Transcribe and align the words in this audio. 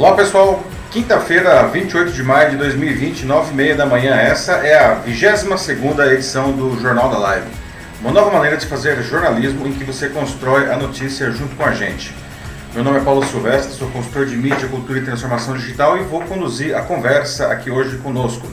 Olá 0.00 0.14
pessoal, 0.14 0.64
quinta-feira, 0.90 1.62
28 1.64 2.12
de 2.12 2.22
maio 2.22 2.52
de 2.52 2.56
2020, 2.56 3.26
9h30 3.26 3.76
da 3.76 3.84
manhã. 3.84 4.14
Essa 4.14 4.52
é 4.52 4.78
a 4.78 4.94
22 4.94 6.12
edição 6.14 6.52
do 6.52 6.80
Jornal 6.80 7.10
da 7.10 7.18
Live. 7.18 7.46
Uma 8.00 8.10
nova 8.10 8.30
maneira 8.30 8.56
de 8.56 8.64
fazer 8.64 9.02
jornalismo 9.02 9.66
em 9.66 9.74
que 9.74 9.84
você 9.84 10.08
constrói 10.08 10.72
a 10.72 10.76
notícia 10.78 11.30
junto 11.30 11.54
com 11.54 11.64
a 11.64 11.72
gente. 11.72 12.14
Meu 12.72 12.82
nome 12.82 12.96
é 12.96 13.02
Paulo 13.02 13.22
Silvestre, 13.26 13.74
sou 13.74 13.90
consultor 13.90 14.24
de 14.24 14.38
mídia, 14.38 14.66
cultura 14.68 15.00
e 15.00 15.04
transformação 15.04 15.52
digital 15.52 15.98
e 15.98 16.02
vou 16.02 16.22
conduzir 16.22 16.74
a 16.74 16.80
conversa 16.80 17.48
aqui 17.48 17.70
hoje 17.70 17.98
conosco. 17.98 18.48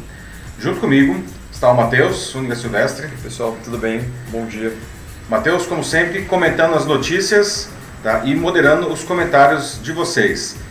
Junto 0.60 0.82
comigo 0.82 1.24
está 1.50 1.72
o 1.72 1.78
Matheus, 1.78 2.36
Única 2.36 2.58
Silvestre. 2.58 3.08
Pessoal, 3.24 3.56
tudo 3.64 3.78
bem? 3.78 4.04
Bom 4.32 4.46
dia. 4.48 4.76
Matheus, 5.30 5.66
como 5.66 5.82
sempre, 5.82 6.26
comentando 6.26 6.76
as 6.76 6.86
notícias 6.86 7.70
tá? 8.04 8.24
e 8.26 8.36
moderando 8.36 8.92
os 8.92 9.06
comentários 9.06 9.80
de 9.82 9.94
vocês. 9.94 10.67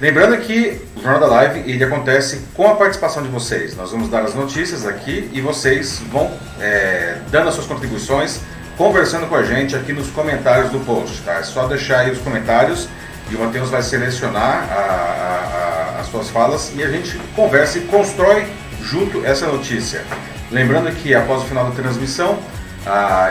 Lembrando 0.00 0.36
que 0.38 0.80
o 0.96 1.02
Jornal 1.02 1.20
da 1.20 1.26
Live 1.26 1.68
ele 1.68 1.82
acontece 1.82 2.42
com 2.54 2.68
a 2.68 2.76
participação 2.76 3.20
de 3.20 3.28
vocês. 3.28 3.76
Nós 3.76 3.90
vamos 3.90 4.08
dar 4.08 4.22
as 4.22 4.32
notícias 4.32 4.86
aqui 4.86 5.28
e 5.32 5.40
vocês 5.40 6.00
vão 6.12 6.30
é, 6.60 7.16
dando 7.32 7.48
as 7.48 7.54
suas 7.54 7.66
contribuições, 7.66 8.40
conversando 8.76 9.26
com 9.26 9.34
a 9.34 9.42
gente 9.42 9.74
aqui 9.74 9.92
nos 9.92 10.08
comentários 10.10 10.70
do 10.70 10.78
post. 10.86 11.20
Tá? 11.22 11.38
É 11.38 11.42
só 11.42 11.66
deixar 11.66 12.00
aí 12.00 12.12
os 12.12 12.18
comentários 12.18 12.88
e 13.28 13.34
o 13.34 13.40
Matheus 13.40 13.70
vai 13.70 13.82
selecionar 13.82 14.68
a, 14.70 14.76
a, 14.76 15.96
a, 15.96 16.00
as 16.00 16.06
suas 16.06 16.30
falas 16.30 16.72
e 16.76 16.82
a 16.84 16.88
gente 16.88 17.18
conversa 17.34 17.78
e 17.78 17.80
constrói 17.82 18.46
junto 18.80 19.26
essa 19.26 19.48
notícia. 19.48 20.04
Lembrando 20.52 20.92
que 20.92 21.12
após 21.12 21.42
o 21.42 21.46
final 21.46 21.64
da 21.64 21.72
transmissão, 21.72 22.38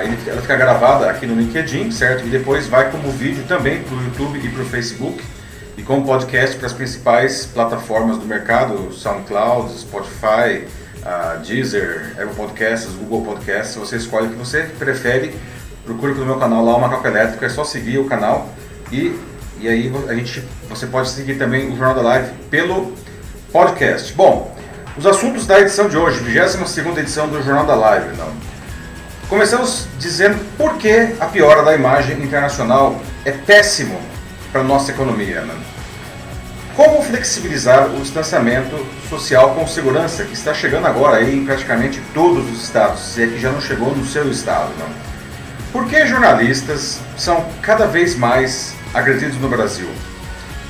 ele, 0.03 0.17
ela 0.27 0.41
fica 0.41 0.58
gravada 0.58 1.09
aqui 1.09 1.25
no 1.25 1.34
LinkedIn, 1.34 1.91
certo? 1.91 2.27
E 2.27 2.30
depois 2.30 2.67
vai 2.67 2.91
como 2.91 3.09
vídeo 3.09 3.45
também 3.47 3.81
para 3.84 3.95
o 3.95 4.03
YouTube 4.03 4.38
e 4.44 4.49
para 4.49 4.63
o 4.63 4.66
Facebook 4.66 5.23
e 5.77 5.84
como 5.84 6.04
podcast 6.04 6.58
para 6.58 6.66
as 6.66 6.73
principais 6.73 7.45
plataformas 7.45 8.17
do 8.17 8.26
mercado, 8.26 8.92
SoundCloud, 8.92 9.72
Spotify, 9.78 10.67
Deezer, 11.45 12.14
Apple 12.17 12.36
Podcasts, 12.36 12.89
Google 12.95 13.34
Podcasts. 13.34 13.75
Você 13.75 13.95
escolhe 13.97 14.28
o 14.28 14.30
que 14.31 14.36
você 14.36 14.64
prefere. 14.64 15.39
Procure 15.86 16.14
pelo 16.14 16.25
meu 16.25 16.38
canal 16.38 16.66
lá, 16.66 16.75
o 16.75 16.81
Macaco 16.81 17.08
Elétrico. 17.08 17.45
É 17.45 17.50
só 17.50 17.64
seguir 17.64 18.00
o 18.00 18.06
canal 18.06 18.50
e, 18.92 19.17
e 19.59 19.67
aí 19.69 19.94
a 20.09 20.16
gente, 20.16 20.44
você 20.67 20.88
pode 20.88 21.09
seguir 21.09 21.36
também 21.36 21.72
o 21.72 21.78
Jornal 21.78 21.95
da 21.95 22.02
Live 22.02 22.31
pelo 22.50 22.94
podcast. 23.52 24.12
Bom, 24.14 24.53
os 24.97 25.06
assuntos 25.06 25.45
da 25.45 25.59
edição 25.59 25.88
de 25.88 25.95
hoje, 25.95 26.19
22 26.19 26.97
edição 26.97 27.28
do 27.28 27.41
Jornal 27.44 27.67
da 27.67 27.75
Live. 27.75 28.17
Não? 28.17 28.34
Começamos 29.30 29.88
dizendo 30.00 30.44
por 30.58 30.78
que 30.78 31.16
a 31.19 31.28
piora 31.28 31.62
da 31.62 31.75
imagem 31.75 32.22
internacional 32.23 33.00
é 33.23 33.31
péssimo 33.31 34.16
para 34.58 34.63
nossa 34.63 34.91
economia. 34.91 35.45
Como 36.75 37.03
flexibilizar 37.03 37.89
o 37.89 38.02
distanciamento 38.02 38.75
social 39.08 39.53
com 39.53 39.67
segurança, 39.67 40.23
que 40.23 40.33
está 40.33 40.52
chegando 40.52 40.88
agora 40.88 41.17
aí 41.17 41.38
em 41.38 41.45
praticamente 41.45 42.02
todos 42.11 42.50
os 42.52 42.63
estados, 42.63 43.02
se 43.02 43.23
é 43.23 43.28
que 43.28 43.39
já 43.39 43.52
não 43.52 43.61
chegou 43.61 43.95
no 43.95 44.03
seu 44.03 44.30
estado. 44.31 44.72
Não? 44.80 44.88
Por 45.72 45.88
que 45.88 46.08
jornalistas 46.08 47.00
são 47.16 47.45
cada 47.61 47.85
vez 47.85 48.16
mais 48.16 48.73
agredidos 48.94 49.39
no 49.39 49.47
Brasil? 49.47 49.89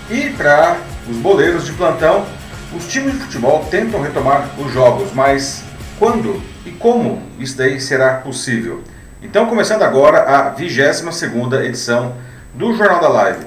E 0.10 0.32
para 0.32 0.78
os 1.10 1.16
boleiros 1.18 1.66
de 1.66 1.72
plantão, 1.72 2.26
os 2.76 2.88
times 2.88 3.14
de 3.14 3.20
futebol 3.20 3.66
tentam 3.72 4.02
retomar 4.02 4.50
os 4.58 4.74
jogos, 4.74 5.14
mas 5.14 5.64
quando 5.98 6.42
e 6.66 6.72
como 6.72 7.22
isso 7.40 7.58
daí 7.58 7.80
será 7.80 8.16
possível? 8.16 8.84
Então, 9.22 9.46
começando 9.46 9.84
agora 9.84 10.24
a 10.24 10.54
22ª 10.54 11.64
edição 11.64 12.16
do 12.54 12.74
Jornal 12.74 13.00
da 13.00 13.08
Live. 13.08 13.47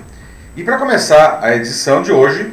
E 0.60 0.62
para 0.62 0.76
começar 0.76 1.38
a 1.40 1.56
edição 1.56 2.02
de 2.02 2.12
hoje, 2.12 2.52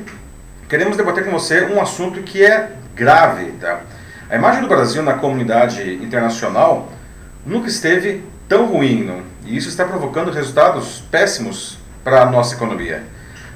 queremos 0.70 0.96
debater 0.96 1.26
com 1.26 1.32
você 1.32 1.66
um 1.66 1.82
assunto 1.82 2.22
que 2.22 2.42
é 2.42 2.72
grave. 2.96 3.52
Tá? 3.60 3.82
A 4.30 4.38
imagem 4.38 4.62
do 4.62 4.68
Brasil 4.70 5.04
na 5.04 5.16
comunidade 5.16 5.96
internacional 5.96 6.90
nunca 7.46 7.68
esteve 7.68 8.24
tão 8.48 8.66
ruim, 8.68 9.04
não? 9.04 9.24
e 9.46 9.58
isso 9.58 9.68
está 9.68 9.84
provocando 9.84 10.32
resultados 10.32 11.04
péssimos 11.12 11.80
para 12.02 12.22
a 12.22 12.26
nossa 12.28 12.56
economia. 12.56 13.04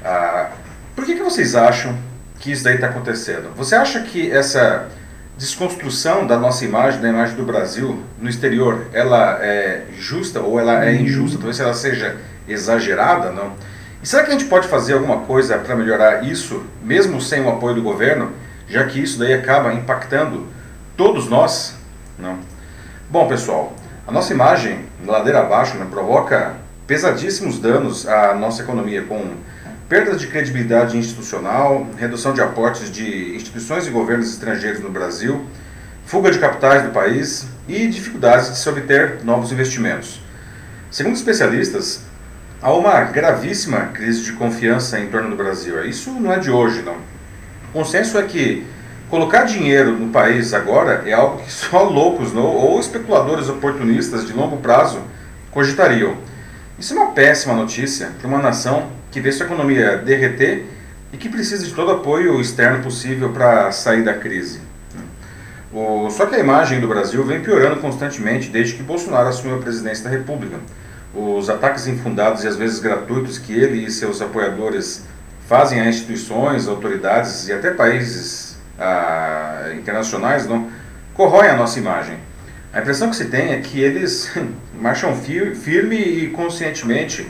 Ah, 0.04 0.50
por 0.98 1.06
que, 1.06 1.16
que 1.16 1.24
vocês 1.24 1.56
acham 1.56 1.98
que 2.38 2.52
isso 2.52 2.66
daí 2.66 2.76
está 2.76 2.88
acontecendo? 2.88 3.56
Você 3.56 3.74
acha 3.74 4.02
que 4.02 4.30
essa 4.30 4.90
desconstrução 5.38 6.28
da 6.28 6.38
nossa 6.38 6.66
imagem, 6.66 7.00
da 7.00 7.08
imagem 7.08 7.38
do 7.38 7.46
Brasil 7.46 8.04
no 8.20 8.30
exterior, 8.30 8.88
ela 8.92 9.40
é 9.42 9.86
justa 9.98 10.42
ou 10.42 10.60
ela 10.60 10.84
é 10.86 10.94
injusta? 10.94 11.38
Talvez 11.38 11.58
ela 11.58 11.74
seja 11.74 12.18
exagerada, 12.50 13.32
não? 13.32 13.71
E 14.04 14.08
será 14.08 14.24
que 14.24 14.30
a 14.30 14.34
gente 14.34 14.46
pode 14.46 14.68
fazer 14.68 14.94
alguma 14.94 15.20
coisa 15.20 15.60
para 15.60 15.76
melhorar 15.76 16.26
isso, 16.26 16.64
mesmo 16.84 17.22
sem 17.22 17.42
o 17.42 17.50
apoio 17.50 17.76
do 17.76 17.84
governo, 17.84 18.32
já 18.68 18.84
que 18.86 19.00
isso 19.00 19.20
daí 19.20 19.34
acaba 19.34 19.72
impactando 19.74 20.48
todos 20.98 21.30
nós? 21.30 21.76
Não. 22.18 22.40
Bom, 23.10 23.28
pessoal, 23.28 23.76
a 24.08 24.12
nossa 24.12 24.34
imagem, 24.34 24.86
ladeira 25.06 25.42
abaixo, 25.42 25.78
né, 25.78 25.86
provoca 25.88 26.56
pesadíssimos 26.88 27.60
danos 27.60 28.08
à 28.08 28.34
nossa 28.34 28.64
economia, 28.64 29.04
com 29.04 29.36
perda 29.88 30.16
de 30.16 30.26
credibilidade 30.26 30.98
institucional, 30.98 31.86
redução 31.96 32.34
de 32.34 32.42
aportes 32.42 32.92
de 32.92 33.36
instituições 33.36 33.86
e 33.86 33.92
governos 33.92 34.32
estrangeiros 34.32 34.82
no 34.82 34.90
Brasil, 34.90 35.46
fuga 36.08 36.32
de 36.32 36.40
capitais 36.40 36.84
do 36.84 36.90
país 36.90 37.46
e 37.68 37.88
dificuldades 37.88 38.50
de 38.50 38.58
se 38.58 38.68
obter 38.68 39.24
novos 39.24 39.52
investimentos. 39.52 40.22
Segundo 40.90 41.16
especialistas, 41.16 42.02
há 42.62 42.72
uma 42.72 43.02
gravíssima 43.02 43.88
crise 43.88 44.24
de 44.24 44.34
confiança 44.34 45.00
em 45.00 45.08
torno 45.08 45.32
do 45.32 45.36
Brasil. 45.36 45.84
Isso 45.84 46.12
não 46.12 46.32
é 46.32 46.38
de 46.38 46.52
hoje, 46.52 46.84
não. 46.84 46.96
O 47.70 47.74
consenso 47.74 48.18
é 48.18 48.24
que 48.24 48.66
colocar 49.10 49.44
dinheiro 49.44 49.94
no 49.94 50.10
país 50.10 50.54
agora 50.54 51.04
é 51.06 51.14
algo 51.14 51.42
que 51.42 51.52
só 51.52 51.82
loucos 51.90 52.34
não, 52.34 52.44
ou 52.44 52.80
especuladores 52.80 53.50
oportunistas 53.50 54.28
de 54.28 54.34
longo 54.34 54.58
prazo 54.58 55.02
cogitariam. 55.50 56.16
Isso 56.78 56.94
é 56.94 56.98
uma 56.98 57.12
péssima 57.12 57.54
notícia 57.54 58.12
para 58.20 58.28
uma 58.28 58.40
nação 58.40 58.90
que 59.10 59.20
vê 59.20 59.32
sua 59.32 59.46
economia 59.46 59.98
derreter 59.98 60.66
e 61.12 61.18
que 61.18 61.28
precisa 61.28 61.66
de 61.66 61.74
todo 61.74 61.92
apoio 61.92 62.40
externo 62.40 62.82
possível 62.84 63.32
para 63.32 63.72
sair 63.72 64.04
da 64.04 64.14
crise. 64.14 64.62
O, 65.74 66.10
só 66.10 66.26
que 66.26 66.36
a 66.36 66.40
imagem 66.40 66.80
do 66.80 66.88
Brasil 66.88 67.24
vem 67.24 67.42
piorando 67.42 67.80
constantemente 67.80 68.50
desde 68.50 68.76
que 68.76 68.84
Bolsonaro 68.84 69.30
assumiu 69.30 69.58
a 69.58 69.60
presidência 69.60 70.04
da 70.04 70.10
República 70.10 70.58
os 71.14 71.50
ataques 71.50 71.88
infundados 71.88 72.44
e 72.44 72.48
às 72.48 72.56
vezes 72.56 72.80
gratuitos 72.80 73.38
que 73.38 73.54
ele 73.54 73.86
e 73.86 73.92
seus 73.92 74.22
apoiadores 74.22 75.06
fazem 75.48 75.82
a 75.82 75.88
instituições, 75.88 76.68
autoridades 76.68 77.48
e 77.48 77.54
até 77.54 77.72
países 77.72 78.58
ah, 78.80 79.72
internacionais 79.76 80.48
não 80.48 80.70
corroem 81.14 81.50
a 81.50 81.56
nossa 81.56 81.78
imagem. 81.78 82.18
A 82.74 82.80
impressão 82.80 83.10
que 83.10 83.18
se 83.18 83.26
tem 83.26 83.52
é 83.52 83.60
que 83.60 83.82
eles 83.82 84.32
marcham 84.80 85.16
firme 85.16 85.98
e 85.98 86.30
conscientemente 86.30 87.28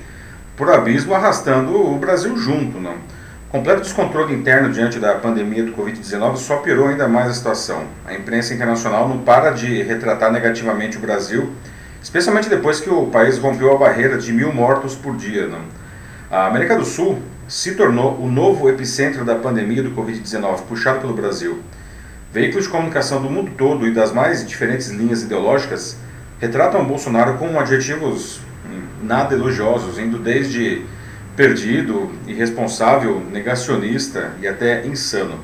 por 0.56 0.69
abismo, 0.69 1.16
arrastando 1.16 1.75
o 1.75 1.98
Brasil 1.98 2.38
junto. 2.38 2.80
Não? 2.80 2.96
Completo 3.50 3.81
descontrole 3.81 4.34
interno 4.34 4.72
diante 4.72 5.00
da 5.00 5.16
pandemia 5.16 5.63
do 5.63 5.74
Covid-19 5.74 6.38
só 6.38 6.58
piorou 6.58 6.88
ainda 6.88 7.08
mais 7.08 7.30
a 7.30 7.34
situação. 7.34 7.86
A 8.06 8.13
imprensa 8.13 8.53
internacional 8.53 9.09
não 9.09 9.18
para 9.18 9.50
de 9.50 9.81
retratar 9.81 10.31
negativamente 10.31 10.98
o 10.98 11.00
Brasil 11.00 11.52
especialmente 12.01 12.50
depois 12.50 12.79
que 12.79 12.89
o 12.89 13.07
país 13.07 13.38
rompeu 13.38 13.73
a 13.73 13.78
barreira 13.78 14.17
de 14.17 14.31
mil 14.31 14.53
mortos 14.53 14.95
por 14.95 15.16
dia. 15.16 15.47
Né? 15.47 15.59
A 16.29 16.47
América 16.47 16.75
do 16.75 16.85
Sul 16.85 17.19
se 17.47 17.75
tornou 17.75 18.17
o 18.19 18.29
novo 18.29 18.69
epicentro 18.69 19.25
da 19.25 19.35
pandemia 19.35 19.84
do 19.84 19.91
Covid-19, 19.91 20.62
puxado 20.67 21.01
pelo 21.01 21.13
Brasil. 21.13 21.62
Veículos 22.31 22.66
de 22.66 22.72
comunicação 22.72 23.22
do 23.22 23.29
mundo 23.29 23.51
todo 23.57 23.85
e 23.85 23.94
das 23.94 24.13
mais 24.13 24.47
diferentes 24.47 24.89
linhas 24.89 25.22
ideológicas 25.22 25.97
retratam 26.39 26.85
Bolsonaro 26.85 27.38
com 27.38 27.59
adjetivos 27.59 28.39
nada 29.03 29.33
elogiosos, 29.35 29.97
indo 30.00 30.18
desde 30.18 30.85
perdido, 31.35 32.12
irresponsável, 32.28 33.21
negacionista 33.31 34.31
e 34.42 34.48
até 34.48 34.86
insano. 34.86 35.39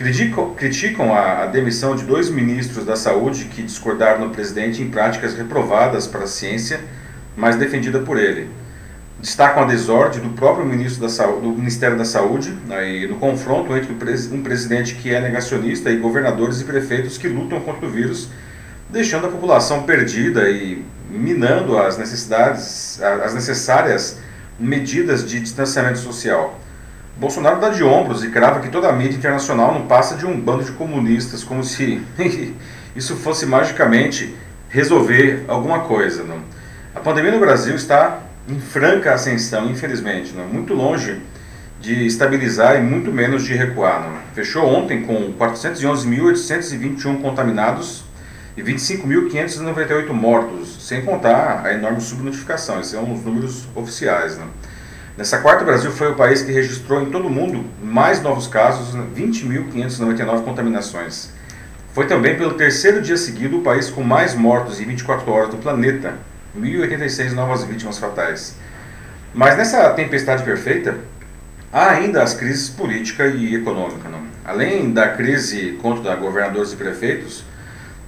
Criticam, 0.00 0.54
criticam 0.54 1.12
a, 1.12 1.42
a, 1.42 1.46
demissão 1.46 1.94
de 1.94 2.04
dois 2.04 2.30
ministros 2.30 2.86
da 2.86 2.96
saúde 2.96 3.44
que 3.44 3.60
discordaram 3.60 4.26
do 4.26 4.30
presidente 4.30 4.82
em 4.82 4.88
práticas 4.88 5.34
reprovadas 5.34 6.06
para 6.06 6.24
a 6.24 6.26
ciência, 6.26 6.80
mas 7.36 7.56
defendida 7.56 7.98
por 7.98 8.18
ele. 8.18 8.48
Destacam 9.20 9.62
a 9.62 9.66
desordem 9.66 10.22
do 10.22 10.30
próprio 10.30 10.64
ministro 10.64 11.02
da 11.02 11.10
saúde, 11.10 11.42
do 11.42 11.50
Ministério 11.50 11.98
da 11.98 12.06
Saúde 12.06 12.56
né, 12.66 13.06
no 13.10 13.16
confronto 13.16 13.76
entre 13.76 13.92
um 13.92 14.42
presidente 14.42 14.94
que 14.94 15.12
é 15.12 15.20
negacionista 15.20 15.90
e 15.90 15.98
governadores 15.98 16.62
e 16.62 16.64
prefeitos 16.64 17.18
que 17.18 17.28
lutam 17.28 17.60
contra 17.60 17.84
o 17.84 17.90
vírus, 17.90 18.30
deixando 18.88 19.26
a 19.26 19.30
população 19.30 19.82
perdida 19.82 20.48
e 20.48 20.82
minando 21.10 21.76
as 21.76 21.98
necessidades, 21.98 23.02
as 23.02 23.34
necessárias 23.34 24.18
medidas 24.58 25.28
de 25.28 25.40
distanciamento 25.40 25.98
social. 25.98 26.58
Bolsonaro 27.20 27.60
dá 27.60 27.68
de 27.68 27.84
ombros 27.84 28.24
e 28.24 28.30
crava 28.30 28.60
que 28.60 28.70
toda 28.70 28.88
a 28.88 28.92
mídia 28.94 29.18
internacional 29.18 29.74
não 29.74 29.86
passa 29.86 30.14
de 30.14 30.24
um 30.24 30.40
bando 30.40 30.64
de 30.64 30.72
comunistas, 30.72 31.44
como 31.44 31.62
se 31.62 32.00
isso 32.96 33.14
fosse 33.14 33.44
magicamente 33.44 34.34
resolver 34.70 35.44
alguma 35.46 35.80
coisa. 35.80 36.24
Não? 36.24 36.38
A 36.94 37.00
pandemia 37.00 37.30
no 37.30 37.38
Brasil 37.38 37.74
está 37.76 38.20
em 38.48 38.58
franca 38.58 39.12
ascensão, 39.12 39.70
infelizmente, 39.70 40.32
não? 40.32 40.46
muito 40.46 40.72
longe 40.72 41.20
de 41.78 42.06
estabilizar 42.06 42.76
e 42.76 42.80
muito 42.80 43.12
menos 43.12 43.44
de 43.44 43.52
recuar. 43.52 44.00
Não? 44.00 44.16
Fechou 44.32 44.66
ontem 44.66 45.02
com 45.02 45.34
411.821 45.34 47.20
contaminados 47.20 48.02
e 48.56 48.62
25.598 48.62 50.08
mortos, 50.10 50.86
sem 50.88 51.02
contar 51.02 51.66
a 51.66 51.74
enorme 51.74 52.00
subnotificação. 52.00 52.80
Esses 52.80 52.92
são 52.92 53.12
os 53.12 53.22
números 53.22 53.68
oficiais. 53.74 54.38
Né? 54.38 54.46
Nessa 55.16 55.38
quarta, 55.38 55.62
o 55.62 55.66
Brasil 55.66 55.90
foi 55.90 56.10
o 56.10 56.14
país 56.14 56.42
que 56.42 56.52
registrou 56.52 57.02
em 57.02 57.10
todo 57.10 57.26
o 57.26 57.30
mundo 57.30 57.64
mais 57.82 58.22
novos 58.22 58.46
casos, 58.46 58.96
20.599 59.16 60.44
contaminações. 60.44 61.30
Foi 61.92 62.06
também 62.06 62.36
pelo 62.36 62.54
terceiro 62.54 63.02
dia 63.02 63.16
seguido 63.16 63.58
o 63.58 63.62
país 63.62 63.90
com 63.90 64.02
mais 64.02 64.34
mortos 64.34 64.80
em 64.80 64.84
24 64.84 65.30
horas 65.30 65.50
do 65.50 65.56
planeta, 65.56 66.14
1.086 66.58 67.32
novas 67.32 67.64
vítimas 67.64 67.98
fatais. 67.98 68.56
Mas 69.34 69.56
nessa 69.56 69.90
tempestade 69.90 70.44
perfeita, 70.44 70.96
há 71.72 71.90
ainda 71.90 72.22
as 72.22 72.32
crises 72.32 72.70
política 72.70 73.26
e 73.26 73.54
econômica. 73.54 74.08
Não? 74.08 74.22
Além 74.44 74.92
da 74.92 75.08
crise 75.08 75.78
contra 75.82 76.14
governadores 76.14 76.72
e 76.72 76.76
prefeitos, 76.76 77.44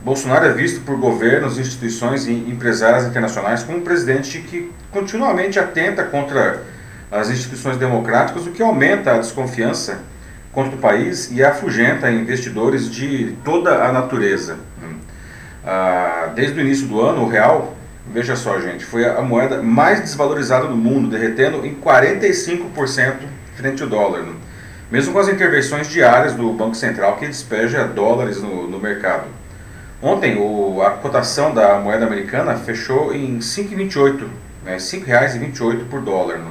Bolsonaro 0.05 0.47
é 0.47 0.53
visto 0.53 0.81
por 0.81 0.97
governos, 0.97 1.59
instituições 1.59 2.27
e 2.27 2.33
empresários 2.33 3.07
internacionais 3.07 3.63
como 3.63 3.79
um 3.79 3.83
presidente 3.83 4.39
que 4.41 4.73
continuamente 4.91 5.59
atenta 5.61 6.03
contra 6.05 6.63
as 7.13 7.29
instituições 7.29 7.77
democráticas, 7.77 8.47
o 8.47 8.51
que 8.51 8.63
aumenta 8.63 9.13
a 9.13 9.19
desconfiança 9.19 10.01
contra 10.51 10.75
o 10.75 10.79
país 10.79 11.31
e 11.31 11.45
afugenta 11.45 12.11
investidores 12.11 12.91
de 12.91 13.37
toda 13.45 13.85
a 13.85 13.93
natureza. 13.93 14.57
Ah, 15.65 16.33
desde 16.35 16.59
o 16.59 16.61
início 16.61 16.89
do 16.89 17.01
ano, 17.01 17.23
o 17.23 17.29
real, 17.29 17.77
veja 18.13 18.35
só, 18.35 18.59
gente, 18.61 18.85
foi 18.85 19.07
a 19.07 19.21
moeda 19.23 19.63
mais 19.63 20.01
desvalorizada 20.01 20.67
do 20.67 20.77
mundo, 20.77 21.09
derretendo 21.09 21.65
em 21.65 21.75
45% 21.75 23.15
frente 23.57 23.83
ao 23.83 23.89
dólar. 23.89 24.25
Mesmo 24.91 25.13
com 25.13 25.19
as 25.19 25.29
intervenções 25.29 25.89
diárias 25.89 26.35
do 26.35 26.53
Banco 26.53 26.75
Central 26.75 27.17
que 27.17 27.27
despeja 27.27 27.85
dólares 27.85 28.43
no, 28.43 28.69
no 28.69 28.79
mercado. 28.79 29.25
Ontem, 30.03 30.37
o, 30.37 30.83
a 30.83 30.91
cotação 30.91 31.55
da 31.55 31.79
moeda 31.79 32.05
americana 32.05 32.57
fechou 32.57 33.15
em 33.15 33.39
5,28, 33.39 34.27
né, 34.65 34.73
R$ 34.73 34.77
5,28 34.79 35.89
por 35.89 36.01
dólar. 36.01 36.39
Né? 36.39 36.51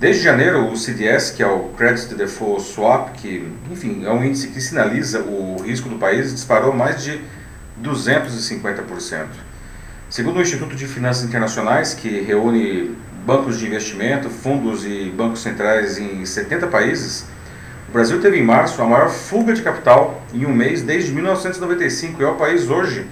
Desde 0.00 0.22
janeiro, 0.22 0.72
o 0.72 0.76
CDS, 0.78 1.30
que 1.30 1.42
é 1.42 1.46
o 1.46 1.74
Credit 1.76 2.14
Default 2.14 2.62
Swap, 2.62 3.10
que 3.12 3.46
enfim, 3.70 4.06
é 4.06 4.10
um 4.10 4.24
índice 4.24 4.48
que 4.48 4.58
sinaliza 4.58 5.20
o 5.20 5.60
risco 5.62 5.90
do 5.90 5.96
país, 5.96 6.32
disparou 6.32 6.72
mais 6.72 7.04
de 7.04 7.20
250%. 7.82 9.26
Segundo 10.08 10.38
o 10.38 10.40
Instituto 10.40 10.74
de 10.74 10.86
Finanças 10.86 11.28
Internacionais, 11.28 11.92
que 11.92 12.22
reúne 12.22 12.96
bancos 13.26 13.58
de 13.58 13.66
investimento, 13.66 14.30
fundos 14.30 14.86
e 14.86 15.12
bancos 15.14 15.42
centrais 15.42 15.98
em 15.98 16.24
70 16.24 16.68
países, 16.68 17.26
o 17.86 17.92
Brasil 17.92 18.22
teve 18.22 18.38
em 18.38 18.42
março 18.42 18.80
a 18.80 18.86
maior 18.86 19.10
fuga 19.10 19.52
de 19.52 19.60
capital 19.60 20.22
em 20.32 20.46
um 20.46 20.54
mês 20.54 20.80
desde 20.80 21.12
1995 21.12 22.22
e 22.22 22.24
é 22.24 22.28
o 22.28 22.36
país 22.36 22.70
hoje 22.70 23.06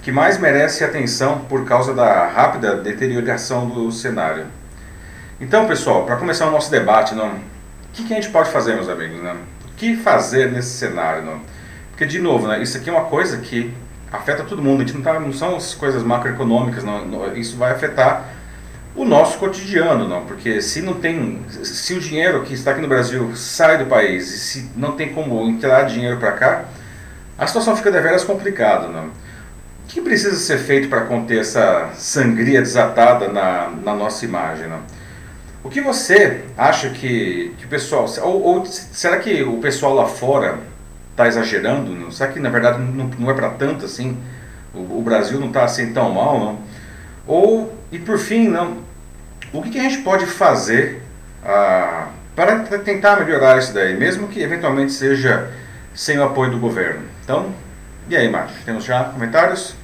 que 0.00 0.10
mais 0.10 0.38
merece 0.38 0.84
atenção 0.84 1.40
por 1.40 1.66
causa 1.66 1.92
da 1.92 2.28
rápida 2.28 2.76
deterioração 2.76 3.68
do 3.68 3.92
cenário. 3.92 4.46
Então, 5.40 5.66
pessoal, 5.66 6.04
para 6.04 6.16
começar 6.16 6.46
o 6.46 6.50
nosso 6.52 6.70
debate, 6.70 7.14
não, 7.14 7.28
o 7.28 7.40
que, 7.92 8.04
que, 8.04 8.12
a 8.12 8.16
gente 8.16 8.30
pode 8.30 8.50
fazer, 8.50 8.74
meus 8.74 8.88
amigos? 8.88 9.20
Não? 9.22 9.34
O 9.34 9.74
que 9.76 9.96
fazer 9.96 10.50
nesse 10.50 10.70
cenário? 10.70 11.22
Não? 11.22 11.40
Porque, 11.90 12.06
de 12.06 12.20
novo, 12.20 12.46
né, 12.46 12.62
isso 12.62 12.76
aqui 12.76 12.88
é 12.88 12.92
uma 12.92 13.06
coisa 13.06 13.38
que 13.38 13.72
afeta 14.12 14.44
todo 14.44 14.62
mundo. 14.62 14.82
A 14.82 14.86
gente 14.86 14.96
não, 14.96 15.02
tá, 15.02 15.18
não 15.18 15.32
são 15.32 15.56
as 15.56 15.74
coisas 15.74 16.04
macroeconômicas, 16.04 16.84
não, 16.84 17.04
não, 17.04 17.36
isso 17.36 17.56
vai 17.56 17.72
afetar 17.72 18.24
o 18.94 19.04
nosso 19.04 19.38
cotidiano, 19.38 20.08
não, 20.08 20.24
porque 20.24 20.62
se 20.62 20.80
não 20.80 20.94
tem, 20.94 21.44
se 21.48 21.94
o 21.94 22.00
dinheiro 22.00 22.42
que 22.42 22.54
está 22.54 22.70
aqui 22.70 22.80
no 22.80 22.86
Brasil 22.86 23.34
sai 23.34 23.76
do 23.76 23.86
país 23.86 24.32
e 24.32 24.38
se 24.38 24.70
não 24.76 24.92
tem 24.92 25.12
como 25.12 25.44
entrar 25.48 25.82
dinheiro 25.82 26.16
para 26.18 26.30
cá, 26.30 26.64
a 27.36 27.44
situação 27.44 27.76
fica 27.76 27.90
deveras 27.90 28.22
complicada, 28.22 28.86
não. 28.86 29.06
O 29.06 29.12
que 29.88 30.00
precisa 30.00 30.36
ser 30.36 30.58
feito 30.58 30.88
para 30.88 31.00
conter 31.02 31.40
essa 31.40 31.90
sangria 31.94 32.62
desatada 32.62 33.28
na, 33.28 33.68
na 33.82 33.94
nossa 33.96 34.24
imagem, 34.24 34.68
não? 34.68 34.78
O 35.64 35.70
que 35.70 35.80
você 35.80 36.42
acha 36.58 36.90
que, 36.90 37.54
que 37.56 37.64
o 37.64 37.68
pessoal, 37.68 38.06
ou, 38.22 38.42
ou 38.42 38.66
será 38.66 39.16
que 39.16 39.42
o 39.42 39.56
pessoal 39.56 39.94
lá 39.94 40.06
fora 40.06 40.58
está 41.10 41.26
exagerando? 41.26 41.90
Não? 41.90 42.10
Será 42.10 42.30
que 42.30 42.38
na 42.38 42.50
verdade 42.50 42.82
não, 42.82 43.06
não 43.18 43.30
é 43.30 43.34
para 43.34 43.48
tanto 43.48 43.86
assim? 43.86 44.18
O, 44.74 44.98
o 44.98 45.02
Brasil 45.02 45.40
não 45.40 45.48
está 45.48 45.64
assim 45.64 45.90
tão 45.94 46.10
mal, 46.10 46.38
não? 46.38 46.58
Ou, 47.26 47.74
e 47.90 47.98
por 47.98 48.18
fim, 48.18 48.46
não, 48.46 48.76
o 49.54 49.62
que, 49.62 49.70
que 49.70 49.78
a 49.78 49.84
gente 49.84 50.02
pode 50.02 50.26
fazer 50.26 51.00
ah, 51.42 52.08
para 52.36 52.60
tentar 52.80 53.18
melhorar 53.20 53.56
isso 53.58 53.72
daí, 53.72 53.96
mesmo 53.96 54.28
que 54.28 54.42
eventualmente 54.42 54.92
seja 54.92 55.50
sem 55.94 56.18
o 56.18 56.24
apoio 56.24 56.50
do 56.50 56.58
governo? 56.58 57.04
Então, 57.24 57.54
e 58.06 58.14
aí, 58.14 58.28
Márcio, 58.28 58.58
temos 58.66 58.84
já 58.84 59.04
comentários? 59.04 59.74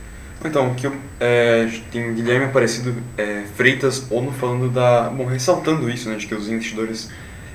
Então, 0.44 0.74
que 0.74 0.90
é, 1.18 1.68
tem 1.92 2.14
Guilherme 2.14 2.46
Aparecido 2.46 2.94
é, 3.18 3.44
Freitas 3.56 4.10
ONU 4.10 4.32
falando 4.32 4.70
da. 4.70 5.10
Bom, 5.10 5.26
ressaltando 5.26 5.90
isso, 5.90 6.08
né, 6.08 6.16
de 6.16 6.26
que 6.26 6.34
os 6.34 6.48
investidores 6.48 7.10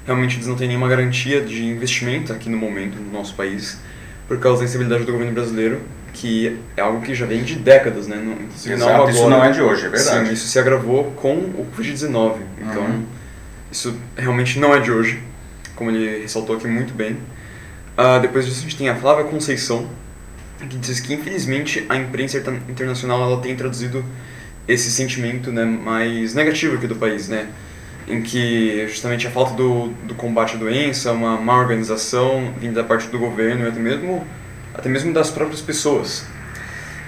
realmente 0.06 0.38
eles 0.38 0.48
não 0.48 0.56
têm 0.56 0.68
nenhuma 0.68 0.88
garantia 0.88 1.42
de 1.42 1.66
investimento 1.66 2.32
aqui 2.32 2.48
no 2.48 2.58
momento 2.58 2.96
no 2.96 3.12
nosso 3.12 3.34
país 3.34 3.80
por 4.28 4.40
causa 4.40 4.60
da 4.60 4.66
instabilidade 4.66 5.04
do 5.04 5.12
governo 5.12 5.34
brasileiro 5.34 5.82
que 6.16 6.58
é 6.78 6.82
algo 6.82 7.02
que 7.02 7.14
já 7.14 7.26
vem 7.26 7.44
de 7.44 7.56
décadas, 7.56 8.08
né? 8.08 8.16
Não, 8.16 8.38
Exato, 8.56 8.80
não 8.80 8.96
agora, 8.96 9.12
isso 9.12 9.30
não 9.30 9.44
é 9.44 9.52
de 9.52 9.62
hoje, 9.62 9.86
é 9.86 9.90
verdade. 9.90 10.28
Sim, 10.28 10.34
isso 10.34 10.48
se 10.48 10.58
agravou 10.58 11.12
com 11.12 11.34
o 11.34 11.68
Covid-19. 11.76 12.38
Então, 12.62 12.84
uhum. 12.84 13.04
isso 13.70 13.94
realmente 14.16 14.58
não 14.58 14.74
é 14.74 14.80
de 14.80 14.92
hoje, 14.92 15.22
como 15.76 15.92
ele 15.92 16.22
ressaltou 16.22 16.56
aqui 16.56 16.68
muito 16.68 16.94
bem. 16.94 17.18
Uh, 17.98 18.20
depois 18.22 18.46
disso, 18.46 18.60
a 18.60 18.62
gente 18.64 18.78
tem 18.78 18.88
a 18.88 18.96
Flávia 18.96 19.26
Conceição, 19.26 19.90
que 20.60 20.78
diz 20.78 21.00
que, 21.00 21.14
infelizmente, 21.14 21.86
a 21.90 21.96
imprensa 21.96 22.38
internacional 22.70 23.22
ela 23.22 23.42
tem 23.42 23.56
traduzido 23.56 24.04
esse 24.68 24.90
sentimento 24.92 25.52
né, 25.52 25.64
mais 25.64 26.34
negativo 26.34 26.76
aqui 26.76 26.88
do 26.88 26.96
país, 26.96 27.30
né? 27.30 27.48
Em 28.08 28.22
que 28.22 28.88
justamente 28.88 29.28
a 29.28 29.32
falta 29.32 29.54
do, 29.54 29.88
do 30.04 30.16
combate 30.16 30.56
à 30.56 30.58
doença, 30.60 31.12
uma 31.12 31.38
má 31.38 31.58
organização 31.58 32.54
vinda 32.60 32.82
da 32.82 32.88
parte 32.88 33.08
do 33.08 33.18
governo 33.18 33.66
e 33.66 33.68
até 33.68 33.80
mesmo 33.80 34.26
até 34.74 34.90
mesmo 34.90 35.14
das 35.14 35.32
próprias 35.32 35.62
pessoas. 35.62 36.26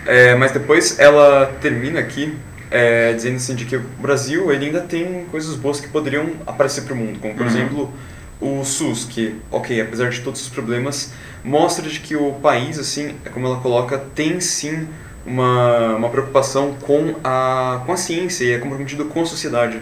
É, 0.05 0.35
mas 0.35 0.51
depois 0.51 0.97
ela 0.99 1.53
termina 1.61 1.99
aqui 1.99 2.33
é, 2.71 3.13
dizendo 3.13 3.35
assim 3.35 3.55
de 3.55 3.65
que 3.65 3.75
o 3.75 3.83
Brasil 3.99 4.51
ele 4.51 4.67
ainda 4.67 4.81
tem 4.81 5.25
coisas 5.29 5.55
boas 5.55 5.79
que 5.79 5.87
poderiam 5.89 6.31
aparecer 6.45 6.83
para 6.83 6.93
o 6.93 6.97
mundo, 6.97 7.19
como 7.19 7.33
por 7.33 7.43
uhum. 7.43 7.49
exemplo 7.49 7.93
o 8.39 8.63
SUS, 8.63 9.05
que, 9.05 9.35
ok, 9.51 9.81
apesar 9.81 10.09
de 10.09 10.21
todos 10.21 10.41
os 10.41 10.49
problemas, 10.49 11.11
mostra 11.43 11.87
de 11.87 11.99
que 11.99 12.15
o 12.15 12.33
país, 12.33 12.77
assim, 12.77 13.15
é 13.25 13.29
como 13.29 13.47
ela 13.47 13.59
coloca, 13.59 13.97
tem 13.97 14.39
sim 14.39 14.87
uma, 15.25 15.95
uma 15.95 16.09
preocupação 16.09 16.75
com 16.81 17.15
a, 17.23 17.81
com 17.85 17.91
a 17.91 17.97
ciência 17.97 18.45
e 18.45 18.51
é 18.51 18.57
comprometido 18.59 19.05
com 19.05 19.21
a 19.21 19.25
sociedade, 19.25 19.81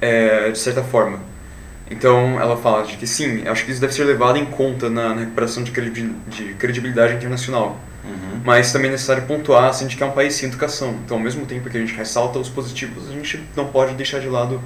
é, 0.00 0.50
de 0.50 0.58
certa 0.58 0.82
forma. 0.82 1.20
Então 1.90 2.40
ela 2.40 2.56
fala 2.56 2.84
de 2.84 2.96
que 2.96 3.06
sim, 3.06 3.46
acho 3.48 3.64
que 3.64 3.72
isso 3.72 3.80
deve 3.80 3.92
ser 3.92 4.04
levado 4.04 4.38
em 4.38 4.46
conta 4.46 4.88
na, 4.88 5.08
na 5.12 5.20
recuperação 5.20 5.62
de, 5.62 5.72
de 5.72 6.54
credibilidade 6.54 7.14
internacional. 7.14 7.78
Uhum. 8.04 8.40
Mas 8.44 8.72
também 8.72 8.88
é 8.88 8.92
necessário 8.92 9.24
pontuar 9.24 9.64
assim, 9.64 9.86
de 9.86 9.96
que 9.96 10.02
é 10.02 10.06
um 10.06 10.12
país 10.12 10.34
sem 10.34 10.48
educação. 10.48 10.96
Então, 11.04 11.16
ao 11.16 11.22
mesmo 11.22 11.44
tempo 11.46 11.68
que 11.68 11.76
a 11.76 11.80
gente 11.80 11.94
ressalta 11.94 12.38
os 12.38 12.48
positivos, 12.48 13.08
a 13.08 13.12
gente 13.12 13.42
não 13.56 13.66
pode 13.66 13.94
deixar 13.94 14.20
de 14.20 14.28
lado 14.28 14.60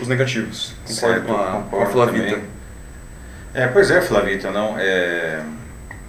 os 0.00 0.06
negativos. 0.06 0.74
Concordo 0.86 1.16
certo, 1.16 1.26
com 1.26 1.34
a, 1.34 1.62
com 1.68 1.82
a 1.82 1.86
Flavita. 1.86 2.40
É, 3.58 3.66
pois 3.66 3.90
é, 3.90 4.00
Flavita, 4.00 4.50
não. 4.50 4.78
É... 4.78 5.42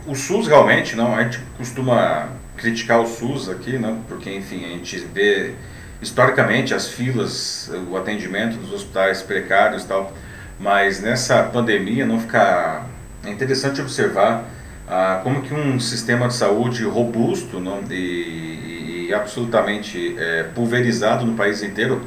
O 0.05 0.15
SUS 0.15 0.47
realmente, 0.47 0.95
não, 0.95 1.15
a 1.15 1.23
gente 1.23 1.39
costuma 1.57 2.29
criticar 2.55 2.99
o 2.99 3.07
SUS 3.07 3.49
aqui, 3.49 3.77
não, 3.77 4.01
porque 4.03 4.33
enfim, 4.33 4.65
a 4.65 4.69
gente 4.69 4.97
vê 5.13 5.53
historicamente 6.01 6.73
as 6.73 6.87
filas, 6.87 7.69
o 7.89 7.97
atendimento 7.97 8.57
dos 8.57 8.71
hospitais 8.71 9.21
precários 9.21 9.83
e 9.83 9.87
tal 9.87 10.13
mas 10.59 11.01
nessa 11.01 11.41
pandemia 11.43 12.05
não 12.05 12.19
ficar 12.19 12.87
é 13.25 13.29
interessante 13.31 13.81
observar 13.81 14.45
ah, 14.87 15.21
como 15.23 15.41
que 15.41 15.53
um 15.53 15.79
sistema 15.79 16.27
de 16.27 16.33
saúde 16.33 16.83
robusto 16.83 17.59
não, 17.59 17.81
e, 17.89 19.07
e 19.07 19.13
absolutamente 19.13 20.15
é, 20.17 20.43
pulverizado 20.43 21.25
no 21.25 21.35
país 21.35 21.63
inteiro 21.63 22.01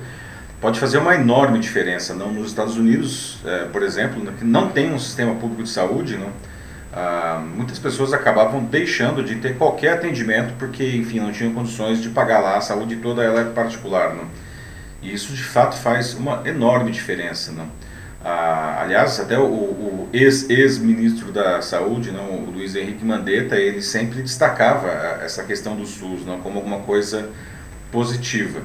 pode 0.62 0.78
fazer 0.78 0.98
uma 0.98 1.16
enorme 1.16 1.58
diferença. 1.58 2.14
Não? 2.14 2.32
Nos 2.32 2.46
Estados 2.46 2.76
Unidos, 2.76 3.38
é, 3.44 3.64
por 3.64 3.82
exemplo, 3.82 4.24
que 4.32 4.44
não 4.44 4.68
tem 4.68 4.94
um 4.94 4.98
sistema 4.98 5.34
público 5.34 5.64
de 5.64 5.68
saúde, 5.68 6.16
não, 6.16 6.30
ah, 6.92 7.42
muitas 7.56 7.78
pessoas 7.80 8.12
acabavam 8.12 8.62
deixando 8.64 9.24
de 9.24 9.34
ter 9.36 9.56
qualquer 9.58 9.94
atendimento 9.94 10.54
porque, 10.58 10.96
enfim, 10.96 11.18
não 11.18 11.32
tinham 11.32 11.52
condições 11.52 12.00
de 12.00 12.10
pagar 12.10 12.38
lá 12.38 12.56
a 12.56 12.60
saúde 12.60 12.96
toda 12.96 13.24
ela 13.24 13.40
é 13.40 13.44
particular. 13.44 14.14
Não? 14.14 14.26
E 15.02 15.12
isso, 15.12 15.32
de 15.32 15.42
fato, 15.42 15.76
faz 15.76 16.14
uma 16.14 16.42
enorme 16.46 16.92
diferença. 16.92 17.50
Não? 17.50 17.66
Ah, 18.24 18.82
aliás, 18.82 19.18
até 19.18 19.36
o, 19.36 19.42
o 19.42 20.08
ex-ministro 20.12 21.32
da 21.32 21.60
Saúde, 21.60 22.12
não, 22.12 22.44
o 22.44 22.50
Luiz 22.52 22.76
Henrique 22.76 23.04
Mandetta, 23.04 23.56
ele 23.56 23.82
sempre 23.82 24.22
destacava 24.22 24.88
essa 25.24 25.42
questão 25.42 25.74
do 25.74 25.84
SUS 25.84 26.24
não, 26.24 26.38
como 26.40 26.58
alguma 26.58 26.78
coisa 26.80 27.30
positiva. 27.90 28.60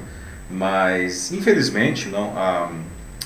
Mas, 0.50 1.30
infelizmente, 1.32 2.08
não, 2.08 2.32
a, 2.36 2.70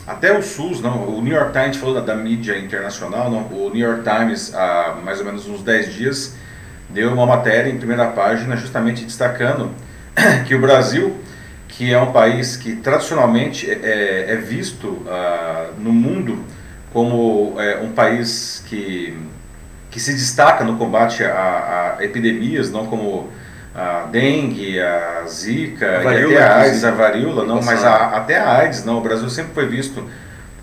até 0.07 0.37
o 0.37 0.43
SUS, 0.43 0.81
não, 0.81 1.09
o 1.09 1.23
New 1.23 1.33
York 1.33 1.53
Times 1.53 1.77
falou 1.77 1.95
da, 1.95 2.01
da 2.01 2.17
mídia 2.17 2.59
internacional, 2.59 3.31
não, 3.31 3.47
o 3.47 3.71
New 3.73 3.89
York 3.89 4.03
Times, 4.03 4.55
há 4.55 4.97
mais 5.05 5.21
ou 5.21 5.25
menos 5.25 5.47
uns 5.49 5.63
10 5.63 5.95
dias, 5.95 6.35
deu 6.91 7.13
uma 7.13 7.25
matéria 7.25 7.71
em 7.71 7.79
primeira 7.79 8.07
página 8.07 8.57
justamente 8.57 9.05
destacando 9.05 9.71
que 10.47 10.55
o 10.55 10.61
Brasil, 10.61 11.17
que 11.69 11.93
é 11.93 12.01
um 12.01 12.13
país 12.13 12.57
que 12.57 12.77
tradicionalmente 12.77 13.71
é, 13.71 13.75
é, 13.75 14.33
é 14.33 14.37
visto 14.37 14.89
uh, 14.89 15.73
no 15.79 15.93
mundo 15.93 16.45
como 16.93 17.55
é, 17.59 17.79
um 17.79 17.93
país 17.93 18.63
que, 18.69 19.17
que 19.91 19.99
se 19.99 20.13
destaca 20.13 20.65
no 20.65 20.77
combate 20.77 21.25
a, 21.25 21.97
a 21.99 22.05
epidemias, 22.05 22.71
não 22.71 22.87
como 22.87 23.31
a 23.75 24.07
dengue, 24.11 24.79
a 24.81 25.25
zika, 25.27 25.99
a 25.99 26.03
varíola, 26.03 26.35
até 26.35 26.43
a 26.43 26.57
AIDS, 26.57 26.85
a 26.85 26.91
varíola, 26.91 27.45
não, 27.47 27.63
mas 27.63 27.83
a, 27.85 28.17
até 28.17 28.39
a 28.39 28.59
AIDS, 28.59 28.85
não. 28.85 28.99
O 28.99 29.01
Brasil 29.01 29.29
sempre 29.31 29.55
foi 29.55 29.67
visto 29.67 30.05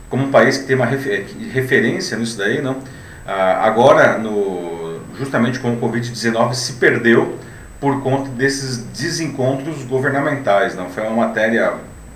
como 0.09 0.25
um 0.25 0.31
país 0.31 0.57
que 0.57 0.65
tem 0.65 0.75
uma 0.75 0.85
refer, 0.85 1.25
referência 1.51 2.17
nisso 2.17 2.37
daí, 2.37 2.61
não. 2.61 2.77
Ah, 3.25 3.65
agora, 3.65 4.17
no, 4.17 4.99
justamente 5.17 5.59
com 5.59 5.73
o 5.73 5.79
Covid-19, 5.79 6.53
se 6.53 6.73
perdeu 6.73 7.37
por 7.79 8.01
conta 8.01 8.29
desses 8.29 8.77
desencontros 8.77 9.83
governamentais, 9.85 10.75
não. 10.75 10.89
Foi 10.89 11.03
uma 11.03 11.27
matéria 11.27 11.73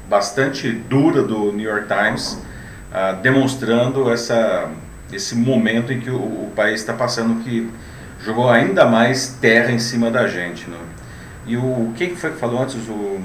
bastante 0.08 0.72
dura 0.72 1.24
do 1.24 1.52
New 1.52 1.68
York 1.68 1.88
Times, 1.88 2.38
ah, 2.92 3.14
demonstrando 3.14 4.12
essa, 4.12 4.70
esse 5.12 5.36
momento 5.36 5.92
em 5.92 6.00
que 6.00 6.12
o, 6.12 6.18
o 6.18 6.52
país 6.56 6.82
está 6.82 6.94
passando 6.94 7.44
que 7.44 7.68
jogou 8.24 8.50
ainda 8.50 8.86
mais 8.86 9.38
terra 9.40 9.72
em 9.72 9.80
cima 9.80 10.10
da 10.10 10.28
gente. 10.28 10.70
Né? 10.70 10.78
E 11.46 11.58
o 11.58 11.94
quem 11.96 12.16
foi 12.16 12.32
que 12.32 12.38
falou 12.38 12.62
antes? 12.62 12.76
O, 12.88 12.92
o 12.92 13.22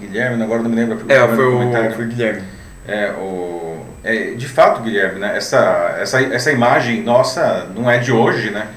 Guilherme, 0.00 0.42
agora 0.42 0.62
não 0.62 0.70
me 0.70 0.76
lembro. 0.76 1.04
É, 1.08 1.26
foi 1.28 1.46
o, 1.46 1.94
foi 1.94 2.04
o 2.04 2.08
Guilherme. 2.08 2.42
É, 2.86 3.12
o, 3.12 3.84
é, 4.02 4.34
de 4.34 4.48
fato, 4.48 4.82
Guilherme, 4.82 5.20
né, 5.20 5.36
essa, 5.36 5.96
essa, 5.98 6.20
essa 6.20 6.52
imagem 6.52 7.02
nossa 7.02 7.66
não 7.74 7.90
é 7.90 7.98
de 7.98 8.12
hoje, 8.12 8.50
né? 8.50 8.68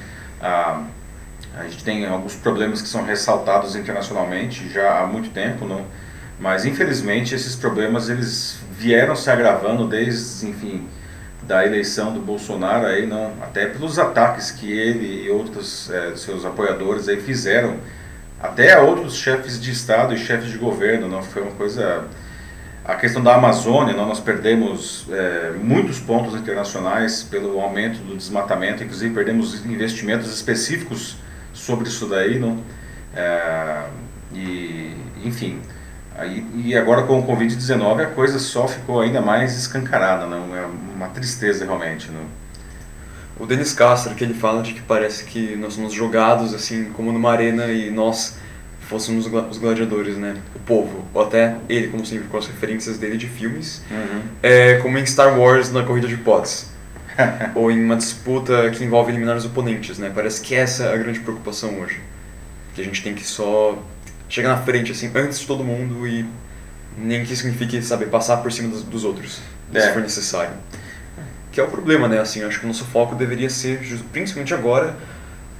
A, 0.41 0.81
a 1.59 1.63
gente 1.63 1.83
tem 1.83 2.05
alguns 2.05 2.35
problemas 2.35 2.81
que 2.81 2.87
são 2.87 3.03
ressaltados 3.03 3.75
internacionalmente 3.75 4.69
já 4.69 4.99
há 4.99 5.07
muito 5.07 5.29
tempo, 5.31 5.65
não? 5.65 5.85
Mas 6.39 6.65
infelizmente 6.65 7.33
esses 7.33 7.55
problemas 7.55 8.09
eles 8.09 8.59
vieram 8.71 9.15
se 9.15 9.29
agravando 9.29 9.87
desde, 9.87 10.47
enfim, 10.47 10.87
da 11.47 11.65
eleição 11.65 12.13
do 12.13 12.19
Bolsonaro 12.19 12.85
aí 12.85 13.07
não 13.07 13.31
até 13.41 13.65
pelos 13.65 13.97
ataques 13.97 14.51
que 14.51 14.69
ele 14.69 15.23
e 15.23 15.29
outros 15.29 15.89
é, 15.89 16.15
seus 16.15 16.43
apoiadores 16.45 17.07
aí 17.07 17.21
fizeram 17.21 17.77
até 18.39 18.73
a 18.73 18.81
outros 18.81 19.15
chefes 19.15 19.59
de 19.59 19.71
estado 19.71 20.13
e 20.13 20.17
chefes 20.17 20.51
de 20.51 20.57
governo 20.57 21.07
não 21.07 21.23
foi 21.23 21.41
uma 21.41 21.51
coisa 21.51 22.05
a 22.83 22.95
questão 22.95 23.23
da 23.23 23.35
Amazônia 23.35 23.93
não, 23.93 24.05
nós 24.05 24.19
perdemos 24.19 25.07
é, 25.09 25.53
muitos 25.57 25.99
pontos 25.99 26.35
internacionais 26.35 27.23
pelo 27.23 27.59
aumento 27.61 27.99
do 27.99 28.15
desmatamento 28.15 28.83
inclusive 28.83 29.13
perdemos 29.13 29.65
investimentos 29.65 30.33
específicos 30.33 31.15
sobre 31.53 31.87
isso 31.87 32.07
daí 32.07 32.37
não 32.37 32.61
é, 33.15 33.83
e 34.33 34.97
enfim 35.23 35.61
Aí, 36.17 36.43
e 36.55 36.75
agora 36.75 37.03
com 37.03 37.19
o 37.19 37.27
Covid-19 37.27 38.01
a 38.01 38.07
coisa 38.07 38.39
só 38.39 38.67
ficou 38.67 39.01
ainda 39.01 39.21
mais 39.21 39.55
escancarada, 39.55 40.25
não 40.25 40.55
é 40.55 40.65
uma 40.95 41.07
tristeza 41.09 41.63
realmente. 41.63 42.09
Não? 42.09 42.23
O 43.39 43.45
Denis 43.45 43.71
Castro, 43.71 44.15
que 44.15 44.23
ele 44.23 44.33
fala 44.33 44.63
de 44.63 44.73
que 44.73 44.81
parece 44.81 45.25
que 45.25 45.55
nós 45.55 45.73
somos 45.73 45.93
jogados 45.93 46.55
assim 46.55 46.85
como 46.85 47.11
numa 47.11 47.31
arena 47.31 47.67
e 47.67 47.91
nós 47.91 48.37
fôssemos 48.87 49.27
os 49.27 49.57
gladiadores, 49.57 50.17
né? 50.17 50.37
O 50.55 50.59
povo, 50.59 51.05
ou 51.13 51.21
até 51.21 51.57
ele, 51.69 51.89
como 51.89 52.05
sempre, 52.05 52.27
com 52.27 52.37
as 52.37 52.47
referências 52.47 52.97
dele 52.97 53.17
de 53.17 53.27
filmes, 53.27 53.83
uhum. 53.91 54.21
é, 54.41 54.77
como 54.77 54.97
em 54.97 55.05
Star 55.05 55.37
Wars 55.37 55.71
na 55.71 55.83
corrida 55.83 56.07
de 56.07 56.17
pods. 56.17 56.71
ou 57.53 57.71
em 57.71 57.83
uma 57.83 57.95
disputa 57.95 58.69
que 58.71 58.83
envolve 58.83 59.11
eliminar 59.11 59.35
os 59.35 59.45
oponentes, 59.45 59.97
né? 59.97 60.11
Parece 60.13 60.41
que 60.41 60.55
essa 60.55 60.85
é 60.85 60.93
a 60.93 60.97
grande 60.97 61.19
preocupação 61.19 61.79
hoje. 61.79 61.99
Que 62.73 62.81
a 62.81 62.83
gente 62.83 63.03
tem 63.03 63.13
que 63.13 63.25
só 63.25 63.77
chegar 64.29 64.49
na 64.49 64.57
frente, 64.57 64.91
assim, 64.91 65.11
antes 65.15 65.39
de 65.39 65.45
todo 65.45 65.63
mundo 65.63 66.07
e 66.07 66.25
nem 66.97 67.23
que 67.23 67.35
signifique, 67.35 67.81
saber 67.81 68.07
passar 68.07 68.37
por 68.37 68.51
cima 68.51 68.69
dos, 68.69 68.83
dos 68.83 69.03
outros, 69.03 69.39
é. 69.73 69.81
se 69.81 69.93
for 69.93 70.01
necessário. 70.01 70.53
Que 71.51 71.59
é 71.59 71.63
o 71.63 71.67
problema, 71.67 72.07
né? 72.07 72.19
Assim, 72.19 72.43
acho 72.43 72.59
que 72.59 72.65
o 72.65 72.67
nosso 72.67 72.85
foco 72.85 73.15
deveria 73.15 73.49
ser, 73.49 73.79
principalmente 74.11 74.53
agora, 74.53 74.95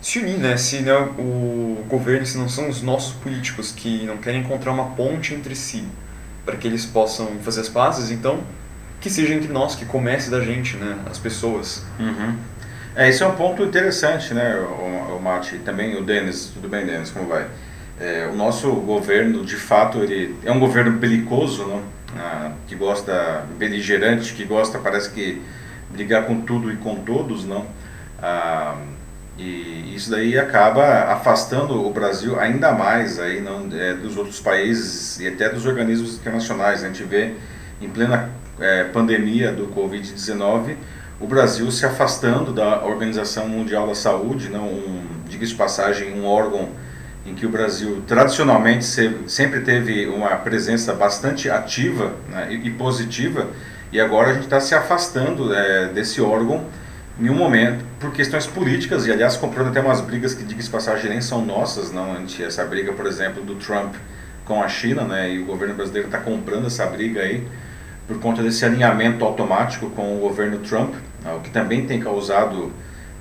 se 0.01 0.19
unir, 0.19 0.37
né? 0.37 0.57
Se 0.57 0.81
né, 0.81 0.93
o 0.93 1.83
governo, 1.87 2.25
se 2.25 2.37
não 2.37 2.49
são 2.49 2.69
os 2.69 2.81
nossos 2.81 3.13
políticos 3.15 3.71
que 3.71 4.05
não 4.05 4.17
querem 4.17 4.41
encontrar 4.41 4.71
uma 4.71 4.91
ponte 4.91 5.33
entre 5.33 5.55
si 5.55 5.85
para 6.45 6.55
que 6.55 6.67
eles 6.67 6.85
possam 6.85 7.27
fazer 7.43 7.61
as 7.61 7.69
pazes, 7.69 8.09
então 8.09 8.41
que 8.99 9.09
seja 9.09 9.33
entre 9.33 9.51
nós, 9.51 9.75
que 9.75 9.85
comece 9.85 10.29
da 10.29 10.39
gente, 10.41 10.75
né? 10.77 10.97
As 11.09 11.17
pessoas. 11.17 11.83
Uhum. 11.99 12.35
É, 12.95 13.09
esse 13.09 13.21
é 13.21 13.27
um 13.27 13.35
ponto 13.35 13.63
interessante, 13.63 14.33
né, 14.33 14.55
o, 14.55 15.17
o 15.17 15.21
Mate, 15.21 15.59
também 15.59 15.95
o 15.95 16.03
Denis, 16.03 16.49
tudo 16.51 16.67
bem, 16.67 16.83
Denis, 16.83 17.11
como 17.11 17.27
vai? 17.27 17.45
É, 17.99 18.29
o 18.31 18.35
nosso 18.35 18.71
governo, 18.71 19.43
de 19.43 19.55
fato, 19.55 19.99
ele 19.99 20.35
é 20.45 20.51
um 20.51 20.59
governo 20.59 20.91
belicoso, 20.91 21.65
não? 21.65 21.81
Ah, 22.15 22.51
que 22.67 22.75
gosta, 22.75 23.45
beligerante, 23.57 24.33
que 24.33 24.45
gosta, 24.45 24.77
parece 24.79 25.09
que, 25.11 25.41
brigar 25.89 26.25
com 26.25 26.41
tudo 26.41 26.71
e 26.71 26.77
com 26.77 26.95
todos, 26.95 27.45
não? 27.45 27.65
Ah, 28.21 28.75
e 29.37 29.93
isso 29.95 30.09
daí 30.09 30.37
acaba 30.37 31.11
afastando 31.11 31.85
o 31.85 31.91
Brasil 31.91 32.39
ainda 32.39 32.71
mais 32.71 33.19
aí, 33.19 33.39
não, 33.39 33.67
é, 33.71 33.93
dos 33.93 34.17
outros 34.17 34.39
países 34.39 35.19
e 35.19 35.27
até 35.27 35.49
dos 35.49 35.65
organismos 35.65 36.15
internacionais. 36.15 36.83
A 36.83 36.87
gente 36.87 37.03
vê, 37.03 37.33
em 37.79 37.89
plena 37.89 38.31
é, 38.59 38.83
pandemia 38.85 39.51
do 39.51 39.67
Covid-19, 39.67 40.75
o 41.19 41.27
Brasil 41.27 41.69
se 41.71 41.85
afastando 41.85 42.51
da 42.51 42.83
Organização 42.83 43.47
Mundial 43.47 43.87
da 43.87 43.95
Saúde, 43.95 44.49
não, 44.49 44.65
um, 44.65 45.03
diga 45.27 45.45
de 45.45 45.55
passagem, 45.55 46.13
um 46.13 46.25
órgão 46.25 46.69
em 47.27 47.35
que 47.35 47.45
o 47.45 47.49
Brasil 47.49 48.01
tradicionalmente 48.07 48.85
sempre 49.27 49.59
teve 49.59 50.07
uma 50.07 50.29
presença 50.37 50.93
bastante 50.93 51.49
ativa 51.49 52.13
né, 52.29 52.47
e 52.49 52.69
positiva, 52.71 53.47
e 53.91 53.99
agora 53.99 54.29
a 54.29 54.33
gente 54.33 54.45
está 54.45 54.59
se 54.61 54.73
afastando 54.73 55.53
é, 55.53 55.87
desse 55.89 56.21
órgão 56.21 56.65
em 57.19 57.29
um 57.29 57.33
momento 57.33 57.83
por 57.99 58.11
questões 58.13 58.47
políticas, 58.47 59.05
e 59.05 59.11
aliás 59.11 59.35
comprando 59.35 59.67
até 59.67 59.81
umas 59.81 59.99
brigas 59.99 60.33
que, 60.33 60.43
diga-se 60.43 60.69
passagem, 60.69 61.09
nem 61.09 61.19
são 61.19 61.43
nossas, 61.43 61.91
não, 61.91 62.15
essa 62.39 62.63
briga, 62.63 62.93
por 62.93 63.05
exemplo, 63.05 63.43
do 63.43 63.55
Trump 63.55 63.95
com 64.45 64.63
a 64.63 64.69
China, 64.69 65.03
né, 65.03 65.33
e 65.33 65.39
o 65.39 65.45
governo 65.45 65.75
brasileiro 65.75 66.07
está 66.07 66.19
comprando 66.19 66.67
essa 66.67 66.85
briga 66.85 67.21
aí, 67.21 67.45
por 68.07 68.19
conta 68.19 68.41
desse 68.41 68.63
alinhamento 68.63 69.25
automático 69.25 69.89
com 69.89 70.15
o 70.15 70.19
governo 70.19 70.59
Trump, 70.59 70.93
né, 71.21 71.33
o 71.33 71.41
que 71.41 71.49
também 71.49 71.85
tem 71.85 71.99
causado 71.99 72.71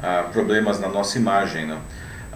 ah, 0.00 0.26
problemas 0.32 0.78
na 0.78 0.88
nossa 0.88 1.18
imagem, 1.18 1.66
né. 1.66 1.76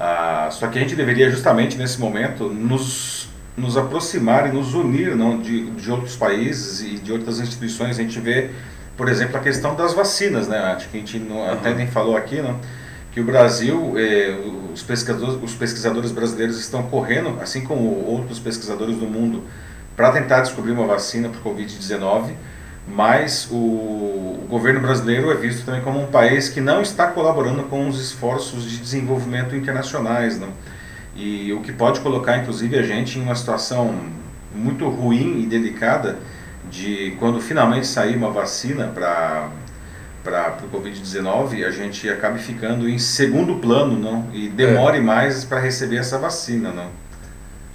Ah, 0.02 0.48
só 0.50 0.66
que 0.66 0.78
a 0.78 0.80
gente 0.80 0.96
deveria 0.96 1.30
justamente 1.30 1.76
nesse 1.76 2.00
momento 2.00 2.48
nos, 2.48 3.28
nos 3.54 3.76
aproximar 3.76 4.48
e 4.48 4.52
nos 4.52 4.72
unir 4.72 5.14
não, 5.14 5.38
de, 5.38 5.68
de 5.72 5.90
outros 5.90 6.16
países 6.16 6.80
e 6.80 6.98
de 6.98 7.12
outras 7.12 7.38
instituições. 7.38 7.98
A 7.98 8.02
gente 8.02 8.18
vê, 8.18 8.50
por 8.96 9.10
exemplo, 9.10 9.36
a 9.36 9.40
questão 9.40 9.74
das 9.74 9.92
vacinas, 9.92 10.48
né? 10.48 10.56
Acho 10.56 10.88
que 10.88 10.96
a 10.96 11.00
gente 11.00 11.18
não, 11.18 11.36
uhum. 11.36 11.52
até 11.52 11.74
nem 11.74 11.86
falou 11.86 12.16
aqui, 12.16 12.40
não, 12.40 12.58
que 13.12 13.20
o 13.20 13.24
Brasil, 13.24 13.92
eh, 13.98 14.38
os, 14.72 14.82
pesquisadores, 14.82 15.42
os 15.42 15.54
pesquisadores 15.54 16.12
brasileiros 16.12 16.58
estão 16.58 16.84
correndo, 16.84 17.38
assim 17.38 17.60
como 17.60 18.02
outros 18.06 18.38
pesquisadores 18.38 18.96
do 18.96 19.06
mundo, 19.06 19.44
para 19.94 20.12
tentar 20.12 20.40
descobrir 20.40 20.72
uma 20.72 20.86
vacina 20.86 21.28
para 21.28 21.38
o 21.40 21.54
Covid-19 21.54 22.32
mas 22.88 23.48
o, 23.50 23.54
o, 23.54 24.46
governo 24.48 24.80
brasileiro 24.80 25.30
é 25.30 25.34
visto 25.34 25.64
também 25.64 25.80
como 25.80 26.02
um 26.02 26.06
país 26.06 26.48
que 26.48 26.60
não 26.60 26.82
está 26.82 27.06
colaborando 27.06 27.64
com 27.64 27.88
os 27.88 28.00
esforços 28.00 28.64
de 28.64 28.78
desenvolvimento 28.78 29.54
internacionais, 29.54 30.38
não? 30.38 30.48
e 31.14 31.52
o 31.52 31.60
que 31.60 31.72
pode 31.72 32.00
colocar 32.00 32.38
inclusive 32.38 32.78
a 32.78 32.82
gente 32.82 33.18
em 33.18 33.22
uma 33.22 33.34
situação 33.34 33.94
muito 34.54 34.88
ruim 34.88 35.42
e 35.42 35.46
delicada 35.46 36.18
de 36.70 37.16
quando 37.18 37.40
finalmente 37.40 37.86
sair 37.86 38.16
uma 38.16 38.30
vacina 38.30 38.86
para 38.88 39.48
para 40.22 40.58
o 40.62 40.78
Covid-19, 40.78 41.64
a 41.64 41.70
gente 41.70 42.08
acabe 42.08 42.38
ficando 42.38 42.86
em 42.86 42.98
segundo 42.98 43.56
plano, 43.56 43.98
não? 43.98 44.28
E 44.34 44.48
demore 44.48 44.98
é. 44.98 45.00
mais 45.00 45.44
para 45.44 45.58
receber 45.58 45.96
essa 45.96 46.18
vacina, 46.18 46.70
não? 46.70 46.88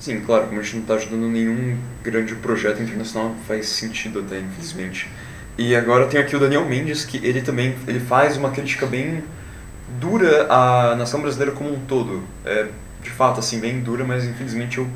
Sim, 0.05 0.21
claro, 0.23 0.45
como 0.45 0.59
a 0.59 0.63
gente 0.63 0.75
não 0.75 0.81
está 0.83 0.93
ajudando 0.93 1.27
nenhum 1.27 1.75
grande 2.03 2.35
projeto 2.35 2.79
internacional, 2.79 3.35
faz 3.47 3.69
sentido 3.69 4.19
até, 4.19 4.37
infelizmente. 4.37 5.09
E 5.57 5.75
agora 5.75 6.05
tem 6.05 6.19
aqui 6.19 6.35
o 6.35 6.39
Daniel 6.39 6.63
Mendes, 6.63 7.03
que 7.03 7.17
ele 7.25 7.41
também 7.41 7.73
ele 7.87 7.99
faz 7.99 8.37
uma 8.37 8.51
crítica 8.51 8.85
bem 8.85 9.23
dura 9.99 10.45
à 10.47 10.95
nação 10.95 11.21
brasileira 11.21 11.53
como 11.53 11.73
um 11.73 11.79
todo. 11.87 12.21
É, 12.45 12.67
de 13.01 13.09
fato, 13.09 13.39
assim, 13.39 13.59
bem 13.59 13.79
dura, 13.79 14.03
mas 14.03 14.25
infelizmente 14.25 14.77
eu 14.77 14.87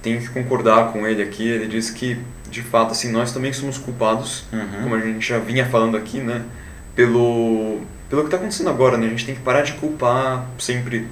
tenho 0.00 0.18
que 0.18 0.30
concordar 0.30 0.90
com 0.90 1.06
ele 1.06 1.22
aqui. 1.22 1.46
Ele 1.46 1.66
diz 1.66 1.90
que, 1.90 2.18
de 2.48 2.62
fato, 2.62 2.92
assim, 2.92 3.12
nós 3.12 3.30
também 3.30 3.52
somos 3.52 3.76
culpados, 3.76 4.46
uhum. 4.50 4.84
como 4.84 4.94
a 4.94 5.00
gente 5.00 5.28
já 5.28 5.38
vinha 5.38 5.66
falando 5.66 5.98
aqui, 5.98 6.18
né, 6.20 6.40
pelo, 6.96 7.82
pelo 8.08 8.22
que 8.22 8.28
está 8.28 8.38
acontecendo 8.38 8.70
agora, 8.70 8.96
né? 8.96 9.06
A 9.06 9.10
gente 9.10 9.26
tem 9.26 9.34
que 9.34 9.42
parar 9.42 9.60
de 9.60 9.74
culpar 9.74 10.46
sempre 10.58 11.06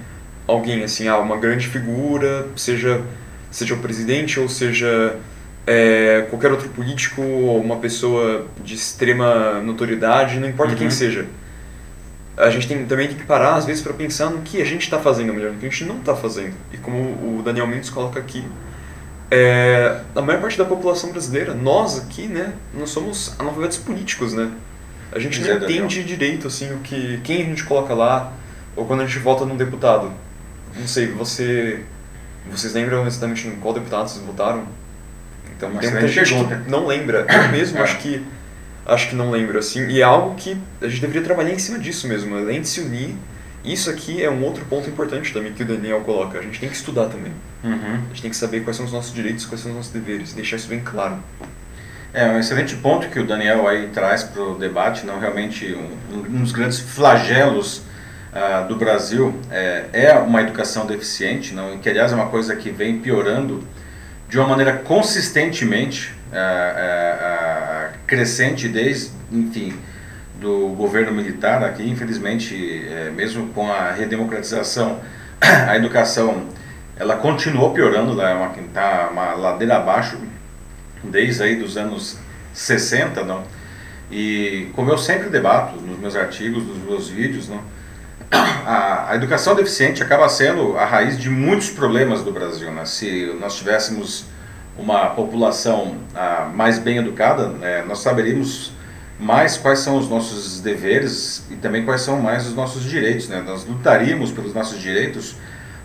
alguém, 0.47 0.83
assim, 0.83 1.09
ah, 1.09 1.19
uma 1.19 1.37
grande 1.37 1.69
figura, 1.69 2.47
seja, 2.57 3.01
seja 3.51 3.75
o 3.75 3.79
presidente 3.79 4.41
ou 4.41 4.49
seja 4.49 5.17
é, 5.67 6.27
qualquer 6.31 6.51
outro 6.51 6.69
político 6.71 7.23
ou 7.23 7.61
uma 7.61 7.77
pessoa 7.77 8.47
de 8.65 8.75
extrema 8.75 9.61
notoriedade, 9.61 10.39
não 10.39 10.49
importa 10.49 10.73
Uhum. 10.73 10.79
quem 10.79 10.91
seja. 10.91 11.27
A 12.37 12.51
gente 12.51 12.67
tem, 12.67 12.85
também 12.87 13.09
tem 13.09 13.17
que 13.17 13.25
parar, 13.25 13.57
às 13.57 13.67
vezes, 13.67 13.83
para 13.83 13.93
pensar 13.93 14.31
no 14.31 14.41
que 14.41 14.61
a 14.61 14.65
gente 14.65 14.83
está 14.83 14.99
fazendo 14.99 15.33
melhor, 15.35 15.53
no 15.53 15.59
que 15.59 15.67
a 15.67 15.69
gente 15.69 15.85
não 15.85 15.99
está 15.99 16.17
fazendo. 16.17 16.55
E 16.73 16.79
como 16.79 16.99
o 16.99 17.43
Daniel 17.45 17.67
Mendes 17.67 17.91
coloca 17.91 18.19
aqui, 18.19 18.43
é, 19.31 20.01
a 20.15 20.21
maior 20.23 20.41
parte 20.41 20.59
da 20.59 20.65
população 20.65 21.11
brasileira, 21.11 21.55
nós 21.55 21.99
aqui, 21.99 22.27
né, 22.27 22.55
nós 22.75 22.91
somos 22.91 23.35
analfabetos 23.39 23.79
políticos, 23.79 24.33
né? 24.35 24.51
A 25.13 25.19
gente 25.19 25.41
não 25.41 25.49
é, 25.49 25.57
entende 25.57 26.03
direito, 26.05 26.47
assim, 26.47 26.73
o 26.73 26.79
que, 26.79 27.21
quem 27.23 27.43
a 27.43 27.45
gente 27.45 27.65
coloca 27.65 27.93
lá, 27.95 28.33
ou 28.75 28.87
quando 28.87 29.03
a 29.03 29.07
gente 29.07 29.19
vota 29.19 29.45
num 29.45 29.57
deputado. 29.57 30.11
Não 30.79 30.87
sei, 30.87 31.07
você... 31.09 31.83
Vocês 32.51 32.73
lembram 32.75 33.07
exatamente 33.07 33.47
em 33.47 33.53
qual 33.57 33.73
deputado 33.73 34.09
vocês 34.09 34.25
votaram? 34.25 34.67
Então, 35.57 35.71
Uma 35.71 35.81
tem 35.81 35.91
muita 35.91 36.07
excelente 36.07 36.29
gente 36.35 36.65
que 36.65 36.71
não 36.71 36.87
lembra. 36.87 37.25
Eu 37.29 37.49
mesmo 37.53 37.79
É. 37.79 37.83
acho 37.83 37.99
que 37.99 38.25
acho 38.85 39.09
que 39.11 39.15
não 39.15 39.31
lembro, 39.31 39.59
assim. 39.59 39.87
E 39.87 40.01
é 40.01 40.03
algo 40.03 40.35
que 40.35 40.57
a 40.81 40.89
gente 40.89 41.01
deveria 41.01 41.23
trabalhar 41.23 41.53
em 41.53 41.59
cima 41.59 41.79
disso 41.79 42.09
mesmo, 42.09 42.37
além 42.37 42.61
de 42.61 42.69
se 42.69 42.81
unir. 42.81 43.15
Isso 43.65 43.89
aqui 43.89 44.21
é 44.21 44.29
um 44.29 44.43
outro 44.43 44.65
ponto 44.65 44.91
importante 44.91 45.33
também 45.33 45.53
que 45.53 45.63
o 45.63 45.67
Daniel 45.67 46.01
coloca. 46.01 46.37
A 46.37 46.43
gente 46.43 46.59
tem 46.59 46.69
que 46.69 46.75
estudar 46.75 47.07
também. 47.07 47.33
Uhum. 47.63 47.95
A 47.95 48.09
gente 48.09 48.23
tem 48.23 48.31
que 48.33 48.37
saber 48.37 48.65
quais 48.65 48.77
são 48.77 48.85
os 48.85 48.93
nossos 48.93 49.15
direitos, 49.15 49.47
quais 49.47 49.61
são 49.61 49.71
os 49.71 49.77
nossos 49.77 49.93
deveres, 49.93 50.33
deixar 50.33 50.57
isso 50.57 50.67
bem 50.67 50.81
claro. 50.81 51.19
É 52.13 52.27
um 52.27 52.41
excelente 52.41 52.75
ponto 52.75 53.07
que 53.09 53.21
o 53.21 53.25
Daniel 53.27 53.69
aí 53.69 53.89
traz 53.95 54.25
para 54.25 54.43
o 54.43 54.59
debate, 54.59 55.07
não 55.07 55.21
realmente 55.21 55.73
um, 55.77 56.17
um 56.19 56.43
dos 56.43 56.51
grandes 56.51 56.81
flagelos 56.81 57.83
do 58.67 58.77
Brasil 58.77 59.39
é, 59.51 59.85
é 59.93 60.15
uma 60.15 60.41
educação 60.41 60.87
deficiente, 60.87 61.53
não, 61.53 61.79
que 61.79 61.89
aliás 61.89 62.13
é 62.13 62.15
uma 62.15 62.29
coisa 62.29 62.57
que 62.57 62.71
vem 62.71 62.99
piorando 62.99 63.63
de 64.29 64.39
uma 64.39 64.49
maneira 64.49 64.73
consistentemente 64.73 66.15
ah, 66.33 67.19
ah, 67.21 67.91
crescente 68.07 68.67
desde, 68.69 69.11
enfim, 69.31 69.75
do 70.41 70.69
governo 70.69 71.13
militar 71.13 71.63
aqui, 71.63 71.87
infelizmente, 71.89 72.87
é, 72.89 73.11
mesmo 73.11 73.49
com 73.49 73.71
a 73.71 73.93
redemocratização, 73.93 74.99
a 75.41 75.77
educação 75.77 76.47
ela 76.97 77.17
continuou 77.17 77.73
piorando, 77.73 78.13
ela 78.13 78.31
é 78.31 78.35
uma, 78.35 78.49
tá 78.73 79.11
uma 79.13 79.35
ladeira 79.35 79.77
abaixo 79.77 80.19
desde 81.05 81.43
aí 81.43 81.57
dos 81.57 81.77
anos 81.77 82.19
60, 82.55 83.23
não? 83.25 83.45
E 84.11 84.69
como 84.75 84.91
eu 84.91 84.97
sempre 84.99 85.29
debato 85.29 85.77
nos 85.81 85.99
meus 85.99 86.17
artigos, 86.17 86.67
nos 86.67 86.79
meus 86.79 87.09
vídeos, 87.09 87.49
não? 87.49 87.63
A, 88.33 89.11
a 89.11 89.17
educação 89.17 89.55
deficiente 89.55 90.03
acaba 90.03 90.29
sendo 90.29 90.77
a 90.79 90.87
raiz 90.87 91.19
de 91.19 91.29
muitos 91.29 91.69
problemas 91.71 92.23
do 92.23 92.33
Brasil, 92.33 92.71
né? 92.71 92.85
Se 92.87 93.37
nós 93.39 93.57
tivéssemos 93.57 94.25
uma 94.79 95.11
população 95.11 95.97
ah, 96.15 96.51
mais 96.55 96.79
bem 96.79 96.97
educada, 96.97 97.49
né, 97.49 97.85
nós 97.87 97.99
saberíamos 97.99 98.73
mais 99.21 99.59
quais 99.59 99.81
são 99.81 99.99
os 99.99 100.09
nossos 100.09 100.61
deveres 100.61 101.45
e 101.51 101.57
também 101.57 101.85
quais 101.85 102.01
são 102.01 102.21
mais 102.21 102.47
os 102.47 102.55
nossos 102.55 102.83
direitos, 102.83 103.29
né? 103.29 103.43
Nós 103.45 103.65
lutaríamos 103.67 104.31
pelos 104.31 104.55
nossos 104.55 104.81
direitos, 104.81 105.37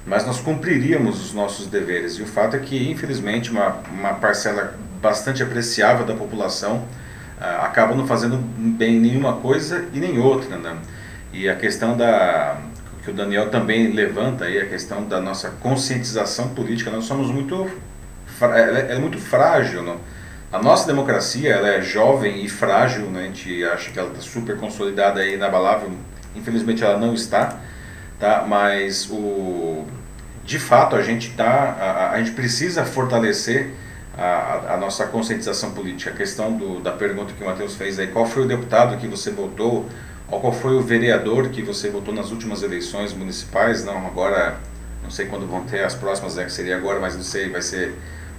mas 0.05 0.25
nós 0.25 0.39
cumpriríamos 0.39 1.21
os 1.21 1.33
nossos 1.33 1.67
deveres. 1.67 2.13
E 2.13 2.23
o 2.23 2.25
fato 2.25 2.55
é 2.55 2.59
que, 2.59 2.89
infelizmente, 2.89 3.51
uma, 3.51 3.75
uma 3.91 4.13
parcela 4.13 4.73
bastante 5.01 5.43
apreciável 5.43 6.05
da 6.05 6.13
população 6.15 6.85
ah, 7.39 7.65
acaba 7.65 7.93
não 7.93 8.07
fazendo 8.07 8.37
bem 8.37 8.99
nenhuma 8.99 9.33
coisa 9.33 9.85
e 9.93 9.99
nem 9.99 10.17
outra, 10.17 10.57
né? 10.57 10.77
E 11.33 11.47
a 11.49 11.55
questão 11.55 11.95
da 11.97 12.57
que 13.03 13.11
o 13.11 13.13
Daniel 13.13 13.49
também 13.49 13.91
levanta 13.93 14.45
aí 14.45 14.59
a 14.59 14.65
questão 14.65 15.07
da 15.07 15.21
nossa 15.21 15.49
conscientização 15.61 16.49
política, 16.49 16.91
nós 16.91 17.05
somos 17.05 17.31
muito 17.31 17.69
é, 18.41 18.45
ela 18.61 18.79
é 18.79 18.99
muito 18.99 19.17
frágil, 19.17 19.81
não? 19.83 19.97
A 20.51 20.59
nossa 20.61 20.87
democracia 20.87 21.51
ela 21.53 21.67
é 21.69 21.81
jovem 21.81 22.43
e 22.43 22.49
frágil, 22.49 23.05
né? 23.09 23.21
A 23.21 23.25
gente 23.25 23.63
acha 23.65 23.91
que 23.91 23.99
ela 23.99 24.09
está 24.09 24.21
super 24.21 24.57
consolidada 24.57 25.23
e 25.25 25.35
inabalável. 25.35 25.91
Infelizmente 26.35 26.83
ela 26.83 26.97
não 26.97 27.13
está, 27.13 27.57
tá? 28.19 28.45
Mas 28.47 29.09
o 29.09 29.85
de 30.45 30.59
fato 30.59 30.95
a 30.95 31.01
gente 31.01 31.31
tá 31.31 31.45
a, 31.79 32.11
a 32.11 32.17
gente 32.19 32.31
precisa 32.31 32.85
fortalecer 32.85 33.71
a, 34.17 34.73
a- 34.73 34.77
nossa 34.77 35.05
conscientização 35.07 35.71
política. 35.71 36.11
A 36.11 36.13
questão 36.13 36.53
do, 36.57 36.79
da 36.79 36.91
pergunta 36.91 37.33
que 37.37 37.43
o 37.43 37.45
Matheus 37.47 37.75
fez 37.75 37.99
aí, 37.99 38.07
qual 38.07 38.25
foi 38.25 38.43
o 38.43 38.47
deputado 38.47 38.97
que 38.97 39.07
você 39.07 39.29
votou, 39.31 39.73
ou 39.77 39.89
qual 40.27 40.51
foi 40.51 40.75
o 40.75 40.81
vereador 40.81 41.49
que 41.49 41.61
você 41.61 41.89
votou 41.89 42.13
nas 42.13 42.31
últimas 42.31 42.61
eleições 42.61 43.13
municipais? 43.13 43.85
Não, 43.85 44.05
agora 44.05 44.57
não 45.01 45.09
sei 45.09 45.25
quando 45.27 45.47
vão 45.47 45.63
ter 45.63 45.83
as 45.83 45.95
próximas, 45.95 46.35
né, 46.35 46.43
que 46.43 46.51
seria 46.51 46.75
agora, 46.75 46.99
mas 46.99 47.15
não 47.15 47.23
sei, 47.23 47.49
vai 47.49 47.61
ser 47.61 47.93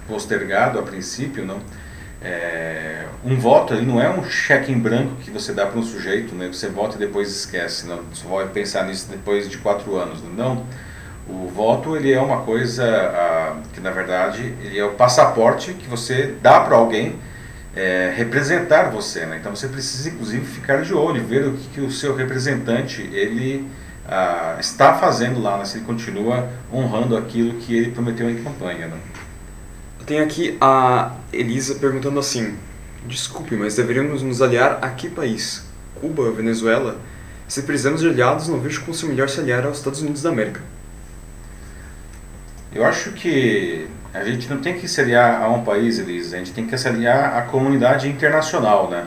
postergado 0.07 0.77
a 0.77 0.83
princípio, 0.83 1.45
não? 1.45 1.59
É, 2.21 3.05
um 3.23 3.37
voto 3.39 3.73
ele 3.73 3.85
não 3.85 3.99
é 4.01 4.09
um 4.09 4.23
cheque 4.25 4.71
em 4.71 4.77
branco 4.77 5.15
que 5.21 5.31
você 5.31 5.53
dá 5.53 5.65
para 5.65 5.79
um 5.79 5.83
sujeito, 5.83 6.35
né? 6.35 6.47
Você 6.47 6.67
vota 6.67 6.95
e 6.95 6.99
depois 6.99 7.29
esquece, 7.29 7.87
não? 7.87 8.01
Só 8.13 8.27
vai 8.27 8.47
pensar 8.47 8.85
nisso 8.85 9.07
depois 9.09 9.49
de 9.49 9.57
quatro 9.57 9.95
anos, 9.95 10.21
não? 10.35 10.65
O 11.27 11.47
voto 11.47 11.95
ele 11.95 12.11
é 12.11 12.19
uma 12.19 12.41
coisa 12.41 12.85
ah, 12.85 13.55
que 13.73 13.79
na 13.79 13.91
verdade 13.91 14.53
ele 14.63 14.77
é 14.77 14.83
o 14.83 14.91
passaporte 14.91 15.73
que 15.73 15.87
você 15.87 16.35
dá 16.41 16.59
para 16.59 16.75
alguém 16.75 17.17
é, 17.79 18.13
representar 18.13 18.91
você, 18.91 19.25
né? 19.25 19.37
Então 19.39 19.55
você 19.55 19.69
precisa 19.69 20.09
inclusive 20.09 20.45
ficar 20.45 20.81
de 20.81 20.93
olho, 20.93 21.23
ver 21.23 21.47
o 21.47 21.53
que, 21.53 21.67
que 21.69 21.81
o 21.81 21.89
seu 21.89 22.13
representante 22.13 23.01
ele 23.13 23.65
ah, 24.05 24.57
está 24.59 24.95
fazendo 24.95 25.41
lá, 25.41 25.57
né? 25.57 25.63
se 25.63 25.77
ele 25.77 25.85
continua 25.85 26.49
honrando 26.73 27.15
aquilo 27.15 27.53
que 27.53 27.73
ele 27.73 27.91
prometeu 27.91 28.29
em 28.29 28.43
campanha, 28.43 28.87
né? 28.87 28.97
Eu 29.97 30.05
tenho 30.05 30.23
aqui 30.25 30.57
a 30.59 31.15
Elisa 31.31 31.75
perguntando 31.75 32.19
assim: 32.19 32.57
Desculpe, 33.05 33.55
mas 33.55 33.77
deveríamos 33.77 34.21
nos 34.23 34.41
aliar 34.41 34.79
a 34.81 34.89
que 34.89 35.09
país? 35.09 35.65
Cuba, 36.01 36.29
Venezuela? 36.31 36.97
Se 37.47 37.61
precisamos 37.61 38.01
de 38.01 38.09
aliados, 38.09 38.49
não 38.49 38.59
vejo 38.59 38.81
como 38.81 38.93
ser 38.93 39.05
melhor 39.05 39.29
se 39.29 39.39
aliar 39.39 39.65
aos 39.65 39.77
Estados 39.77 40.01
Unidos 40.01 40.21
da 40.21 40.29
América. 40.29 40.61
Eu 42.73 42.85
acho 42.85 43.13
que 43.13 43.87
a 44.13 44.23
gente 44.23 44.47
não 44.47 44.59
tem 44.59 44.77
que 44.77 44.87
se 44.87 45.01
aliar 45.01 45.41
a 45.41 45.49
um 45.49 45.63
país, 45.63 45.97
Elisa, 45.97 46.35
a 46.35 46.39
gente 46.39 46.53
tem 46.53 46.67
que 46.67 46.77
se 46.77 46.87
aliar 46.87 47.35
à 47.35 47.41
comunidade 47.41 48.07
internacional, 48.07 48.89
né? 48.89 49.05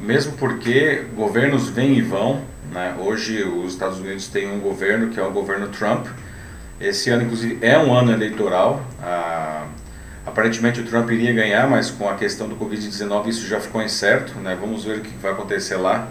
Mesmo 0.00 0.32
porque 0.32 1.04
governos 1.14 1.68
vêm 1.68 1.98
e 1.98 2.02
vão, 2.02 2.40
né? 2.72 2.94
Hoje 2.98 3.42
os 3.42 3.74
Estados 3.74 3.98
Unidos 3.98 4.28
têm 4.28 4.50
um 4.50 4.60
governo 4.60 5.10
que 5.10 5.20
é 5.20 5.22
o 5.22 5.30
governo 5.30 5.68
Trump. 5.68 6.06
Esse 6.80 7.10
ano, 7.10 7.24
inclusive, 7.24 7.58
é 7.60 7.78
um 7.78 7.92
ano 7.94 8.12
eleitoral. 8.12 8.82
Ah, 9.02 9.66
aparentemente 10.24 10.80
o 10.80 10.84
Trump 10.84 11.10
iria 11.10 11.34
ganhar, 11.34 11.68
mas 11.68 11.90
com 11.90 12.08
a 12.08 12.14
questão 12.14 12.48
do 12.48 12.56
Covid-19 12.56 13.28
isso 13.28 13.46
já 13.46 13.60
ficou 13.60 13.82
incerto, 13.82 14.38
né? 14.38 14.56
Vamos 14.58 14.84
ver 14.84 14.98
o 14.98 15.00
que 15.02 15.14
vai 15.18 15.32
acontecer 15.32 15.76
lá. 15.76 16.08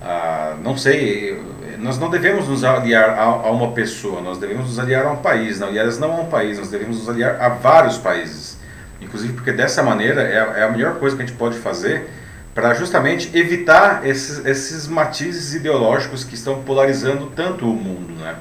Ah, 0.00 0.56
não 0.62 0.76
sei, 0.76 1.42
nós 1.78 1.98
não 1.98 2.08
devemos 2.08 2.46
nos 2.48 2.62
aliar 2.64 3.10
a, 3.10 3.22
a 3.24 3.50
uma 3.50 3.72
pessoa, 3.72 4.20
nós 4.20 4.38
devemos 4.38 4.66
nos 4.66 4.78
aliar 4.78 5.04
a 5.06 5.10
um 5.10 5.16
país, 5.16 5.58
não, 5.58 5.68
aliás, 5.68 5.98
não 5.98 6.12
a 6.12 6.20
um 6.20 6.26
país, 6.26 6.58
nós 6.58 6.68
devemos 6.70 6.98
nos 6.98 7.08
aliar 7.08 7.40
a 7.40 7.48
vários 7.48 7.98
países. 7.98 8.56
Inclusive 9.00 9.32
porque 9.32 9.52
dessa 9.52 9.82
maneira 9.82 10.22
é, 10.22 10.38
a- 10.40 10.58
é 10.58 10.62
a 10.64 10.70
melhor 10.70 10.96
coisa 10.98 11.16
que 11.16 11.22
a 11.22 11.26
gente 11.26 11.36
pode 11.36 11.58
fazer 11.58 12.08
para 12.54 12.74
justamente 12.74 13.36
evitar 13.36 14.04
esses, 14.06 14.44
esses 14.44 14.86
matizes 14.88 15.54
ideológicos 15.54 16.24
que 16.24 16.34
estão 16.34 16.62
polarizando 16.62 17.26
tanto 17.34 17.64
o 17.70 17.74
mundo, 17.74 18.12
né? 18.20 18.36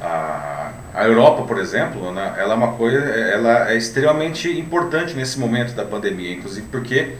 A, 0.00 0.70
a 0.94 1.04
Europa, 1.06 1.42
por 1.44 1.58
exemplo, 1.58 2.12
né, 2.12 2.34
ela 2.36 2.52
é 2.52 2.56
uma 2.56 2.72
coisa, 2.72 2.98
ela 2.98 3.70
é 3.70 3.76
extremamente 3.76 4.50
importante 4.58 5.14
nesse 5.14 5.38
momento 5.38 5.72
da 5.74 5.84
pandemia, 5.84 6.34
inclusive 6.34 6.66
porque 6.70 7.14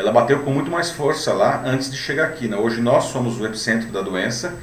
ela 0.00 0.10
bateu 0.10 0.38
com 0.40 0.50
muito 0.50 0.70
mais 0.70 0.90
força 0.90 1.32
lá 1.32 1.62
antes 1.64 1.90
de 1.90 1.96
chegar 1.96 2.24
aqui. 2.24 2.48
Né? 2.48 2.56
Hoje 2.56 2.80
nós 2.80 3.04
somos 3.04 3.38
o 3.38 3.44
epicentro 3.44 3.88
da 3.90 4.00
doença, 4.00 4.54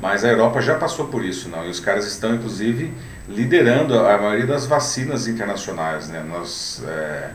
mas 0.00 0.24
a 0.24 0.28
Europa 0.28 0.60
já 0.60 0.76
passou 0.76 1.08
por 1.08 1.24
isso, 1.24 1.48
não? 1.48 1.66
E 1.66 1.68
os 1.68 1.80
caras 1.80 2.06
estão 2.06 2.34
inclusive 2.34 2.92
liderando 3.28 3.98
a 3.98 4.16
maioria 4.18 4.46
das 4.46 4.66
vacinas 4.66 5.26
internacionais, 5.26 6.08
né? 6.08 6.22
Nós 6.28 6.82
é, 6.86 7.30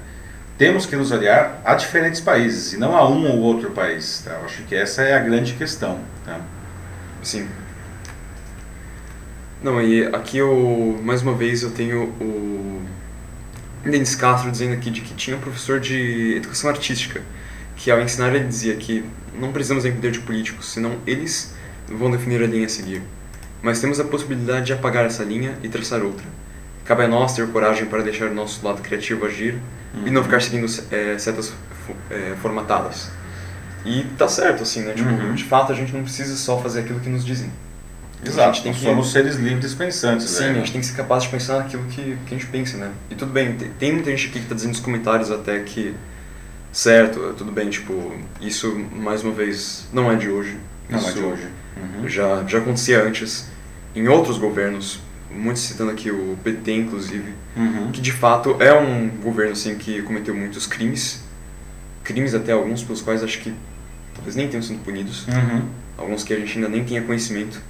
temos 0.57 0.85
que 0.85 0.95
nos 0.95 1.11
aliar 1.11 1.61
a 1.65 1.75
diferentes 1.75 2.21
países 2.21 2.73
e 2.73 2.77
não 2.77 2.95
a 2.95 3.09
um 3.09 3.29
ou 3.29 3.39
outro 3.39 3.71
país. 3.71 4.21
Tá? 4.23 4.31
Eu 4.31 4.45
acho 4.45 4.63
que 4.63 4.75
essa 4.75 5.01
é 5.01 5.13
a 5.13 5.19
grande 5.19 5.53
questão. 5.53 5.99
Tá? 6.25 6.39
Sim. 7.21 7.47
Não, 9.61 9.81
e 9.81 10.05
aqui 10.07 10.37
eu, 10.37 10.97
mais 11.03 11.21
uma 11.21 11.33
vez, 11.33 11.63
eu 11.63 11.71
tenho 11.71 12.03
o 12.21 12.81
Denis 13.83 14.15
Castro 14.15 14.49
dizendo 14.49 14.73
aqui 14.73 14.89
de 14.89 15.01
que 15.01 15.13
tinha 15.13 15.35
um 15.35 15.39
professor 15.41 15.79
de 15.79 16.35
educação 16.37 16.69
artística, 16.69 17.21
que 17.79 17.89
ao 17.89 17.99
ensinar 18.01 18.35
ele 18.35 18.45
dizia 18.45 18.75
que 18.75 19.05
não 19.39 19.53
precisamos 19.53 19.85
depender 19.85 20.11
de 20.11 20.19
políticos, 20.19 20.67
senão 20.73 20.97
eles 21.07 21.55
vão 21.87 22.11
definir 22.11 22.43
a 22.43 22.45
linha 22.45 22.65
a 22.65 22.69
seguir. 22.69 23.01
Mas 23.61 23.79
temos 23.79 23.99
a 24.01 24.03
possibilidade 24.03 24.67
de 24.67 24.73
apagar 24.73 25.05
essa 25.05 25.23
linha 25.23 25.57
e 25.63 25.69
traçar 25.69 26.03
outra. 26.03 26.25
Cabe 26.83 27.03
a 27.03 27.07
nós 27.07 27.33
ter 27.33 27.47
coragem 27.47 27.85
para 27.85 28.03
deixar 28.03 28.25
o 28.29 28.33
nosso 28.33 28.65
lado 28.65 28.81
criativo 28.81 29.25
agir 29.25 29.57
e 30.05 30.09
não 30.09 30.23
ficar 30.23 30.41
seguindo 30.41 30.65
eh, 30.91 31.17
setas 31.17 31.53
eh, 32.11 32.35
formatadas. 32.41 33.09
E 33.85 34.03
tá 34.17 34.27
certo, 34.27 34.63
assim, 34.63 34.81
né? 34.81 34.93
Tipo, 34.93 35.09
Uhum. 35.09 35.33
de 35.33 35.45
fato 35.45 35.71
a 35.71 35.75
gente 35.75 35.93
não 35.93 36.03
precisa 36.03 36.35
só 36.35 36.59
fazer 36.61 36.81
aquilo 36.81 36.99
que 36.99 37.09
nos 37.09 37.25
dizem. 37.25 37.49
Exato, 38.25 38.49
a 38.49 38.51
gente 38.51 38.63
tem 38.63 38.73
que... 38.73 38.81
somos 38.81 39.11
seres 39.11 39.37
livres 39.37 39.73
pensantes. 39.73 40.29
Sim, 40.29 40.43
né? 40.43 40.49
a 40.49 40.53
gente 40.55 40.73
tem 40.73 40.81
que 40.81 40.87
ser 40.87 40.97
capaz 40.97 41.23
de 41.23 41.29
pensar 41.29 41.59
naquilo 41.59 41.83
que, 41.85 42.17
que 42.25 42.35
a 42.35 42.37
gente 42.37 42.47
pensa, 42.47 42.77
né? 42.77 42.91
E 43.09 43.15
tudo 43.15 43.31
bem, 43.31 43.55
tem 43.79 43.93
muita 43.93 44.11
gente 44.11 44.27
aqui 44.27 44.39
que 44.39 44.39
está 44.39 44.55
dizendo 44.55 44.71
nos 44.71 44.81
comentários 44.81 45.31
até 45.31 45.59
que, 45.59 45.95
certo, 46.71 47.33
tudo 47.37 47.51
bem, 47.51 47.69
tipo, 47.69 48.13
isso, 48.41 48.75
mais 48.93 49.23
uma 49.23 49.33
vez, 49.33 49.87
não 49.91 50.11
é 50.11 50.15
de 50.15 50.29
hoje. 50.29 50.57
Não 50.89 50.99
isso 50.99 51.09
é 51.09 51.13
de 51.13 51.19
hoje. 51.19 51.47
Uhum. 51.77 52.07
Já, 52.07 52.43
já 52.45 52.57
acontecia 52.59 53.03
antes, 53.03 53.47
em 53.95 54.07
outros 54.07 54.37
governos, 54.37 54.99
muitos 55.31 55.63
citando 55.63 55.91
aqui 55.91 56.11
o 56.11 56.37
PT, 56.43 56.71
inclusive, 56.73 57.33
uhum. 57.55 57.91
que 57.91 58.01
de 58.01 58.11
fato 58.11 58.57
é 58.59 58.73
um 58.73 59.09
governo, 59.09 59.53
assim, 59.53 59.75
que 59.75 60.01
cometeu 60.01 60.33
muitos 60.35 60.65
crimes, 60.65 61.23
crimes 62.03 62.33
até 62.33 62.51
alguns 62.51 62.83
pelos 62.83 63.01
quais 63.01 63.23
acho 63.23 63.39
que 63.39 63.53
talvez 64.15 64.35
nem 64.35 64.47
tenham 64.47 64.63
sido 64.63 64.83
punidos, 64.83 65.27
uhum. 65.27 65.67
alguns 65.97 66.23
que 66.23 66.33
a 66.33 66.39
gente 66.39 66.57
ainda 66.57 66.69
nem 66.69 66.83
tenha 66.83 67.01
conhecimento. 67.01 67.61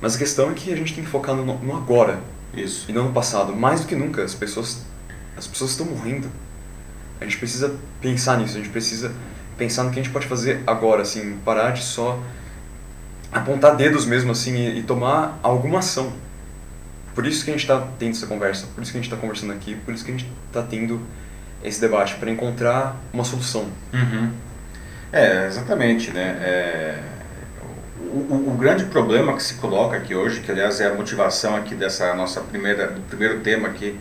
Mas 0.00 0.16
a 0.16 0.18
questão 0.18 0.50
é 0.50 0.54
que 0.54 0.72
a 0.72 0.76
gente 0.76 0.94
tem 0.94 1.04
que 1.04 1.10
focar 1.10 1.34
no, 1.34 1.44
no 1.44 1.76
agora. 1.76 2.20
Isso. 2.52 2.86
E 2.88 2.92
não 2.92 3.04
no 3.04 3.12
passado. 3.12 3.54
Mais 3.54 3.80
do 3.80 3.86
que 3.86 3.94
nunca, 3.94 4.22
as 4.24 4.34
pessoas, 4.34 4.82
as 5.36 5.46
pessoas 5.46 5.70
estão 5.70 5.86
morrendo. 5.86 6.28
A 7.22 7.24
gente 7.24 7.38
precisa 7.38 7.74
pensar 8.00 8.38
nisso, 8.38 8.56
a 8.56 8.60
gente 8.60 8.70
precisa 8.70 9.12
pensar 9.56 9.84
no 9.84 9.90
que 9.90 10.00
a 10.00 10.02
gente 10.02 10.12
pode 10.12 10.26
fazer 10.26 10.60
agora, 10.66 11.02
assim, 11.02 11.38
parar 11.44 11.70
de 11.70 11.82
só 11.82 12.20
apontar 13.30 13.76
dedos 13.76 14.04
mesmo, 14.04 14.32
assim, 14.32 14.54
e, 14.54 14.78
e 14.80 14.82
tomar 14.82 15.38
alguma 15.42 15.78
ação. 15.78 16.12
Por 17.14 17.26
isso 17.26 17.44
que 17.44 17.50
a 17.50 17.54
gente 17.54 17.62
está 17.62 17.86
tendo 17.98 18.12
essa 18.12 18.26
conversa, 18.26 18.66
por 18.74 18.82
isso 18.82 18.92
que 18.92 18.98
a 18.98 19.00
gente 19.00 19.10
está 19.10 19.20
conversando 19.20 19.52
aqui, 19.52 19.74
por 19.76 19.94
isso 19.94 20.04
que 20.04 20.10
a 20.10 20.16
gente 20.16 20.30
está 20.48 20.62
tendo 20.62 21.00
esse 21.62 21.80
debate, 21.80 22.16
para 22.16 22.30
encontrar 22.30 22.96
uma 23.12 23.24
solução. 23.24 23.68
Uhum. 23.92 24.30
É, 25.12 25.46
exatamente, 25.46 26.10
né? 26.10 26.38
É 26.40 27.02
o, 28.12 28.50
o, 28.50 28.56
grande 28.58 28.84
problema 28.84 29.34
que 29.34 29.42
se 29.42 29.54
coloca 29.54 29.96
aqui 29.96 30.14
hoje, 30.14 30.40
que 30.40 30.50
aliás 30.50 30.80
é 30.80 30.86
a 30.86 30.94
motivação 30.94 31.56
aqui 31.56 31.74
dessa 31.74 32.14
nossa 32.14 32.40
primeira, 32.42 32.88
do 32.88 33.00
primeiro 33.02 33.40
tema 33.40 33.68
aqui 33.68 33.98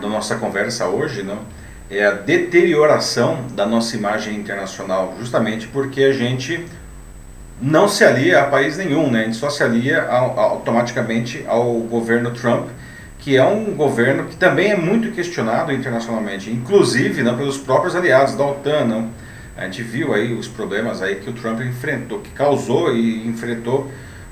da 0.00 0.08
nossa 0.08 0.36
conversa 0.36 0.86
hoje, 0.86 1.22
não, 1.22 1.44
é 1.90 2.06
a 2.06 2.12
deterioração 2.12 3.46
da 3.54 3.66
nossa 3.66 3.96
imagem 3.96 4.36
internacional, 4.36 5.14
justamente 5.18 5.66
porque 5.66 6.04
a 6.04 6.12
gente 6.12 6.64
não 7.60 7.88
se 7.88 8.04
alia 8.04 8.42
a 8.42 8.44
país 8.44 8.78
nenhum, 8.78 9.10
né? 9.10 9.22
a 9.22 9.24
gente 9.24 9.36
só 9.36 9.50
se 9.50 9.62
alia 9.62 10.06
automaticamente 10.08 11.44
ao 11.46 11.74
governo 11.80 12.30
Trump, 12.30 12.68
que 13.18 13.36
é 13.36 13.44
um 13.44 13.74
governo 13.74 14.24
que 14.24 14.36
também 14.36 14.70
é 14.70 14.76
muito 14.76 15.10
questionado 15.12 15.72
internacionalmente, 15.72 16.50
inclusive 16.50 17.22
não, 17.22 17.36
pelos 17.36 17.58
próprios 17.58 17.94
aliados 17.94 18.34
da 18.34 18.46
OTAN, 18.46 18.84
não? 18.84 19.10
A 19.56 19.64
gente 19.64 19.82
viu 19.82 20.14
aí 20.14 20.32
os 20.32 20.48
problemas 20.48 21.02
aí 21.02 21.16
que 21.16 21.28
o 21.28 21.34
Trump 21.34 21.60
enfrentou, 21.60 22.20
que 22.20 22.30
causou 22.30 22.94
e 22.94 23.26
enfrentou 23.26 23.90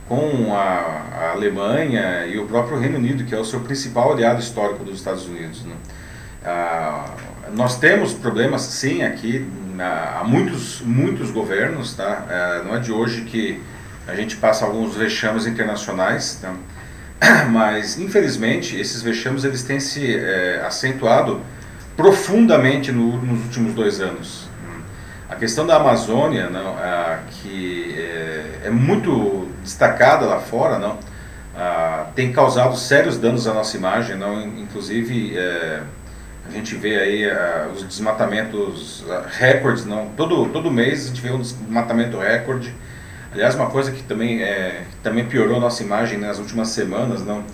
com 0.08 0.54
a, 0.54 1.02
a 1.20 1.32
Alemanha 1.32 2.24
e 2.26 2.38
o 2.38 2.46
próprio 2.46 2.78
Reino 2.78 2.96
Unido, 2.96 3.24
que 3.24 3.34
é 3.34 3.38
o 3.38 3.44
seu 3.44 3.60
principal 3.60 4.12
aliado 4.12 4.40
histórico 4.40 4.82
dos 4.82 4.96
Estados 4.96 5.26
Unidos. 5.26 5.64
Né? 5.64 5.74
Ah, 6.42 7.12
nós 7.54 7.78
temos 7.78 8.14
problemas, 8.14 8.62
sim, 8.62 9.02
aqui 9.02 9.46
há 9.80 10.24
muitos, 10.24 10.80
muitos 10.80 11.30
governos, 11.30 11.94
tá? 11.94 12.24
Ah, 12.28 12.62
não 12.64 12.74
é 12.74 12.80
de 12.80 12.92
hoje 12.92 13.22
que 13.22 13.60
a 14.06 14.14
gente 14.14 14.36
passa 14.36 14.64
alguns 14.64 14.96
vexames 14.96 15.46
internacionais, 15.46 16.40
tá? 16.40 16.54
mas 17.50 17.98
infelizmente 17.98 18.78
esses 18.78 19.02
vexames 19.02 19.44
eles 19.44 19.62
têm 19.62 19.80
se 19.80 20.16
é, 20.16 20.62
acentuado 20.66 21.40
profundamente 21.96 22.92
no, 22.92 23.20
nos 23.20 23.44
últimos 23.44 23.74
dois 23.74 24.00
anos. 24.00 24.48
A 25.28 25.34
questão 25.34 25.66
da 25.66 25.76
Amazônia, 25.76 26.48
não, 26.48 26.76
a, 26.78 27.18
que 27.30 27.94
é, 27.98 28.60
é, 28.64 28.70
muito 28.70 29.48
destacada 29.62 30.24
lá 30.24 30.40
fora, 30.40 30.78
não, 30.78 30.98
a, 31.56 32.06
tem 32.14 32.32
causado 32.32 32.76
sérios 32.76 33.18
danos 33.18 33.46
à 33.46 33.52
nossa 33.52 33.76
imagem, 33.76 34.16
não, 34.16 34.40
inclusive 34.42 35.36
é, 35.36 35.82
a 36.48 36.52
gente 36.52 36.74
vê 36.74 36.96
aí 36.96 37.30
a, 37.30 37.68
os 37.74 37.82
desmatamentos 37.82 39.04
recordes, 39.38 39.84
não, 39.84 40.08
todo, 40.16 40.48
todo 40.48 40.70
mês 40.70 41.04
a 41.04 41.08
gente 41.08 41.20
vê 41.20 41.30
um 41.30 41.40
desmatamento 41.40 42.18
recorde. 42.18 42.74
Aliás, 43.32 43.54
uma 43.54 43.68
coisa 43.68 43.92
que 43.92 44.02
também, 44.02 44.42
é, 44.42 44.84
também 45.02 45.26
piorou 45.26 45.60
nossa 45.60 45.82
imagem 45.82 46.18
nas 46.18 46.38
últimas 46.38 46.68
semanas, 46.68 47.24
não, 47.24 47.44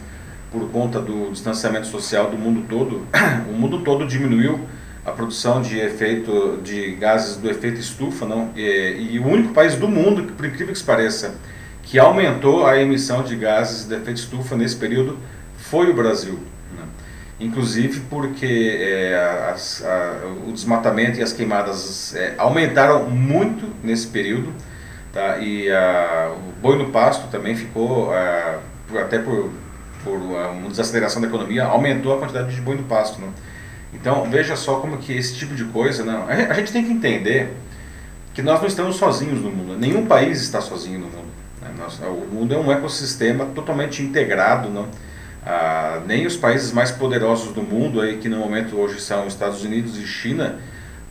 por 0.50 0.70
conta 0.70 1.00
do 1.00 1.30
distanciamento 1.32 1.88
social 1.88 2.30
do 2.30 2.38
mundo 2.38 2.64
todo, 2.68 3.06
o 3.50 3.52
mundo 3.52 3.82
todo 3.82 4.06
diminuiu 4.06 4.60
a 5.04 5.10
produção 5.10 5.60
de 5.60 5.78
efeito 5.78 6.60
de 6.62 6.92
gases 6.92 7.36
do 7.36 7.50
efeito 7.50 7.78
estufa, 7.78 8.24
não? 8.24 8.50
E, 8.56 9.10
e, 9.12 9.18
o 9.18 9.26
único 9.26 9.52
país 9.52 9.74
do 9.74 9.86
mundo, 9.86 10.24
que, 10.24 10.32
por 10.32 10.46
incrível 10.46 10.72
que 10.72 10.82
pareça, 10.82 11.34
que 11.82 11.98
aumentou 11.98 12.66
a 12.66 12.80
emissão 12.80 13.22
de 13.22 13.36
gases 13.36 13.86
de 13.86 13.94
efeito 13.94 14.18
estufa 14.18 14.56
nesse 14.56 14.76
período 14.76 15.18
foi 15.56 15.90
o 15.90 15.94
Brasil. 15.94 16.38
Né? 17.38 17.46
Inclusive 17.46 18.00
porque 18.10 18.78
é, 18.80 19.50
as, 19.52 19.84
a, 19.84 20.22
o 20.46 20.52
desmatamento 20.52 21.18
e 21.18 21.22
as 21.22 21.32
queimadas 21.32 22.14
é, 22.14 22.34
aumentaram 22.38 23.08
muito 23.08 23.68
nesse 23.82 24.06
período, 24.06 24.52
tá? 25.12 25.38
E 25.38 25.70
a, 25.70 26.32
o 26.36 26.60
boi 26.60 26.78
no 26.78 26.90
pasto 26.90 27.28
também 27.28 27.54
ficou, 27.54 28.12
a, 28.12 28.58
por, 28.88 29.00
até 29.00 29.18
por, 29.18 29.50
por 30.02 30.16
uma 30.16 30.68
desaceleração 30.68 31.20
da 31.20 31.28
economia, 31.28 31.64
aumentou 31.64 32.14
a 32.14 32.18
quantidade 32.18 32.54
de 32.54 32.60
boi 32.60 32.76
no 32.76 32.84
pasto. 32.84 33.20
Não? 33.20 33.32
Então, 33.92 34.28
veja 34.30 34.56
só 34.56 34.76
como 34.76 34.98
que 34.98 35.12
esse 35.12 35.34
tipo 35.36 35.54
de 35.54 35.64
coisa, 35.64 36.04
não, 36.04 36.26
a 36.28 36.54
gente 36.54 36.72
tem 36.72 36.84
que 36.84 36.92
entender 36.92 37.54
que 38.34 38.42
nós 38.42 38.60
não 38.60 38.66
estamos 38.66 38.96
sozinhos 38.96 39.40
no 39.40 39.50
mundo, 39.50 39.78
nenhum 39.78 40.06
país 40.06 40.40
está 40.40 40.60
sozinho 40.60 40.98
no 40.98 41.06
mundo. 41.06 41.28
Né? 41.62 41.70
Nós, 41.78 42.00
o 42.00 42.26
mundo 42.34 42.52
é 42.52 42.58
um 42.58 42.70
ecossistema 42.72 43.46
totalmente 43.46 44.02
integrado, 44.02 44.68
não? 44.68 44.88
Ah, 45.46 46.00
nem 46.06 46.26
os 46.26 46.36
países 46.36 46.72
mais 46.72 46.90
poderosos 46.90 47.52
do 47.52 47.62
mundo, 47.62 48.00
aí, 48.00 48.16
que 48.16 48.28
no 48.28 48.38
momento 48.38 48.76
hoje 48.76 49.00
são 49.00 49.26
Estados 49.26 49.62
Unidos 49.62 49.98
e 49.98 50.06
China, 50.06 50.58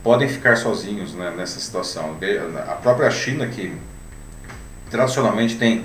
podem 0.02 0.28
ficar 0.28 0.56
sozinhos 0.56 1.14
né, 1.14 1.32
nessa 1.36 1.60
situação. 1.60 2.16
A 2.68 2.74
própria 2.74 3.10
China, 3.10 3.46
que 3.46 3.72
tradicionalmente 4.90 5.56
tem 5.56 5.84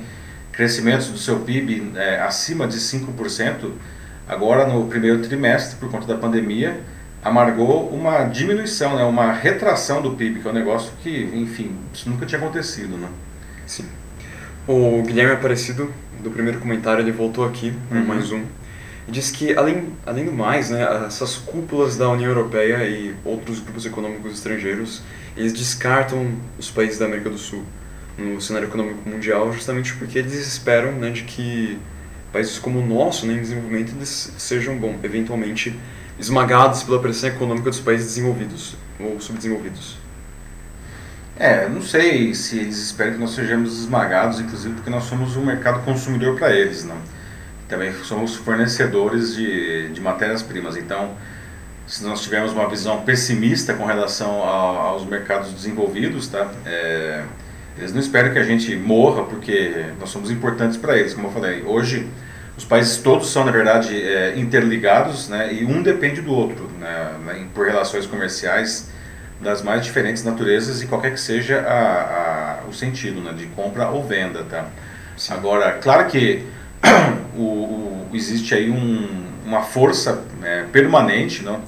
crescimentos 0.51 1.07
do 1.07 1.17
seu 1.17 1.39
PIB 1.39 1.93
é, 1.95 2.19
acima 2.19 2.67
de 2.67 2.77
5%, 2.77 3.71
agora 4.27 4.67
no 4.67 4.87
primeiro 4.87 5.19
trimestre, 5.21 5.77
por 5.77 5.89
conta 5.89 6.05
da 6.05 6.15
pandemia, 6.15 6.81
amargou 7.23 7.89
uma 7.89 8.23
diminuição, 8.23 8.95
né, 8.95 9.03
uma 9.03 9.31
retração 9.31 10.01
do 10.01 10.11
PIB, 10.11 10.41
que 10.41 10.47
é 10.47 10.51
um 10.51 10.53
negócio 10.53 10.91
que, 11.01 11.31
enfim, 11.33 11.75
isso 11.93 12.09
nunca 12.09 12.25
tinha 12.25 12.39
acontecido. 12.39 12.97
Né? 12.97 13.07
Sim. 13.65 13.85
O 14.67 15.01
Guilherme 15.01 15.33
Aparecido, 15.33 15.93
do 16.21 16.31
primeiro 16.31 16.59
comentário, 16.59 17.01
ele 17.01 17.11
voltou 17.11 17.45
aqui, 17.45 17.73
uhum. 17.91 18.05
mais 18.05 18.31
um, 18.31 18.43
e 19.07 19.11
disse 19.11 19.33
que, 19.33 19.55
além, 19.55 19.89
além 20.05 20.25
do 20.25 20.31
mais, 20.31 20.69
né, 20.69 21.05
essas 21.07 21.35
cúpulas 21.35 21.97
da 21.97 22.09
União 22.09 22.29
Europeia 22.29 22.87
e 22.87 23.15
outros 23.25 23.59
grupos 23.59 23.85
econômicos 23.85 24.33
estrangeiros, 24.33 25.01
eles 25.35 25.51
descartam 25.51 26.31
os 26.57 26.69
países 26.69 26.99
da 26.99 27.05
América 27.05 27.29
do 27.29 27.37
Sul 27.37 27.63
no 28.17 28.39
cenário 28.39 28.67
econômico 28.67 29.07
mundial 29.09 29.51
justamente 29.53 29.93
porque 29.95 30.19
eles 30.19 30.33
esperam 30.33 30.91
né, 30.91 31.09
de 31.09 31.23
que 31.23 31.79
países 32.31 32.59
como 32.59 32.79
o 32.79 32.85
nosso, 32.85 33.25
né, 33.25 33.33
em 33.33 33.41
desenvolvimento, 33.41 33.93
eles 33.95 34.33
sejam, 34.37 34.77
bom, 34.77 34.95
eventualmente 35.01 35.75
esmagados 36.19 36.83
pela 36.83 36.99
pressão 36.99 37.29
econômica 37.29 37.69
dos 37.69 37.79
países 37.79 38.07
desenvolvidos 38.07 38.75
ou 38.99 39.19
subdesenvolvidos. 39.19 39.97
É, 41.39 41.69
não 41.69 41.81
sei 41.81 42.35
se 42.35 42.59
eles 42.59 42.77
esperam 42.77 43.13
que 43.13 43.19
nós 43.19 43.31
sejamos 43.31 43.79
esmagados, 43.79 44.41
inclusive 44.41 44.75
porque 44.75 44.89
nós 44.89 45.05
somos 45.05 45.37
um 45.37 45.45
mercado 45.45 45.85
consumidor 45.85 46.37
para 46.37 46.53
eles, 46.53 46.83
não? 46.83 46.97
Também 47.69 47.93
somos 48.03 48.35
fornecedores 48.35 49.35
de, 49.35 49.87
de 49.89 50.01
matérias-primas, 50.01 50.75
então 50.75 51.15
se 51.87 52.03
nós 52.03 52.21
tivermos 52.21 52.51
uma 52.51 52.67
visão 52.69 53.03
pessimista 53.03 53.73
com 53.73 53.85
relação 53.85 54.43
a, 54.43 54.89
aos 54.89 55.05
mercados 55.05 55.53
desenvolvidos, 55.53 56.27
tá? 56.27 56.51
É, 56.65 57.23
eles 57.77 57.93
não 57.93 58.01
esperam 58.01 58.33
que 58.33 58.39
a 58.39 58.43
gente 58.43 58.75
morra 58.75 59.23
porque 59.23 59.85
nós 59.97 60.09
somos 60.09 60.29
importantes 60.29 60.77
para 60.77 60.97
eles, 60.97 61.13
como 61.13 61.29
eu 61.29 61.31
falei. 61.31 61.63
Hoje, 61.63 62.05
os 62.57 62.65
países 62.65 62.97
todos 62.97 63.31
são, 63.31 63.45
na 63.45 63.51
verdade, 63.51 63.95
é, 63.95 64.37
interligados 64.37 65.29
né, 65.29 65.53
e 65.53 65.63
um 65.63 65.81
depende 65.81 66.21
do 66.21 66.33
outro 66.33 66.69
né, 66.77 67.15
né, 67.25 67.47
por 67.53 67.65
relações 67.65 68.05
comerciais 68.05 68.89
das 69.41 69.61
mais 69.61 69.83
diferentes 69.83 70.23
naturezas 70.23 70.81
e 70.81 70.87
qualquer 70.87 71.11
que 71.11 71.19
seja 71.19 71.61
a, 71.61 72.61
a, 72.63 72.67
o 72.67 72.73
sentido 72.73 73.21
né, 73.21 73.33
de 73.33 73.45
compra 73.47 73.87
ou 73.87 74.03
venda. 74.03 74.43
Tá? 74.43 74.65
Agora, 75.29 75.73
claro 75.73 76.07
que 76.07 76.45
o, 77.35 77.41
o, 77.41 78.09
existe 78.13 78.53
aí 78.53 78.69
um, 78.69 79.25
uma 79.45 79.61
força 79.61 80.23
é, 80.43 80.63
permanente 80.71 81.43
não, 81.43 81.61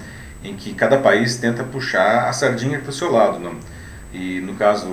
em 0.43 0.55
que 0.55 0.73
cada 0.73 0.97
país 0.97 1.37
tenta 1.37 1.63
puxar 1.63 2.27
a 2.27 2.33
sardinha 2.33 2.79
para 2.79 2.89
o 2.89 2.93
seu 2.93 3.11
lado. 3.11 3.39
Não? 3.39 3.55
E 4.13 4.41
no 4.41 4.55
caso, 4.55 4.87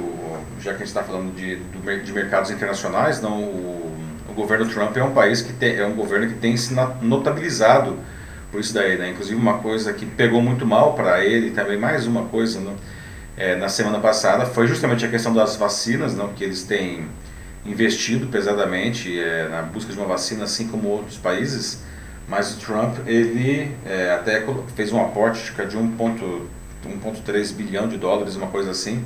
já 0.61 0.71
que 0.71 0.77
a 0.77 0.79
gente 0.79 0.89
está 0.89 1.03
falando 1.03 1.35
de, 1.35 1.57
de 1.57 2.13
mercados 2.13 2.51
internacionais, 2.51 3.21
não, 3.21 3.43
o, 3.43 3.97
o, 4.29 4.33
governo 4.33 4.67
Trump 4.69 4.97
é 4.97 5.03
um 5.03 5.13
país 5.13 5.43
que 5.43 5.53
tem, 5.53 5.77
é 5.77 5.85
um 5.85 5.95
governo 5.95 6.29
que 6.29 6.35
tem 6.35 6.57
se 6.57 6.73
notabilizado 7.03 7.99
por 8.59 8.61
isso 8.61 8.75
daí, 8.75 8.99
né? 8.99 9.11
Inclusive 9.11 9.41
uma 9.41 9.59
coisa 9.59 9.93
que 9.93 10.05
pegou 10.05 10.43
muito 10.43 10.67
mal 10.67 10.95
para 10.95 11.25
ele, 11.25 11.53
também 11.53 11.79
mais 11.79 12.09
uma 12.09 12.25
coisa, 12.25 12.59
né? 12.59 12.75
É, 13.37 13.55
na 13.55 13.69
semana 13.69 14.01
passada 14.01 14.47
foi 14.47 14.67
justamente 14.67 15.07
a 15.07 15.09
questão 15.09 15.33
das 15.33 15.55
vacinas, 15.55 16.17
não, 16.17 16.31
que 16.31 16.43
eles 16.43 16.65
têm 16.65 17.07
investido 17.65 18.27
pesadamente 18.27 19.17
é, 19.17 19.47
na 19.49 19.63
busca 19.63 19.93
de 19.93 19.99
uma 19.99 20.09
vacina, 20.09 20.43
assim 20.43 20.67
como 20.67 20.89
outros 20.89 21.17
países, 21.17 21.85
mas 22.27 22.53
o 22.53 22.59
Trump 22.59 22.97
ele 23.07 23.77
é, 23.87 24.11
até 24.11 24.45
fez 24.75 24.91
um 24.91 25.01
aporte 25.01 25.53
de 25.53 25.77
1,3 25.77 27.55
bilhão 27.55 27.87
de 27.87 27.97
dólares, 27.97 28.35
uma 28.35 28.49
coisa 28.49 28.73
assim, 28.73 29.05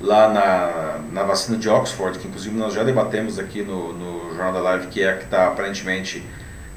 lá 0.00 0.28
na, 0.32 0.98
na 1.12 1.22
vacina 1.22 1.56
de 1.56 1.68
Oxford, 1.68 2.18
que 2.18 2.26
inclusive 2.26 2.56
nós 2.56 2.74
já 2.74 2.82
debatemos 2.82 3.38
aqui 3.38 3.62
no, 3.62 3.92
no 3.92 4.34
Jornal 4.34 4.52
da 4.52 4.60
Live, 4.60 4.88
que 4.88 5.00
é 5.00 5.10
a 5.10 5.16
que 5.16 5.26
está 5.26 5.46
aparentemente 5.46 6.24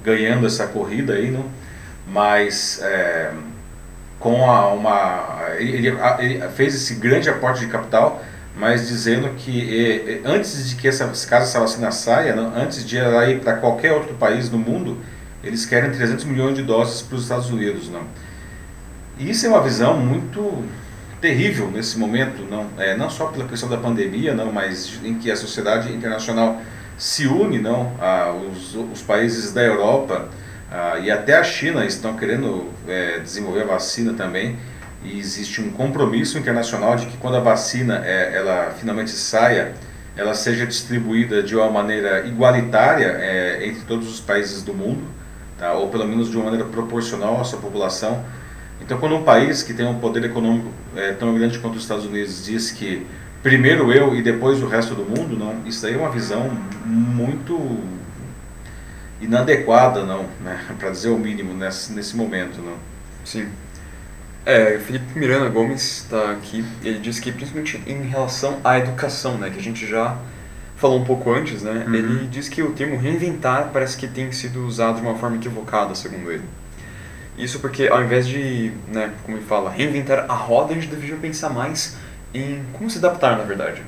ganhando 0.04 0.46
essa 0.46 0.68
corrida 0.68 1.14
aí, 1.14 1.32
não? 1.32 1.64
Mas 2.08 2.80
é, 2.82 3.32
com 4.20 4.50
a, 4.50 4.74
uma 4.74 5.50
ele, 5.58 5.88
ele, 5.88 6.50
fez 6.50 6.76
esse 6.76 6.96
grande 6.96 7.30
aporte 7.30 7.62
de 7.62 7.68
capital, 7.68 8.24
mas 8.56 8.88
dizendo 8.88 9.30
que 9.36 10.22
antes 10.24 10.70
de 10.70 10.76
que 10.76 10.88
essa 10.88 11.06
caso 11.28 11.46
essa 11.46 11.60
vacina 11.60 11.92
saia, 11.92 12.36
não, 12.36 12.56
antes 12.56 12.86
de 12.86 12.98
ela 12.98 13.28
ir 13.30 13.40
para 13.42 13.58
qualquer 13.58 13.94
outro 13.94 14.14
país 14.16 14.50
no 14.50 14.58
mundo, 14.58 14.98
eles 15.44 15.66
querem 15.66 15.92
300 15.92 16.26
milhões 16.26 16.56
de 16.56 16.64
doses 16.64 17.02
para 17.02 17.16
os 17.16 17.24
Estados 17.24 17.50
Unidos, 17.50 17.90
não? 17.90 18.04
E 19.18 19.30
isso 19.30 19.46
é 19.46 19.50
uma 19.50 19.62
visão 19.62 19.98
muito 19.98 20.64
terrível 21.20 21.70
nesse 21.72 21.98
momento, 21.98 22.44
não, 22.50 22.68
é, 22.78 22.98
não 22.98 23.10
só 23.10 23.28
pela 23.28 23.48
questão 23.48 23.70
da 23.70 23.78
pandemia, 23.78 24.34
não, 24.34 24.52
mas 24.52 25.00
em 25.04 25.16
que 25.16 25.32
a 25.32 25.36
sociedade 25.36 25.94
internacional 25.94 26.62
se 26.98 27.28
une, 27.28 27.60
não, 27.60 27.94
a, 28.00 28.32
os, 28.32 28.76
os 28.76 29.02
países 29.02 29.54
da 29.54 29.62
Europa 29.62 30.30
a, 30.74 30.98
e 30.98 31.12
até 31.12 31.38
a 31.38 31.44
China 31.44 31.86
estão 31.86 32.16
querendo 32.16 32.68
é, 32.88 33.20
desenvolver 33.20 33.62
a 33.62 33.66
vacina 33.66 34.14
também 34.14 34.58
e 35.04 35.20
existe 35.20 35.62
um 35.62 35.70
compromisso 35.70 36.38
internacional 36.38 36.96
de 36.96 37.06
que 37.06 37.18
quando 37.18 37.36
a 37.36 37.40
vacina 37.40 38.02
é, 38.04 38.36
ela 38.36 38.74
finalmente 38.80 39.12
saia, 39.12 39.74
ela 40.16 40.34
seja 40.34 40.66
distribuída 40.66 41.44
de 41.44 41.56
uma 41.56 41.70
maneira 41.70 42.26
igualitária 42.26 43.06
é, 43.20 43.68
entre 43.68 43.82
todos 43.82 44.10
os 44.10 44.20
países 44.20 44.64
do 44.64 44.74
mundo, 44.74 45.04
tá? 45.60 45.74
ou 45.74 45.90
pelo 45.90 46.08
menos 46.08 46.32
de 46.32 46.38
uma 46.38 46.46
maneira 46.46 46.66
proporcional 46.66 47.40
à 47.40 47.44
sua 47.44 47.60
população. 47.60 48.24
Então, 48.82 48.98
quando 48.98 49.16
um 49.16 49.24
país 49.24 49.62
que 49.62 49.74
tem 49.74 49.86
um 49.86 50.00
poder 50.00 50.24
econômico 50.26 50.70
é, 50.96 51.12
tão 51.14 51.34
grande 51.36 51.60
quanto 51.60 51.76
os 51.76 51.84
Estados 51.84 52.06
Unidos 52.06 52.46
diz 52.46 52.72
que 52.72 53.06
primeiro 53.42 53.92
eu 53.92 54.16
e 54.16 54.22
depois 54.22 54.62
o 54.64 54.68
resto 54.68 54.96
do 54.96 55.04
mundo, 55.04 55.38
não, 55.38 55.68
isso 55.68 55.86
aí 55.86 55.94
é 55.94 55.98
uma 55.98 56.10
visão 56.10 56.50
muito 56.86 57.80
inadequada, 59.24 60.04
não, 60.04 60.26
né, 60.42 60.64
para 60.78 60.90
dizer 60.90 61.10
o 61.10 61.18
mínimo 61.18 61.54
nesse, 61.54 61.92
nesse 61.94 62.16
momento, 62.16 62.62
não. 62.62 62.78
Sim. 63.26 63.48
É, 64.46 64.78
Felipe 64.78 65.18
Miranda 65.18 65.48
Gomes 65.48 66.04
está 66.04 66.32
aqui. 66.32 66.66
Ele 66.84 67.00
diz 67.00 67.20
que 67.20 67.32
principalmente 67.32 67.82
em 67.88 68.04
relação 68.04 68.60
à 68.64 68.78
educação, 68.78 69.38
né, 69.38 69.50
que 69.50 69.58
a 69.58 69.62
gente 69.62 69.88
já 69.88 70.18
falou 70.76 71.00
um 71.00 71.06
pouco 71.06 71.32
antes, 71.32 71.64
né, 71.64 71.86
uhum. 71.88 71.94
ele 71.94 72.28
diz 72.28 72.50
que 72.50 72.62
o 72.62 72.74
termo 72.74 72.98
reinventar 72.98 73.70
parece 73.72 73.96
que 73.96 74.08
tem 74.08 74.32
sido 74.34 74.66
usado 74.66 74.98
de 74.98 75.02
uma 75.02 75.16
forma 75.16 75.38
equivocada, 75.38 75.96
segundo 75.96 76.30
ele. 76.30 76.44
Isso 77.38 77.60
porque 77.60 77.88
ao 77.88 78.04
invés 78.04 78.28
de, 78.28 78.72
né, 78.88 79.12
como 79.24 79.38
ele 79.38 79.46
fala, 79.46 79.70
reinventar 79.70 80.26
a 80.30 80.36
roda, 80.36 80.72
a 80.72 80.76
gente 80.76 80.88
deveria 80.88 81.16
pensar 81.16 81.50
mais 81.50 81.96
em 82.34 82.64
como 82.74 82.90
se 82.90 82.98
adaptar, 82.98 83.38
na 83.38 83.44
verdade. 83.44 83.82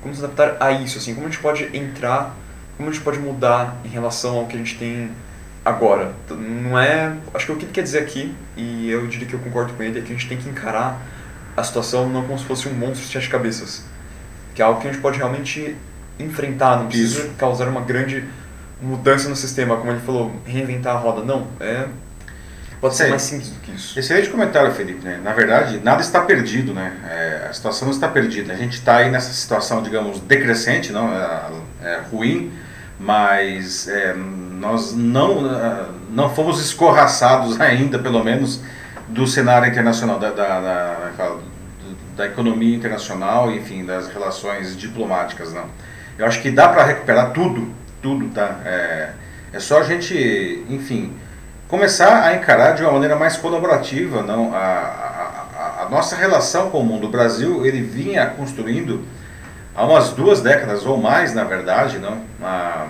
Como 0.00 0.14
se 0.14 0.24
adaptar 0.24 0.56
a 0.58 0.72
isso, 0.72 0.98
assim, 0.98 1.14
como 1.14 1.26
a 1.26 1.30
gente 1.30 1.40
pode 1.40 1.64
entrar, 1.76 2.34
como 2.82 2.90
a 2.90 2.92
gente 2.92 3.04
pode 3.04 3.20
mudar 3.20 3.76
em 3.84 3.88
relação 3.88 4.38
ao 4.38 4.46
que 4.46 4.56
a 4.56 4.58
gente 4.58 4.76
tem 4.76 5.08
agora. 5.64 6.12
Não 6.28 6.76
é, 6.76 7.16
acho 7.32 7.46
que 7.46 7.52
o 7.52 7.56
que 7.56 7.64
ele 7.64 7.72
quer 7.72 7.82
dizer 7.82 8.00
aqui, 8.00 8.34
e 8.56 8.90
eu 8.90 9.06
diria 9.06 9.26
que 9.26 9.34
eu 9.34 9.38
concordo 9.38 9.72
com 9.74 9.82
ele, 9.84 10.00
é 10.00 10.02
que 10.02 10.08
a 10.08 10.16
gente 10.16 10.28
tem 10.28 10.36
que 10.36 10.48
encarar 10.48 11.00
a 11.56 11.62
situação 11.62 12.08
não 12.08 12.24
como 12.24 12.36
se 12.36 12.44
fosse 12.44 12.68
um 12.68 12.74
monstro 12.74 13.06
de 13.06 13.12
sete 13.12 13.28
cabeças, 13.28 13.84
que 14.52 14.60
é 14.60 14.64
algo 14.64 14.80
que 14.80 14.88
a 14.88 14.92
gente 14.92 15.00
pode 15.00 15.16
realmente 15.16 15.76
enfrentar, 16.18 16.76
não 16.76 16.88
precisa 16.88 17.20
isso. 17.20 17.30
causar 17.38 17.68
uma 17.68 17.82
grande 17.82 18.24
mudança 18.80 19.28
no 19.28 19.36
sistema, 19.36 19.76
como 19.76 19.92
ele 19.92 20.00
falou, 20.00 20.34
reinventar 20.44 20.96
a 20.96 20.98
roda, 20.98 21.22
não, 21.22 21.46
é 21.60 21.86
Pode 22.82 22.96
ser 22.96 23.10
mais 23.10 23.22
simples 23.22 23.50
do 23.50 23.60
que 23.60 23.70
isso. 23.70 23.96
Excelente 23.96 24.28
comentário, 24.28 24.72
Felipe. 24.72 25.04
Né? 25.04 25.20
Na 25.22 25.32
verdade, 25.32 25.80
nada 25.84 26.00
está 26.00 26.20
perdido, 26.22 26.74
né? 26.74 26.92
É, 27.08 27.46
a 27.48 27.52
situação 27.52 27.86
não 27.86 27.94
está 27.94 28.08
perdida. 28.08 28.52
A 28.52 28.56
gente 28.56 28.72
está 28.72 28.96
aí 28.96 29.08
nessa 29.08 29.32
situação, 29.32 29.84
digamos, 29.84 30.18
decrescente, 30.18 30.90
não 30.90 31.08
é, 31.14 31.52
é 31.80 32.00
ruim, 32.10 32.50
mas 33.02 33.88
é, 33.88 34.14
nós 34.14 34.94
não, 34.94 35.50
é, 35.50 35.86
não 36.10 36.34
fomos 36.34 36.60
escorraçados 36.60 37.58
ainda, 37.60 37.98
pelo 37.98 38.22
menos, 38.22 38.60
do 39.08 39.26
cenário 39.26 39.68
internacional, 39.68 40.18
da, 40.18 40.30
da, 40.30 40.60
da, 40.60 41.36
da 42.16 42.26
economia 42.26 42.76
internacional, 42.76 43.50
enfim, 43.50 43.84
das 43.84 44.08
relações 44.08 44.76
diplomáticas, 44.76 45.52
não. 45.52 45.64
Eu 46.18 46.26
acho 46.26 46.40
que 46.40 46.50
dá 46.50 46.68
para 46.68 46.84
recuperar 46.84 47.32
tudo, 47.32 47.68
tudo, 48.00 48.28
tá? 48.28 48.60
É, 48.64 49.10
é 49.52 49.60
só 49.60 49.80
a 49.80 49.82
gente, 49.82 50.64
enfim 50.68 51.12
começar 51.72 52.26
a 52.26 52.36
encarar 52.36 52.72
de 52.72 52.82
uma 52.82 52.92
maneira 52.92 53.16
mais 53.16 53.38
colaborativa 53.38 54.22
não 54.22 54.54
a, 54.54 54.58
a, 54.58 55.82
a, 55.84 55.88
nossa 55.88 56.14
relação 56.14 56.68
com 56.68 56.80
o 56.80 56.84
mundo. 56.84 57.06
O 57.06 57.10
Brasil 57.10 57.64
ele 57.64 57.80
vinha 57.80 58.26
construindo 58.26 59.06
há 59.74 59.84
umas 59.84 60.10
duas 60.10 60.40
décadas 60.40 60.84
ou 60.84 60.96
mais, 60.96 61.34
na 61.34 61.44
verdade, 61.44 61.98
não, 61.98 62.22
a, 62.42 62.88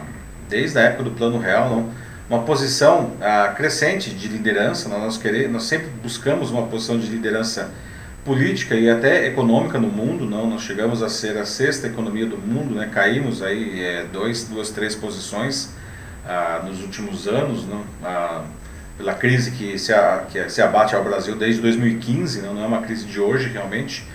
desde 0.49 0.79
a 0.79 0.83
época 0.83 1.05
do 1.05 1.11
Plano 1.13 1.39
Real, 1.39 1.71
não, 1.71 1.91
uma 2.29 2.45
posição 2.45 3.13
a, 3.21 3.49
crescente 3.49 4.11
de 4.11 4.29
liderança. 4.29 4.89
Não, 4.89 5.01
nós, 5.01 5.17
querer, 5.17 5.49
nós 5.49 5.65
sempre 5.65 5.89
buscamos 6.03 6.51
uma 6.51 6.67
posição 6.67 6.99
de 6.99 7.07
liderança 7.07 7.71
política 8.25 8.75
e 8.75 8.89
até 8.89 9.27
econômica 9.27 9.79
no 9.79 9.89
mundo. 9.89 10.25
Não, 10.25 10.49
nós 10.49 10.63
chegamos 10.63 11.03
a 11.03 11.09
ser 11.09 11.37
a 11.37 11.45
sexta 11.45 11.87
economia 11.87 12.27
do 12.27 12.39
mundo, 12.39 12.75
né, 12.75 12.89
caímos 12.93 13.43
aí 13.43 13.83
é, 13.83 14.07
dois, 14.13 14.45
duas, 14.45 14.71
três 14.71 14.95
posições 14.95 15.71
nos 16.65 16.81
últimos 16.83 17.27
anos. 17.27 17.67
Não, 17.67 17.85
pela 18.97 19.15
crise 19.15 19.51
que 19.51 19.79
se, 19.79 19.93
a, 19.93 20.25
que 20.31 20.49
se 20.49 20.63
abate 20.63 20.95
ao 20.95 21.03
Brasil 21.03 21.35
desde 21.35 21.61
2015, 21.61 22.43
não, 22.43 22.55
não 22.55 22.63
é 22.63 22.67
uma 22.67 22.83
crise 22.83 23.05
de 23.05 23.19
hoje 23.19 23.49
realmente, 23.49 24.07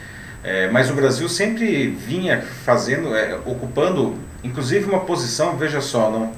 é, 0.47 0.69
mas 0.69 0.89
o 0.89 0.93
Brasil 0.93 1.27
sempre 1.27 1.87
vinha 1.87 2.41
fazendo, 2.41 3.13
é, 3.13 3.35
ocupando, 3.45 4.15
inclusive 4.41 4.85
uma 4.85 5.01
posição, 5.01 5.57
veja 5.57 5.81
só, 5.81 6.09
não, 6.09 6.31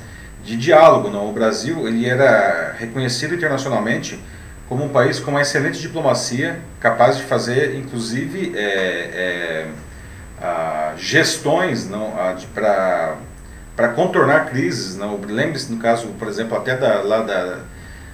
de 0.44 0.58
diálogo. 0.58 1.12
Não, 1.12 1.30
o 1.30 1.32
Brasil 1.32 1.88
ele 1.88 2.08
era 2.08 2.74
reconhecido 2.80 3.36
internacionalmente 3.36 4.20
como 4.68 4.84
um 4.84 4.90
país 4.90 5.20
com 5.20 5.30
uma 5.30 5.42
excelente 5.42 5.80
diplomacia, 5.80 6.60
capaz 6.80 7.18
de 7.18 7.24
fazer, 7.24 7.76
inclusive, 7.76 8.52
é, 8.56 8.62
é 8.64 9.68
a, 10.42 10.94
gestões 10.98 11.88
não, 11.88 12.14
para 12.56 13.16
para 13.76 13.90
contornar 13.90 14.50
crises. 14.50 14.98
Não, 14.98 15.20
lembre-se 15.22 15.72
no 15.72 15.78
caso, 15.78 16.08
por 16.18 16.28
exemplo, 16.28 16.58
até 16.58 16.76
da, 16.76 17.02
lá 17.02 17.22
da 17.22 17.60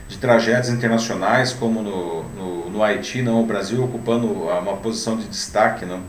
de 0.07 0.17
tragédias 0.17 0.69
internacionais, 0.69 1.51
como 1.53 1.81
no, 1.81 2.23
no, 2.23 2.69
no, 2.69 2.83
Haiti, 2.83 3.21
não, 3.21 3.41
o 3.41 3.45
Brasil 3.45 3.83
ocupando 3.83 4.27
uma 4.27 4.77
posição 4.77 5.17
de 5.17 5.27
destaque. 5.27 5.85
Não? 5.85 6.01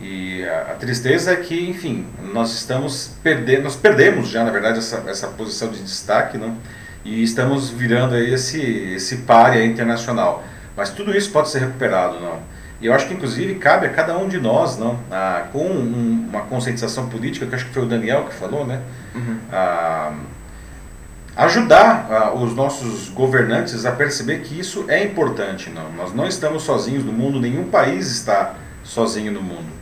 E 0.00 0.44
a, 0.44 0.72
a, 0.72 0.74
tristeza 0.74 1.32
é 1.32 1.36
que, 1.36 1.68
enfim, 1.68 2.06
nós 2.32 2.52
estamos 2.52 3.12
perdendo, 3.22 3.64
nós 3.64 3.76
perdemos 3.76 4.28
já, 4.28 4.44
na 4.44 4.50
verdade, 4.50 4.78
essa, 4.78 5.04
essa 5.06 5.28
posição 5.28 5.70
de 5.70 5.82
destaque, 5.82 6.36
não? 6.36 6.56
e 7.04 7.22
estamos 7.22 7.70
virando 7.70 8.14
aí 8.14 8.32
esse, 8.32 8.60
esse 8.60 9.18
páreo 9.18 9.64
internacional. 9.64 10.44
Mas 10.76 10.90
tudo 10.90 11.16
isso 11.16 11.30
pode 11.30 11.48
ser 11.48 11.60
recuperado, 11.60 12.20
não? 12.20 12.38
E 12.80 12.86
eu 12.86 12.94
acho 12.94 13.08
que, 13.08 13.14
inclusive, 13.14 13.56
cabe 13.56 13.86
a 13.86 13.90
cada 13.90 14.16
um 14.16 14.28
de 14.28 14.38
nós, 14.38 14.78
não? 14.78 14.98
Ah, 15.10 15.46
com 15.52 15.64
um, 15.64 16.28
uma 16.28 16.42
conscientização 16.42 17.08
política, 17.08 17.46
que 17.46 17.54
acho 17.54 17.66
que 17.66 17.72
foi 17.72 17.82
o 17.82 17.86
Daniel 17.86 18.24
que 18.24 18.34
falou, 18.34 18.64
né? 18.64 18.80
Uhum. 19.14 19.36
Ah, 19.50 20.12
ajudar 21.38 22.32
uh, 22.34 22.42
os 22.42 22.52
nossos 22.52 23.08
governantes 23.10 23.86
a 23.86 23.92
perceber 23.92 24.40
que 24.40 24.58
isso 24.58 24.84
é 24.88 25.04
importante. 25.04 25.70
Não, 25.70 25.92
nós 25.92 26.12
não 26.12 26.26
estamos 26.26 26.64
sozinhos 26.64 27.04
no 27.04 27.12
mundo, 27.12 27.40
nenhum 27.40 27.70
país 27.70 28.10
está 28.10 28.56
sozinho 28.82 29.30
no 29.30 29.40
mundo. 29.40 29.78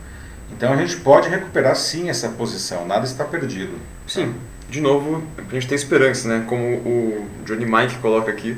Então 0.51 0.71
a 0.71 0.75
gente 0.77 0.97
pode 0.97 1.27
recuperar 1.27 1.75
sim 1.75 2.09
essa 2.09 2.29
posição, 2.29 2.85
nada 2.85 3.05
está 3.05 3.25
perdido. 3.25 3.73
Sim, 4.05 4.35
de 4.69 4.79
novo, 4.79 5.23
a 5.37 5.53
gente 5.53 5.67
tem 5.67 5.75
esperança, 5.75 6.27
né? 6.27 6.45
Como 6.47 6.63
o 6.63 7.27
Johnny 7.43 7.65
Mike 7.65 7.95
coloca 7.97 8.31
aqui, 8.31 8.55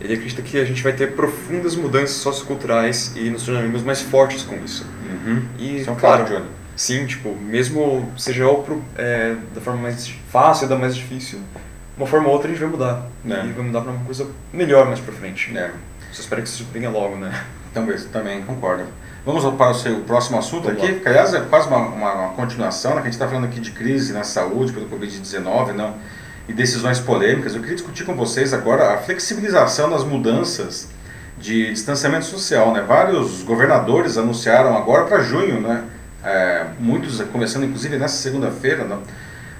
ele 0.00 0.14
acredita 0.14 0.42
que 0.42 0.58
a 0.58 0.64
gente 0.64 0.82
vai 0.82 0.92
ter 0.92 1.12
profundas 1.12 1.76
mudanças 1.76 2.16
socioculturais 2.16 3.12
e 3.14 3.30
nos 3.30 3.44
tornaremos 3.44 3.82
mais 3.84 4.02
fortes 4.02 4.42
com 4.42 4.56
isso. 4.64 4.84
Uhum. 5.08 5.42
E, 5.58 5.78
isso 5.78 5.90
é 5.90 5.92
um 5.92 5.96
claro, 5.96 6.24
Johnny. 6.24 6.46
Sim, 6.74 7.06
tipo, 7.06 7.36
mesmo 7.36 8.12
seja 8.16 8.46
ou 8.48 8.82
é, 8.96 9.36
da 9.54 9.60
forma 9.60 9.82
mais 9.82 10.08
fácil 10.30 10.64
ou 10.64 10.70
da 10.70 10.76
mais 10.76 10.96
difícil, 10.96 11.38
uma 11.96 12.06
forma 12.06 12.28
ou 12.28 12.34
outra 12.34 12.48
a 12.48 12.50
gente 12.50 12.60
vai 12.60 12.70
mudar. 12.70 13.06
É. 13.28 13.46
E 13.46 13.52
vai 13.52 13.64
mudar 13.64 13.80
para 13.80 13.92
uma 13.92 14.04
coisa 14.04 14.26
melhor 14.52 14.86
mais 14.86 15.00
para 15.00 15.12
frente. 15.12 15.56
É. 15.56 15.70
Só 16.12 16.22
espero 16.22 16.42
que 16.42 16.48
isso 16.48 16.66
venha 16.72 16.90
logo, 16.90 17.16
né? 17.16 17.32
Também, 17.72 17.96
também 18.12 18.42
concordo. 18.42 18.84
Vamos 19.24 19.42
para 19.54 19.70
o 19.70 19.74
seu 19.74 20.00
próximo 20.00 20.38
assunto 20.38 20.64
Vamos 20.64 20.82
aqui, 20.82 20.92
lá. 20.92 21.00
que 21.00 21.08
aliás 21.08 21.32
é 21.32 21.40
quase 21.40 21.68
uma, 21.68 21.78
uma, 21.78 22.12
uma 22.12 22.28
continuação, 22.34 22.90
né, 22.90 22.96
que 22.96 23.08
a 23.08 23.10
gente 23.10 23.14
está 23.14 23.26
falando 23.26 23.44
aqui 23.44 23.60
de 23.60 23.70
crise 23.70 24.12
na 24.12 24.24
saúde 24.24 24.74
pelo 24.74 24.90
Covid-19 24.90 25.72
não, 25.72 25.94
e 26.46 26.52
decisões 26.52 27.00
polêmicas. 27.00 27.54
Eu 27.54 27.60
queria 27.60 27.76
discutir 27.76 28.04
com 28.04 28.14
vocês 28.14 28.52
agora 28.52 28.92
a 28.92 28.98
flexibilização 28.98 29.88
das 29.88 30.04
mudanças 30.04 30.90
de 31.38 31.70
distanciamento 31.70 32.26
social. 32.26 32.74
Né? 32.74 32.82
Vários 32.82 33.42
governadores 33.42 34.18
anunciaram 34.18 34.76
agora 34.76 35.04
para 35.04 35.22
junho, 35.22 35.62
né? 35.62 35.84
É, 36.24 36.66
muitos 36.78 37.20
começando 37.32 37.64
inclusive 37.64 37.96
nessa 37.96 38.16
segunda-feira, 38.16 38.84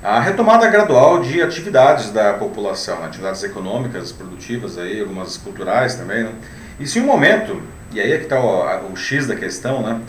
a 0.03 0.19
retomada 0.19 0.67
gradual 0.69 1.21
de 1.21 1.41
atividades 1.41 2.11
da 2.11 2.33
população, 2.33 3.05
atividades 3.05 3.45
econômicas, 3.45 4.11
produtivas, 4.11 4.77
aí, 4.77 5.01
algumas 5.01 5.37
culturais 5.37 5.95
também. 5.95 6.25
Né? 6.25 6.33
Isso 6.81 6.99
em 6.99 7.03
um 7.03 7.07
momento, 7.07 7.63
e 7.93 8.01
aí 8.01 8.13
é 8.13 8.19
que 8.19 8.25
está 8.25 8.41
o, 8.41 8.93
o, 8.93 8.97
X 8.97 9.29
da 9.29 9.37
questão, 9.37 9.83
né? 9.83 10.01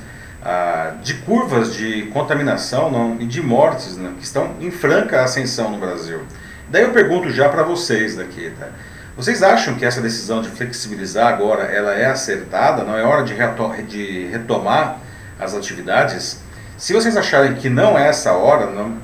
Ah, 0.45 0.95
de 1.01 1.13
curvas 1.13 1.73
de 1.73 2.07
contaminação 2.07 2.91
não, 2.91 3.21
e 3.21 3.25
de 3.25 3.41
mortes 3.41 3.95
né? 3.95 4.11
que 4.17 4.25
estão 4.25 4.55
em 4.59 4.71
franca 4.71 5.23
ascensão 5.23 5.69
no 5.69 5.77
Brasil. 5.77 6.21
Daí 6.69 6.81
eu 6.81 6.91
pergunto 6.91 7.29
já 7.29 7.47
para 7.47 7.63
vocês 7.63 8.15
daqui, 8.15 8.51
tá? 8.59 8.67
Vocês 9.15 9.43
acham 9.43 9.75
que 9.75 9.85
essa 9.85 10.01
decisão 10.01 10.41
de 10.41 10.49
flexibilizar 10.49 11.27
agora 11.31 11.65
ela 11.65 11.93
é 11.93 12.05
acertada? 12.05 12.83
Não 12.83 12.97
é 12.97 13.03
hora 13.03 13.23
de, 13.23 13.35
de 13.83 14.25
retomar 14.25 14.97
as 15.39 15.53
atividades? 15.53 16.41
Se 16.77 16.93
vocês 16.93 17.15
acharem 17.15 17.53
que 17.53 17.69
não 17.69 17.97
é 17.97 18.07
essa 18.07 18.33
hora, 18.33 18.65
não, 18.65 18.97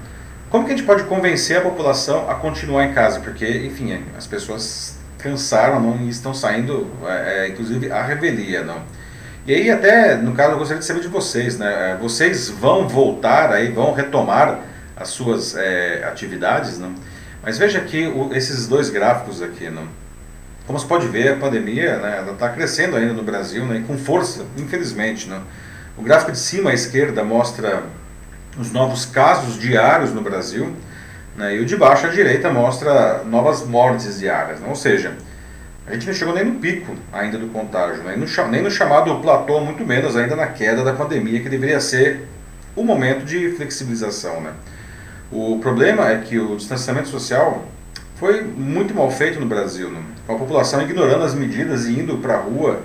como 0.49 0.65
que 0.65 0.73
a 0.73 0.75
gente 0.75 0.85
pode 0.85 1.03
convencer 1.03 1.57
a 1.57 1.61
população 1.61 2.29
a 2.29 2.35
continuar 2.35 2.85
em 2.85 2.93
casa? 2.93 3.19
Porque, 3.19 3.45
enfim, 3.65 4.03
as 4.17 4.25
pessoas 4.25 4.97
cansaram 5.19 5.79
não, 5.79 5.97
e 6.01 6.09
estão 6.09 6.33
saindo, 6.33 6.89
é, 7.05 7.45
é, 7.45 7.49
inclusive, 7.49 7.91
à 7.91 8.01
revelia. 8.01 8.63
Não? 8.63 8.81
E 9.45 9.53
aí, 9.53 9.69
até, 9.69 10.15
no 10.15 10.33
caso, 10.33 10.53
eu 10.53 10.57
gostaria 10.57 10.79
de 10.79 10.85
saber 10.85 11.01
de 11.01 11.07
vocês. 11.07 11.59
Né? 11.59 11.91
É, 11.91 11.97
vocês 11.97 12.49
vão 12.49 12.87
voltar, 12.87 13.51
aí, 13.51 13.71
vão 13.71 13.93
retomar 13.93 14.61
as 14.95 15.09
suas 15.09 15.55
é, 15.55 16.03
atividades? 16.05 16.79
Não? 16.79 16.95
Mas 17.43 17.57
veja 17.57 17.77
aqui 17.77 18.07
o, 18.07 18.33
esses 18.33 18.67
dois 18.67 18.89
gráficos 18.89 19.43
aqui. 19.43 19.69
Não? 19.69 19.87
Como 20.65 20.79
você 20.79 20.87
pode 20.87 21.07
ver, 21.07 21.33
a 21.33 21.35
pandemia 21.35 21.97
né, 21.97 22.25
está 22.31 22.49
crescendo 22.49 22.95
ainda 22.95 23.13
no 23.13 23.23
Brasil, 23.23 23.65
né, 23.65 23.83
com 23.85 23.97
força, 23.97 24.45
infelizmente. 24.57 25.29
Não? 25.29 25.43
O 25.95 26.01
gráfico 26.01 26.31
de 26.31 26.39
cima 26.39 26.71
à 26.71 26.73
esquerda 26.73 27.23
mostra 27.23 27.83
os 28.59 28.71
novos 28.71 29.05
casos 29.05 29.57
diários 29.57 30.13
no 30.13 30.21
Brasil, 30.21 30.75
né, 31.35 31.55
e 31.55 31.59
o 31.59 31.65
de 31.65 31.77
baixo 31.77 32.05
à 32.05 32.09
direita 32.09 32.51
mostra 32.51 33.23
novas 33.23 33.65
mortes 33.65 34.19
diárias. 34.19 34.59
Né, 34.59 34.67
ou 34.67 34.75
seja, 34.75 35.13
a 35.87 35.93
gente 35.93 36.05
não 36.05 36.13
chegou 36.13 36.33
nem 36.33 36.43
no 36.43 36.59
pico 36.59 36.93
ainda 37.13 37.37
do 37.37 37.47
contágio, 37.47 38.03
né, 38.03 38.17
nem 38.51 38.61
no 38.61 38.69
chamado 38.69 39.15
platô, 39.21 39.61
muito 39.61 39.85
menos 39.85 40.17
ainda 40.17 40.35
na 40.35 40.47
queda 40.47 40.83
da 40.83 40.93
pandemia, 40.93 41.39
que 41.39 41.47
deveria 41.47 41.79
ser 41.79 42.27
o 42.75 42.83
momento 42.83 43.25
de 43.25 43.51
flexibilização. 43.51 44.41
Né. 44.41 44.51
O 45.31 45.57
problema 45.59 46.09
é 46.09 46.17
que 46.17 46.37
o 46.37 46.57
distanciamento 46.57 47.07
social 47.07 47.65
foi 48.17 48.43
muito 48.43 48.93
mal 48.93 49.09
feito 49.09 49.39
no 49.39 49.45
Brasil, 49.45 49.89
né, 49.89 50.01
com 50.27 50.35
a 50.35 50.37
população 50.37 50.81
ignorando 50.81 51.23
as 51.23 51.33
medidas 51.33 51.85
e 51.85 51.97
indo 51.97 52.17
para 52.17 52.33
a 52.33 52.41
rua 52.41 52.81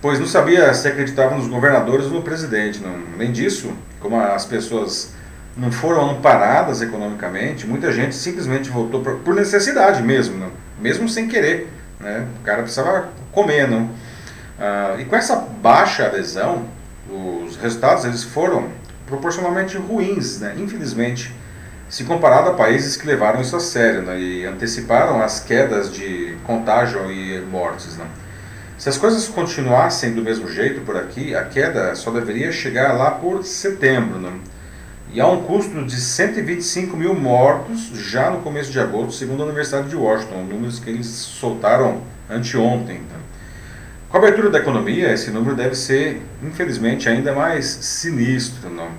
pois 0.00 0.18
não 0.18 0.26
sabia 0.26 0.72
se 0.74 0.86
acreditava 0.88 1.34
nos 1.34 1.46
governadores 1.46 2.06
ou 2.06 2.12
no 2.12 2.22
presidente. 2.22 2.80
Não. 2.80 2.94
Além 3.14 3.32
disso, 3.32 3.72
como 4.00 4.20
as 4.20 4.44
pessoas 4.44 5.12
não 5.56 5.72
foram 5.72 6.10
amparadas 6.10 6.80
economicamente, 6.82 7.66
muita 7.66 7.92
gente 7.92 8.14
simplesmente 8.14 8.70
voltou 8.70 9.02
por, 9.02 9.34
necessidade 9.34 10.02
mesmo, 10.02 10.38
não. 10.38 10.50
mesmo 10.80 11.08
sem 11.08 11.26
querer. 11.26 11.68
Né? 11.98 12.26
O 12.40 12.44
cara 12.44 12.62
precisava 12.62 13.08
comer. 13.32 13.68
Não? 13.68 13.90
Ah, 14.58 14.96
e 14.98 15.04
com 15.04 15.16
essa 15.16 15.36
baixa 15.36 16.06
adesão, 16.06 16.64
os 17.08 17.56
resultados 17.56 18.04
eles 18.04 18.22
foram 18.22 18.68
proporcionalmente 19.06 19.76
ruins, 19.76 20.38
né? 20.40 20.54
infelizmente, 20.58 21.34
se 21.88 22.04
comparado 22.04 22.50
a 22.50 22.54
países 22.54 22.96
que 22.96 23.06
levaram 23.06 23.40
isso 23.40 23.56
a 23.56 23.60
sério 23.60 24.02
né? 24.02 24.20
e 24.20 24.44
anteciparam 24.44 25.22
as 25.22 25.40
quedas 25.40 25.92
de 25.92 26.36
contágio 26.44 27.10
e 27.10 27.40
mortes. 27.40 27.96
Se 28.78 28.88
as 28.88 28.96
coisas 28.96 29.26
continuassem 29.26 30.14
do 30.14 30.22
mesmo 30.22 30.48
jeito 30.48 30.82
por 30.82 30.96
aqui, 30.96 31.34
a 31.34 31.44
queda 31.44 31.96
só 31.96 32.12
deveria 32.12 32.52
chegar 32.52 32.92
lá 32.92 33.10
por 33.10 33.44
setembro. 33.44 34.20
Né? 34.20 34.32
E 35.12 35.20
há 35.20 35.26
um 35.26 35.42
custo 35.42 35.84
de 35.84 35.96
125 36.00 36.96
mil 36.96 37.12
mortos 37.12 37.90
já 37.92 38.30
no 38.30 38.38
começo 38.38 38.70
de 38.70 38.78
agosto, 38.78 39.14
segundo 39.14 39.42
a 39.42 39.46
Universidade 39.46 39.88
de 39.88 39.96
Washington, 39.96 40.44
números 40.44 40.78
que 40.78 40.90
eles 40.90 41.08
soltaram 41.08 42.02
anteontem. 42.30 42.98
Né? 42.98 43.18
Com 44.08 44.16
a 44.16 44.20
abertura 44.20 44.48
da 44.48 44.60
economia, 44.60 45.12
esse 45.12 45.32
número 45.32 45.56
deve 45.56 45.74
ser, 45.74 46.22
infelizmente, 46.40 47.08
ainda 47.08 47.34
mais 47.34 47.66
sinistro. 47.66 48.70
Não? 48.70 48.90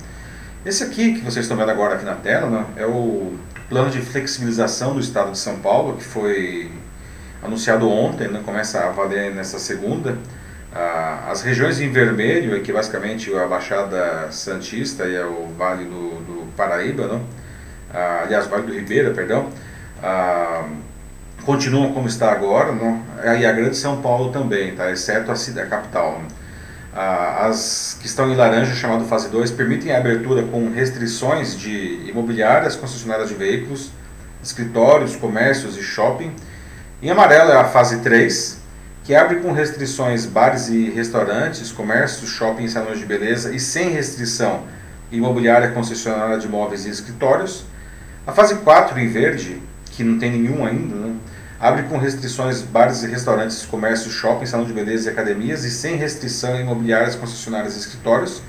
Esse 0.65 0.83
aqui 0.83 1.13
que 1.13 1.21
vocês 1.21 1.45
estão 1.45 1.55
vendo 1.55 1.71
agora 1.71 1.95
aqui 1.95 2.03
na 2.03 2.15
tela 2.15 2.49
não? 2.49 2.65
é 2.75 2.85
o 2.85 3.33
plano 3.69 3.89
de 3.89 4.01
flexibilização 4.01 4.93
do 4.93 4.99
Estado 4.99 5.31
de 5.31 5.37
São 5.37 5.59
Paulo, 5.59 5.95
que 5.95 6.03
foi 6.03 6.69
anunciado 7.41 7.89
ontem, 7.89 8.27
né, 8.27 8.41
começa 8.45 8.79
a 8.79 8.89
valer 8.89 9.33
nessa 9.33 9.59
segunda. 9.59 10.17
Ah, 10.73 11.29
as 11.31 11.41
regiões 11.41 11.79
em 11.79 11.91
vermelho, 11.91 12.61
que 12.61 12.71
basicamente 12.71 13.33
a 13.35 13.47
Baixada 13.47 14.31
Santista 14.31 15.05
e 15.05 15.15
é 15.15 15.25
o 15.25 15.47
Vale 15.57 15.85
do, 15.85 16.09
do 16.21 16.47
Paraíba, 16.55 17.07
não? 17.07 17.21
Ah, 17.91 18.21
aliás, 18.23 18.45
Vale 18.47 18.63
do 18.63 18.73
Ribeira, 18.73 19.11
perdão, 19.11 19.49
ah, 20.03 20.67
continuam 21.43 21.91
como 21.93 22.07
está 22.07 22.31
agora, 22.31 22.71
não? 22.71 23.01
e 23.23 23.45
a 23.45 23.51
Grande 23.51 23.75
São 23.75 24.01
Paulo 24.01 24.31
também, 24.31 24.75
tá? 24.75 24.91
exceto 24.91 25.31
a, 25.31 25.33
a 25.33 25.65
capital. 25.65 26.21
Ah, 26.93 27.47
as 27.47 27.97
que 27.99 28.05
estão 28.05 28.31
em 28.31 28.35
laranja, 28.35 28.73
chamado 28.75 29.05
fase 29.05 29.29
2, 29.29 29.51
permitem 29.51 29.91
a 29.91 29.97
abertura 29.97 30.43
com 30.43 30.71
restrições 30.71 31.57
de 31.57 32.07
imobiliárias, 32.07 32.75
concessionárias 32.75 33.29
de 33.29 33.35
veículos, 33.35 33.91
escritórios, 34.43 35.15
comércios 35.15 35.77
e 35.77 35.81
shopping, 35.81 36.31
em 37.01 37.09
amarelo 37.09 37.51
é 37.51 37.55
a 37.55 37.63
fase 37.63 37.99
3, 37.99 38.59
que 39.05 39.15
abre 39.15 39.37
com 39.37 39.53
restrições 39.53 40.25
bares 40.25 40.67
e 40.67 40.89
restaurantes, 40.89 41.71
comércios, 41.71 42.29
shoppings, 42.29 42.73
salões 42.73 42.99
de 42.99 43.05
beleza 43.05 43.55
e 43.55 43.59
sem 43.59 43.89
restrição 43.89 44.63
imobiliária, 45.09 45.71
concessionária 45.71 46.37
de 46.37 46.45
imóveis 46.45 46.85
e 46.85 46.89
escritórios. 46.89 47.63
A 48.27 48.33
fase 48.33 48.55
4, 48.55 48.99
em 48.99 49.07
verde, 49.07 49.61
que 49.91 50.03
não 50.03 50.19
tem 50.19 50.29
nenhum 50.29 50.65
ainda, 50.65 50.93
né? 50.93 51.15
abre 51.57 51.83
com 51.83 51.97
restrições 51.97 52.61
bares 52.61 53.01
e 53.01 53.07
restaurantes, 53.07 53.65
comércios, 53.65 54.13
shoppings, 54.13 54.49
salão 54.49 54.65
de 54.65 54.73
beleza 54.73 55.09
e 55.09 55.13
academias 55.13 55.63
e 55.63 55.71
sem 55.71 55.95
restrição 55.95 56.59
imobiliárias, 56.59 57.15
concessionárias 57.15 57.77
e 57.77 57.79
escritórios. 57.79 58.41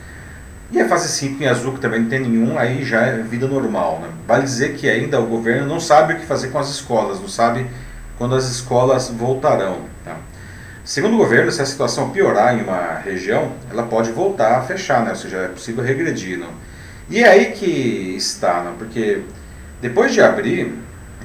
E 0.73 0.81
a 0.81 0.89
fase 0.89 1.09
5 1.09 1.41
em 1.43 1.47
azul, 1.47 1.75
que 1.75 1.81
também 1.81 2.01
não 2.01 2.09
tem 2.09 2.21
nenhum, 2.21 2.59
aí 2.59 2.85
já 2.85 3.03
é 3.03 3.17
vida 3.23 3.47
normal. 3.47 4.01
Né? 4.03 4.09
Vale 4.27 4.43
dizer 4.43 4.75
que 4.75 4.89
ainda 4.89 5.21
o 5.21 5.27
governo 5.27 5.69
não 5.69 5.79
sabe 5.79 6.15
o 6.15 6.17
que 6.19 6.27
fazer 6.27 6.49
com 6.49 6.59
as 6.59 6.69
escolas, 6.69 7.21
não 7.21 7.29
sabe 7.29 7.67
quando 8.21 8.35
as 8.35 8.45
escolas 8.51 9.09
voltarão. 9.09 9.79
Tá? 10.05 10.15
Segundo 10.85 11.15
o 11.15 11.17
governo, 11.17 11.51
se 11.51 11.63
a 11.63 11.65
situação 11.65 12.11
piorar 12.11 12.55
em 12.55 12.63
uma 12.63 12.99
região, 13.03 13.53
ela 13.71 13.85
pode 13.85 14.13
voltar 14.13 14.59
a 14.59 14.61
fechar, 14.61 15.03
né? 15.03 15.11
ou 15.13 15.17
seja, 15.17 15.39
é 15.39 15.49
possível 15.49 15.83
regredir. 15.83 16.39
Não? 16.39 16.51
E 17.09 17.25
é 17.25 17.29
aí 17.31 17.53
que 17.53 18.15
está, 18.19 18.63
não? 18.63 18.75
porque 18.75 19.23
depois 19.81 20.13
de 20.13 20.21
abrir, 20.21 20.71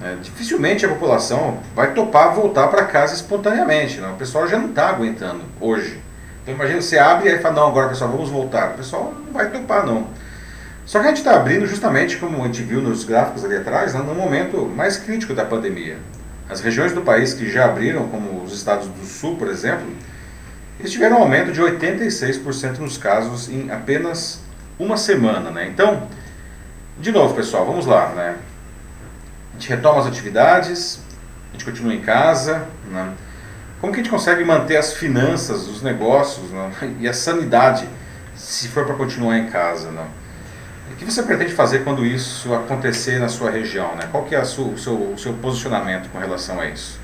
é, 0.02 0.16
dificilmente 0.22 0.86
a 0.86 0.90
população 0.90 1.60
vai 1.76 1.94
topar 1.94 2.34
voltar 2.34 2.70
para 2.70 2.86
casa 2.86 3.14
espontaneamente. 3.14 4.00
Não? 4.00 4.14
O 4.14 4.18
pessoal 4.18 4.48
já 4.48 4.58
não 4.58 4.70
está 4.70 4.88
aguentando 4.88 5.42
hoje. 5.60 6.00
Então 6.44 6.56
imagina, 6.56 6.82
você 6.82 6.98
abre 6.98 7.28
e 7.28 7.34
aí 7.34 7.40
fala, 7.40 7.56
não, 7.56 7.68
agora 7.68 7.90
pessoal, 7.90 8.10
vamos 8.10 8.30
voltar. 8.30 8.70
O 8.70 8.78
pessoal 8.78 9.14
não 9.26 9.34
vai 9.34 9.52
topar 9.52 9.86
não. 9.86 10.08
Só 10.86 11.00
que 11.00 11.08
a 11.08 11.10
gente 11.10 11.18
está 11.18 11.36
abrindo 11.36 11.68
justamente, 11.68 12.16
como 12.16 12.42
a 12.42 12.46
gente 12.46 12.64
viu 12.64 12.80
nos 12.80 13.04
gráficos 13.04 13.44
ali 13.44 13.58
atrás, 13.58 13.94
né, 13.94 14.00
no 14.00 14.16
momento 14.16 14.66
mais 14.66 14.96
crítico 14.96 15.34
da 15.34 15.44
pandemia. 15.44 15.98
As 16.50 16.62
regiões 16.62 16.94
do 16.94 17.02
país 17.02 17.34
que 17.34 17.50
já 17.50 17.66
abriram, 17.66 18.08
como 18.10 18.44
os 18.44 18.54
estados 18.54 18.88
do 18.88 19.06
sul, 19.06 19.36
por 19.36 19.48
exemplo, 19.48 19.88
eles 20.80 20.92
tiveram 20.92 21.18
um 21.18 21.24
aumento 21.24 21.52
de 21.52 21.62
86% 21.62 22.78
nos 22.80 22.98
casos 22.98 23.50
em 23.50 23.72
apenas 23.72 24.42
uma 24.78 24.98
semana. 24.98 25.50
Né? 25.50 25.68
Então, 25.68 26.08
de 27.00 27.12
novo, 27.12 27.34
pessoal, 27.34 27.66
vamos 27.66 27.86
lá. 27.86 28.10
Né? 28.10 28.38
A 29.52 29.54
gente 29.54 29.70
retoma 29.70 30.02
as 30.02 30.08
atividades, 30.08 31.00
a 31.50 31.54
gente 31.54 31.66
continua 31.66 31.94
em 31.94 32.02
casa. 32.02 32.68
Né? 32.92 33.14
Como 33.82 33.92
que 33.92 34.00
a 34.00 34.04
gente 34.04 34.12
consegue 34.12 34.44
manter 34.44 34.78
as 34.78 34.94
finanças, 34.94 35.68
os 35.68 35.82
negócios 35.82 36.52
né? 36.52 36.72
e 37.00 37.08
a 37.08 37.14
sanidade 37.14 37.88
se 38.36 38.68
for 38.68 38.86
para 38.86 38.96
continuar 38.96 39.38
em 39.38 39.48
casa? 39.48 39.90
Né? 39.90 40.06
O 40.92 40.96
que 40.96 41.06
você 41.06 41.24
pretende 41.24 41.52
fazer 41.52 41.84
quando 41.84 42.06
isso 42.06 42.54
acontecer 42.54 43.20
na 43.20 43.28
sua 43.28 43.50
região? 43.50 43.96
Né? 43.96 44.08
Qual 44.12 44.24
que 44.24 44.36
é 44.36 44.44
sua, 44.44 44.66
o, 44.66 44.78
seu, 44.78 44.94
o 44.94 45.18
seu 45.18 45.34
posicionamento 45.34 46.10
com 46.10 46.20
relação 46.20 46.60
a 46.60 46.68
isso? 46.68 47.00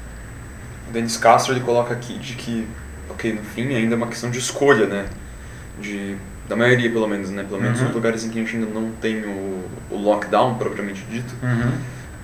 O 0.88 0.92
Denis 0.92 1.18
Castro 1.18 1.54
ele 1.54 1.62
coloca 1.62 1.94
aqui 1.94 2.18
de 2.18 2.36
que, 2.36 2.68
ok, 3.10 3.34
no 3.34 3.42
fim 3.42 3.74
ainda 3.76 3.96
é 3.96 3.98
uma 3.98 4.08
questão 4.08 4.30
de 4.30 4.40
escolha, 4.40 4.86
né? 4.86 5.06
De, 5.80 6.16
da 6.48 6.56
maioria, 6.56 6.90
pelo 6.90 7.08
menos, 7.08 7.30
né? 7.32 7.44
Pelo 7.44 7.62
menos 7.62 7.80
uhum. 7.80 7.86
nos 7.86 7.96
lugares 7.96 8.24
em 8.24 8.30
que 8.30 8.40
a 8.40 8.44
gente 8.44 8.56
ainda 8.56 8.68
não 8.68 8.92
tem 9.02 9.24
o, 9.24 9.64
o 9.90 9.98
lockdown, 9.98 10.56
propriamente 10.56 11.04
dito. 11.10 11.34
Uhum. 11.42 11.72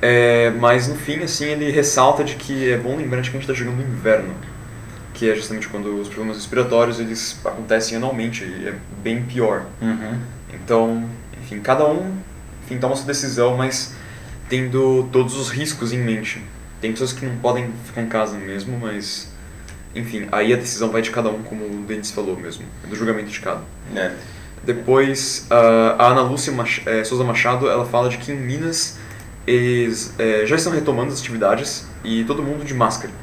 É, 0.02 0.52
mas 0.52 0.88
no 0.88 0.96
fim, 0.96 1.24
assim, 1.24 1.46
ele 1.46 1.72
ressalta 1.72 2.24
de 2.24 2.36
que 2.36 2.72
é 2.72 2.78
bom 2.78 2.96
lembrar 2.96 3.22
de 3.22 3.30
que 3.30 3.38
a 3.38 3.40
gente 3.40 3.50
está 3.50 3.58
chegando 3.58 3.78
no 3.78 3.84
inverno, 3.84 4.34
que 5.14 5.30
é 5.30 5.36
justamente 5.36 5.68
quando 5.68 6.00
os 6.00 6.08
problemas 6.08 6.38
respiratórios 6.38 7.00
eles 7.00 7.40
acontecem 7.44 7.98
anualmente 7.98 8.44
e 8.44 8.68
é 8.68 8.76
bem 9.02 9.24
pior. 9.24 9.66
Uhum. 9.82 10.20
Então, 10.54 11.10
enfim, 11.48 11.60
cada 11.62 11.88
um 11.88 12.18
enfim, 12.68 12.78
toma 12.80 12.98
sua 12.98 13.06
decisão, 13.06 13.56
mas 13.56 13.94
tendo 14.50 15.08
todos 15.12 15.38
os 15.38 15.50
riscos 15.50 15.94
em 15.94 16.00
mente. 16.00 16.44
Tem 16.82 16.92
pessoas 16.92 17.14
que 17.14 17.26
não 17.26 17.38
podem 17.38 17.72
ficar 17.86 18.02
em 18.02 18.08
casa 18.08 18.38
mesmo, 18.38 18.78
mas 18.78 19.32
enfim, 19.96 20.28
aí 20.32 20.54
a 20.54 20.58
decisão 20.58 20.90
vai 20.90 21.02
de 21.02 21.10
cada 21.10 21.30
um, 21.30 21.42
como 21.44 21.66
o 21.66 21.86
Denis 21.88 22.12
falou 22.12 22.38
mesmo, 22.38 22.66
do 22.88 22.96
julgamento 22.96 23.30
de 23.30 23.40
cada. 23.40 23.62
É. 23.96 24.12
Depois, 24.64 25.48
a 25.50 26.08
Ana 26.08 26.22
Lúcia 26.22 26.52
Mach 26.52 26.82
é, 26.86 27.06
Souza 27.06 27.24
Machado, 27.24 27.70
ela 27.70 27.86
fala 27.86 28.10
de 28.10 28.18
que 28.18 28.34
em 28.34 28.36
Minas 28.36 29.00
eles 29.46 30.14
é, 30.20 30.46
já 30.46 30.58
estão 30.58 30.74
retomando 30.74 31.14
as 31.14 31.20
atividades 31.20 31.88
e 32.04 32.26
todo 32.26 32.44
mundo 32.44 32.66
de 32.66 32.74
máscara. 32.74 33.14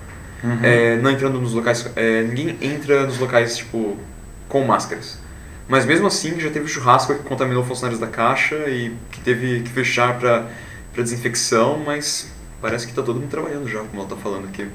Uhum. 0.43 0.59
É, 0.63 0.97
não 0.97 1.11
entrando 1.11 1.39
nos 1.39 1.53
locais. 1.53 1.87
ninguém 2.29 2.57
entra 2.63 3.07
nos 3.07 3.19
locais, 3.19 3.59
tipo, 3.59 3.99
com 4.49 4.65
máscaras. 4.65 5.19
Mas 5.67 5.87
mesmo 5.87 6.07
assim, 6.07 6.39
já 6.39 6.51
teve 6.51 6.69
churrasco 6.69 7.15
que 7.15 7.23
contaminou 7.23 7.65
funcionários 7.65 8.01
da 8.01 8.07
caixa 8.07 8.57
e 8.69 8.95
que 9.11 9.21
teve 9.21 9.63
que 9.63 9.71
fechar 9.71 10.19
para 10.19 10.47
desinfecção, 10.95 11.79
mas 11.85 12.31
parece 12.61 12.87
que 12.87 12.93
está 12.93 13.03
todo 13.03 13.19
mundo 13.19 13.31
trabalhando 13.31 13.69
já, 13.69 13.79
como 13.81 13.95
ela 13.95 14.05
está 14.05 14.17
falando 14.17 14.47
aqui. 14.47 14.67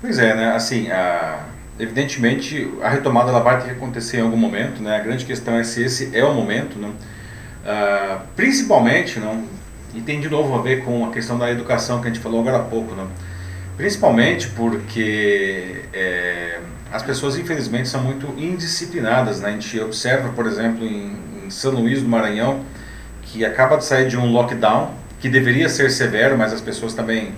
Pois 0.00 0.18
é, 0.18 0.34
né? 0.34 0.52
Assim, 0.54 0.90
a, 0.90 1.44
evidentemente 1.78 2.72
a 2.82 2.88
retomada 2.88 3.30
ela 3.30 3.40
vai 3.40 3.58
ter 3.58 3.64
que 3.66 3.70
acontecer 3.72 4.18
em 4.18 4.22
algum 4.22 4.36
momento, 4.36 4.82
né? 4.82 4.96
A 4.96 5.00
grande 5.00 5.24
questão 5.24 5.56
é 5.56 5.64
se 5.64 5.82
esse 5.82 6.16
é 6.16 6.24
o 6.24 6.32
momento, 6.32 6.78
né? 6.78 6.90
Ah, 7.64 8.22
principalmente, 8.36 9.18
não? 9.18 9.44
E 9.94 10.00
tem 10.00 10.20
de 10.20 10.28
novo 10.28 10.56
a 10.56 10.62
ver 10.62 10.84
com 10.84 11.04
a 11.06 11.10
questão 11.10 11.38
da 11.38 11.50
educação 11.50 12.00
que 12.00 12.06
a 12.06 12.10
gente 12.10 12.22
falou 12.22 12.40
agora 12.40 12.58
há 12.58 12.62
pouco, 12.62 12.94
não? 12.94 13.08
Principalmente 13.76 14.48
porque 14.50 15.82
é, 15.92 16.60
as 16.92 17.02
pessoas 17.02 17.38
infelizmente 17.38 17.88
são 17.88 18.02
muito 18.02 18.26
indisciplinadas, 18.36 19.40
né? 19.40 19.50
A 19.50 19.52
gente 19.52 19.80
observa, 19.80 20.30
por 20.30 20.46
exemplo, 20.46 20.84
em, 20.84 21.16
em 21.44 21.50
São 21.50 21.72
Luís 21.72 22.02
do 22.02 22.08
Maranhão, 22.08 22.64
que 23.22 23.44
acaba 23.44 23.76
de 23.76 23.84
sair 23.84 24.08
de 24.08 24.16
um 24.16 24.30
lockdown 24.32 24.92
que 25.20 25.28
deveria 25.28 25.68
ser 25.68 25.90
severo, 25.90 26.36
mas 26.36 26.52
as 26.52 26.60
pessoas 26.60 26.94
também 26.94 27.32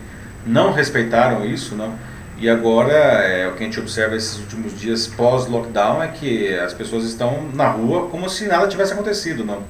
não 0.46 0.72
respeitaram 0.72 1.44
isso, 1.44 1.74
não? 1.74 1.94
E 2.38 2.48
agora, 2.48 2.92
é, 2.92 3.46
o 3.48 3.52
que 3.52 3.62
a 3.62 3.66
gente 3.66 3.78
observa 3.78 4.16
esses 4.16 4.38
últimos 4.38 4.78
dias 4.78 5.06
pós-lockdown 5.06 6.02
é 6.02 6.08
que 6.08 6.52
as 6.58 6.72
pessoas 6.72 7.04
estão 7.04 7.48
na 7.54 7.68
rua 7.68 8.08
como 8.08 8.28
se 8.28 8.46
nada 8.46 8.66
tivesse 8.66 8.92
acontecido, 8.94 9.44
não? 9.44 9.62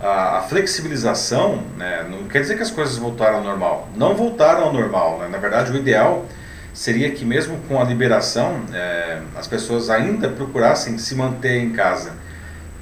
A, 0.00 0.38
a 0.38 0.40
flexibilização, 0.42 1.62
né, 1.78 2.04
não 2.10 2.24
quer 2.24 2.40
dizer 2.40 2.56
que 2.56 2.62
as 2.62 2.70
coisas 2.70 2.96
voltaram 2.98 3.38
ao 3.38 3.44
normal. 3.44 3.88
Não 3.96 4.14
voltaram 4.14 4.64
ao 4.64 4.72
normal, 4.72 5.18
né? 5.20 5.28
Na 5.28 5.38
verdade, 5.38 5.70
o 5.70 5.76
ideal 5.76 6.26
seria 6.72 7.10
que 7.10 7.24
mesmo 7.24 7.58
com 7.68 7.80
a 7.80 7.84
liberação, 7.84 8.62
é, 8.72 9.20
as 9.36 9.46
pessoas 9.46 9.90
ainda 9.90 10.28
procurassem 10.28 10.98
se 10.98 11.14
manter 11.14 11.58
em 11.58 11.70
casa. 11.70 12.12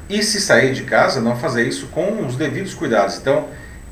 E 0.08 0.22
se 0.22 0.40
sair 0.40 0.72
de 0.72 0.84
casa, 0.84 1.20
não 1.20 1.36
fazer 1.36 1.66
isso 1.66 1.88
com 1.88 2.24
os 2.26 2.36
devidos 2.36 2.74
cuidados. 2.74 3.18
Então, 3.18 3.48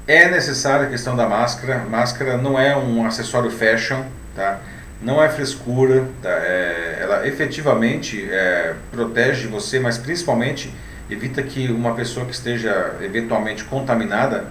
é 0.06 0.28
necessária 0.28 0.86
a 0.86 0.90
questão 0.90 1.16
da 1.16 1.28
máscara. 1.28 1.84
Máscara 1.90 2.36
não 2.36 2.58
é 2.58 2.76
um 2.76 3.04
acessório 3.04 3.50
fashion, 3.50 4.02
tá? 4.34 4.60
não 5.02 5.22
é 5.22 5.28
frescura, 5.28 6.08
tá? 6.22 6.30
é, 6.30 6.98
ela 7.00 7.26
efetivamente 7.26 8.26
é, 8.30 8.74
protege 8.90 9.46
você, 9.46 9.78
mas 9.78 9.98
principalmente 9.98 10.72
evita 11.10 11.42
que 11.42 11.68
uma 11.68 11.94
pessoa 11.94 12.24
que 12.24 12.32
esteja 12.32 12.96
eventualmente 13.00 13.64
contaminada 13.64 14.46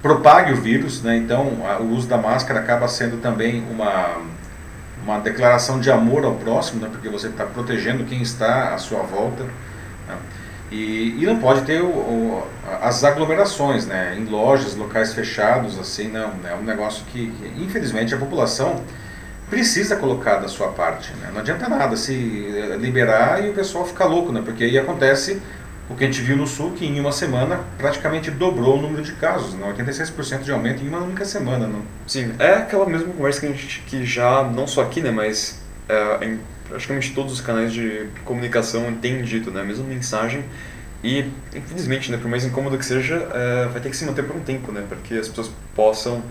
propague 0.00 0.52
o 0.52 0.56
vírus, 0.56 1.02
né? 1.02 1.16
então 1.16 1.58
a, 1.66 1.78
o 1.78 1.90
uso 1.90 2.08
da 2.08 2.16
máscara 2.16 2.60
acaba 2.60 2.88
sendo 2.88 3.20
também 3.20 3.62
uma, 3.70 4.18
uma 5.04 5.18
declaração 5.18 5.80
de 5.80 5.90
amor 5.90 6.24
ao 6.24 6.34
próximo, 6.34 6.80
né? 6.80 6.88
porque 6.90 7.08
você 7.08 7.28
está 7.28 7.44
protegendo 7.44 8.04
quem 8.04 8.22
está 8.22 8.74
à 8.74 8.78
sua 8.78 9.02
volta. 9.02 9.44
Né? 9.44 10.16
E, 10.70 11.22
e, 11.22 11.26
não 11.26 11.38
pode 11.38 11.62
ter 11.62 11.82
o, 11.82 11.86
o, 11.86 12.46
as 12.80 13.04
aglomerações, 13.04 13.86
né? 13.86 14.16
em 14.16 14.24
lojas, 14.24 14.74
locais 14.74 15.12
fechados, 15.12 15.78
assim, 15.78 16.08
não. 16.08 16.32
É 16.48 16.54
um 16.54 16.62
negócio 16.62 17.04
que, 17.12 17.30
que 17.30 17.62
infelizmente, 17.62 18.14
a 18.14 18.18
população 18.18 18.82
precisa 19.50 19.96
colocar 19.96 20.36
da 20.36 20.48
sua 20.48 20.68
parte. 20.68 21.12
Né? 21.16 21.28
Não 21.30 21.40
adianta 21.40 21.68
nada 21.68 21.94
se 21.94 22.14
liberar 22.80 23.44
e 23.44 23.50
o 23.50 23.52
pessoal 23.52 23.84
ficar 23.86 24.06
louco, 24.06 24.32
né? 24.32 24.40
porque 24.42 24.64
aí 24.64 24.78
acontece 24.78 25.42
o 25.92 25.96
que 25.96 26.04
a 26.04 26.06
gente 26.06 26.20
viu 26.22 26.36
no 26.36 26.46
Sul, 26.46 26.72
que 26.72 26.84
em 26.84 26.98
uma 26.98 27.12
semana 27.12 27.60
praticamente 27.78 28.30
dobrou 28.30 28.78
o 28.78 28.82
número 28.82 29.02
de 29.02 29.12
casos, 29.12 29.54
né? 29.54 29.72
86% 29.76 30.42
de 30.42 30.50
aumento 30.50 30.82
em 30.82 30.88
uma 30.88 30.98
única 30.98 31.24
semana. 31.24 31.66
Não? 31.66 31.82
Sim, 32.06 32.32
é 32.38 32.54
aquela 32.54 32.86
mesma 32.86 33.12
conversa 33.12 33.40
que 33.40 33.46
a 33.46 33.48
gente 33.50 33.80
que 33.86 34.04
já, 34.04 34.42
não 34.42 34.66
só 34.66 34.82
aqui, 34.82 35.00
né, 35.00 35.10
mas 35.10 35.60
é, 35.88 36.24
em 36.24 36.40
praticamente 36.68 37.12
todos 37.12 37.32
os 37.32 37.40
canais 37.40 37.72
de 37.72 38.06
comunicação 38.24 38.92
têm 38.94 39.22
dito, 39.22 39.50
né, 39.50 39.60
a 39.60 39.64
mesma 39.64 39.84
mensagem. 39.84 40.44
E, 41.04 41.26
infelizmente, 41.54 42.10
né, 42.10 42.16
por 42.16 42.28
mais 42.28 42.44
incômodo 42.44 42.78
que 42.78 42.84
seja, 42.84 43.16
é, 43.34 43.66
vai 43.66 43.80
ter 43.80 43.90
que 43.90 43.96
se 43.96 44.04
manter 44.04 44.24
por 44.24 44.36
um 44.36 44.40
tempo, 44.40 44.72
né, 44.72 44.84
para 44.88 44.98
que 44.98 45.18
as 45.18 45.28
pessoas 45.28 45.50
possam 45.74 46.22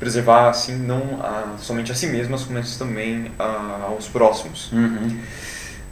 preservar 0.00 0.48
assim 0.48 0.74
não 0.76 1.20
a, 1.20 1.56
somente 1.58 1.92
a 1.92 1.94
si 1.94 2.06
mesmas, 2.06 2.46
mas 2.48 2.76
também 2.76 3.30
a, 3.38 3.86
aos 3.88 4.08
próximos. 4.08 4.70
Uhum. 4.72 5.18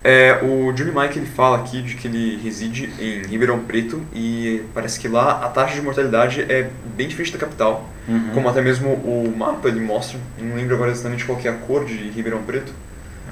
É, 0.07 0.39
o 0.43 0.71
Johnny 0.73 0.93
Mike 0.93 1.19
ele 1.19 1.27
fala 1.27 1.57
aqui 1.57 1.81
de 1.81 1.95
que 1.95 2.07
ele 2.07 2.39
reside 2.45 2.93
em 3.01 3.23
Ribeirão 3.27 3.61
Preto 3.61 4.03
e 4.13 4.63
parece 4.75 5.01
que 5.01 5.09
lá 5.09 5.41
a 5.43 5.49
taxa 5.49 5.75
de 5.77 5.81
mortalidade 5.81 6.43
é 6.43 6.69
bem 6.95 7.09
diferente 7.09 7.33
da 7.33 7.39
capital, 7.39 7.89
Uhum. 8.07 8.33
como 8.35 8.47
até 8.51 8.61
mesmo 8.61 8.91
o 8.91 9.33
mapa 9.35 9.67
ele 9.67 9.81
mostra. 9.81 10.19
Não 10.39 10.57
lembro 10.57 10.75
agora 10.75 10.91
exatamente 10.91 11.25
qual 11.25 11.39
que 11.39 11.49
é 11.49 11.51
a 11.51 11.55
cor 11.55 11.87
de 11.87 12.11
Ribeirão 12.11 12.43
Preto. 12.43 12.71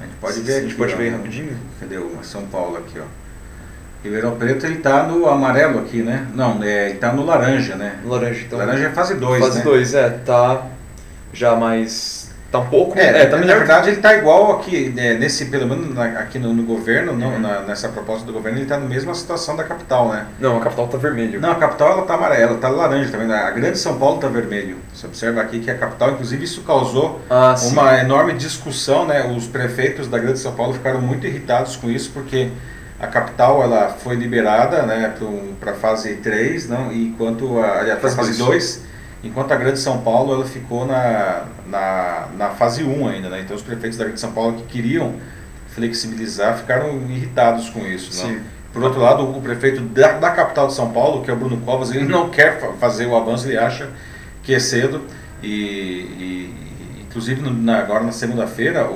A 0.01 0.03
gente 0.03 0.15
pode 0.19 0.41
ver 0.41 0.53
a 0.55 0.61
gente 0.61 0.73
pode 0.75 0.95
ver 0.95 1.09
rapidinho. 1.11 1.55
Cadê 1.79 1.97
o 1.99 2.17
São 2.23 2.47
Paulo 2.47 2.77
aqui, 2.77 2.97
ó? 2.99 3.03
Ribeirão 4.03 4.35
Preto 4.35 4.65
ele 4.65 4.77
tá 4.79 5.03
no 5.03 5.29
amarelo 5.29 5.77
aqui, 5.79 6.01
né? 6.01 6.27
Não, 6.33 6.61
é, 6.63 6.89
ele 6.89 6.97
tá 6.97 7.13
no 7.13 7.23
laranja, 7.23 7.75
né? 7.75 7.99
Laranja, 8.03 8.41
então. 8.47 8.57
laranja 8.57 8.87
é 8.87 8.89
fase 8.89 9.13
2, 9.13 9.39
Fase 9.43 9.59
né? 9.59 9.63
2, 9.63 9.93
é, 9.93 10.09
tá 10.09 10.65
já 11.31 11.55
mais. 11.55 12.22
Tá 12.53 12.59
um 12.59 12.67
pouco. 12.67 12.97
É, 12.97 13.25
tá 13.25 13.31
na 13.35 13.37
melhor. 13.41 13.57
verdade 13.57 13.89
ele 13.89 13.97
está 13.97 14.13
igual 14.15 14.51
aqui, 14.57 14.89
né, 14.95 15.15
nesse, 15.15 15.45
pelo 15.47 15.67
menos 15.67 15.93
na- 15.93 16.19
aqui 16.19 16.37
no, 16.37 16.53
no 16.53 16.61
governo, 16.63 17.11
não, 17.13 17.29
Uhum. 17.29 17.39
na- 17.39 17.61
nessa 17.61 17.89
proposta 17.89 18.25
do 18.25 18.31
governo, 18.31 18.59
ele 18.59 18.65
está 18.65 18.77
na 18.77 18.85
mesma 18.85 19.13
situação 19.15 19.55
da 19.55 19.63
capital, 19.63 20.09
né? 20.09 20.27
Não, 20.39 20.57
a 20.57 20.61
capital 20.61 20.87
tá 20.87 20.97
vermelho. 20.99 21.41
Não, 21.41 21.51
a 21.51 21.55
capital 21.55 21.91
ela 21.93 22.01
está 22.03 22.13
amarela, 22.13 22.53
está 22.53 22.69
laranja 22.69 23.09
também. 23.11 23.29
A 23.35 23.49
grande 23.49 23.77
São 23.79 23.97
Paulo 23.97 24.15
está 24.17 24.27
vermelho. 24.27 24.77
Você 24.93 25.07
observa 25.07 25.41
aqui 25.41 25.59
que 25.59 25.71
a 25.71 25.75
capital, 25.77 26.11
inclusive, 26.11 26.43
isso 26.45 26.61
causou 26.61 27.19
Ah, 27.29 27.55
uma 27.63 27.97
enorme 27.99 28.33
discussão, 28.33 29.05
né? 29.07 29.25
Os 29.35 29.47
prefeitos 29.47 30.07
da 30.07 30.19
Grande 30.19 30.37
São 30.39 30.53
Paulo 30.53 30.73
ficaram 30.73 31.01
muito 31.01 31.25
irritados 31.25 31.75
com 31.75 31.89
isso, 31.89 32.11
porque 32.13 32.49
a 32.99 33.07
capital 33.07 33.61
ela 33.63 33.89
foi 34.01 34.15
liberada, 34.15 34.83
né, 34.83 35.11
para 35.59 35.71
a 35.71 35.75
fase 35.75 36.13
3, 36.17 36.69
não, 36.69 36.91
enquanto 36.93 37.59
a, 37.59 37.81
a 37.81 37.97
Fase 37.97 38.15
fase 38.15 38.37
dois. 38.37 38.75
2, 38.77 38.92
enquanto 39.23 39.51
a 39.51 39.55
Grande 39.55 39.79
São 39.79 40.01
Paulo 40.01 40.33
ela 40.33 40.45
ficou 40.45 40.85
na, 40.85 41.43
na, 41.67 42.27
na 42.37 42.49
fase 42.49 42.83
1 42.83 43.07
ainda, 43.07 43.29
né? 43.29 43.41
Então 43.41 43.55
os 43.55 43.61
prefeitos 43.63 43.97
da 43.97 44.05
Grande 44.05 44.19
São 44.19 44.31
Paulo 44.31 44.53
que 44.57 44.63
queriam 44.63 45.15
flexibilizar 45.69 46.57
ficaram 46.57 47.01
irritados 47.09 47.69
com 47.69 47.79
isso? 47.85 48.11
Sim. 48.13 48.41
Por 48.71 48.83
outro 48.83 48.99
lado, 48.99 49.23
o 49.23 49.41
prefeito 49.41 49.81
da, 49.81 50.13
da 50.13 50.31
capital 50.31 50.67
de 50.67 50.73
São 50.73 50.91
Paulo, 50.91 51.23
que 51.23 51.29
é 51.29 51.33
o 51.33 51.37
Bruno 51.37 51.57
Covas, 51.61 51.91
ele 51.91 52.05
não 52.05 52.29
quer 52.29 52.59
fa- 52.59 52.73
fazer 52.73 53.05
o 53.05 53.15
avanço, 53.15 53.47
ele 53.47 53.57
acha 53.57 53.89
que 54.41 54.53
é 54.53 54.59
cedo. 54.59 55.01
E, 55.43 55.47
e- 55.49 56.55
inclusive, 57.07 57.41
na- 57.49 57.79
agora 57.79 58.03
na 58.03 58.11
segunda-feira, 58.11 58.87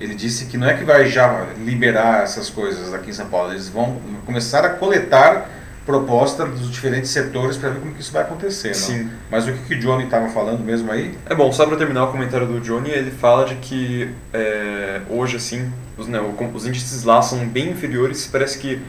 ele 0.00 0.14
disse 0.14 0.46
que 0.46 0.56
não 0.56 0.66
é 0.66 0.74
que 0.74 0.84
vai 0.84 1.06
já 1.06 1.46
liberar 1.58 2.22
essas 2.22 2.48
coisas 2.50 2.92
aqui 2.94 3.10
em 3.10 3.12
São 3.12 3.26
Paulo, 3.26 3.52
eles 3.52 3.68
vão 3.68 3.98
começar 4.26 4.64
a 4.64 4.70
coletar 4.70 5.48
proposta 5.84 6.46
dos 6.46 6.70
diferentes 6.70 7.10
setores 7.10 7.56
para 7.56 7.70
ver 7.70 7.80
como 7.80 7.94
que 7.94 8.00
isso 8.00 8.12
vai 8.12 8.22
acontecer. 8.22 8.68
não? 8.68 8.74
Sim. 8.74 9.10
Mas 9.30 9.46
o 9.46 9.52
que, 9.52 9.58
que 9.64 9.74
o 9.74 9.80
Johnny 9.80 10.04
estava 10.04 10.28
falando 10.28 10.60
mesmo 10.60 10.90
aí? 10.90 11.16
É 11.26 11.34
bom, 11.34 11.52
só 11.52 11.66
para 11.66 11.76
terminar 11.76 12.04
o 12.04 12.12
comentário 12.12 12.46
do 12.46 12.60
Johnny, 12.60 12.90
ele 12.90 13.10
fala 13.10 13.44
de 13.44 13.56
que 13.56 14.08
é, 14.32 15.00
hoje, 15.08 15.36
assim, 15.36 15.70
os, 15.96 16.06
né, 16.06 16.20
os 16.20 16.66
índices 16.66 17.02
lá 17.04 17.20
são 17.20 17.46
bem 17.46 17.70
inferiores. 17.70 18.28
Parece 18.30 18.58
que 18.58 18.80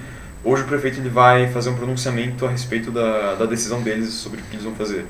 hoje 0.43 0.63
o 0.63 0.65
prefeito 0.65 0.99
ele 0.99 1.09
vai 1.09 1.47
fazer 1.51 1.69
um 1.69 1.75
pronunciamento 1.75 2.45
a 2.45 2.49
respeito 2.49 2.91
da, 2.91 3.35
da 3.35 3.45
decisão 3.45 3.81
deles 3.81 4.09
sobre 4.09 4.39
o 4.41 4.43
que 4.43 4.55
eles 4.55 4.63
vão 4.65 4.75
fazer. 4.75 5.05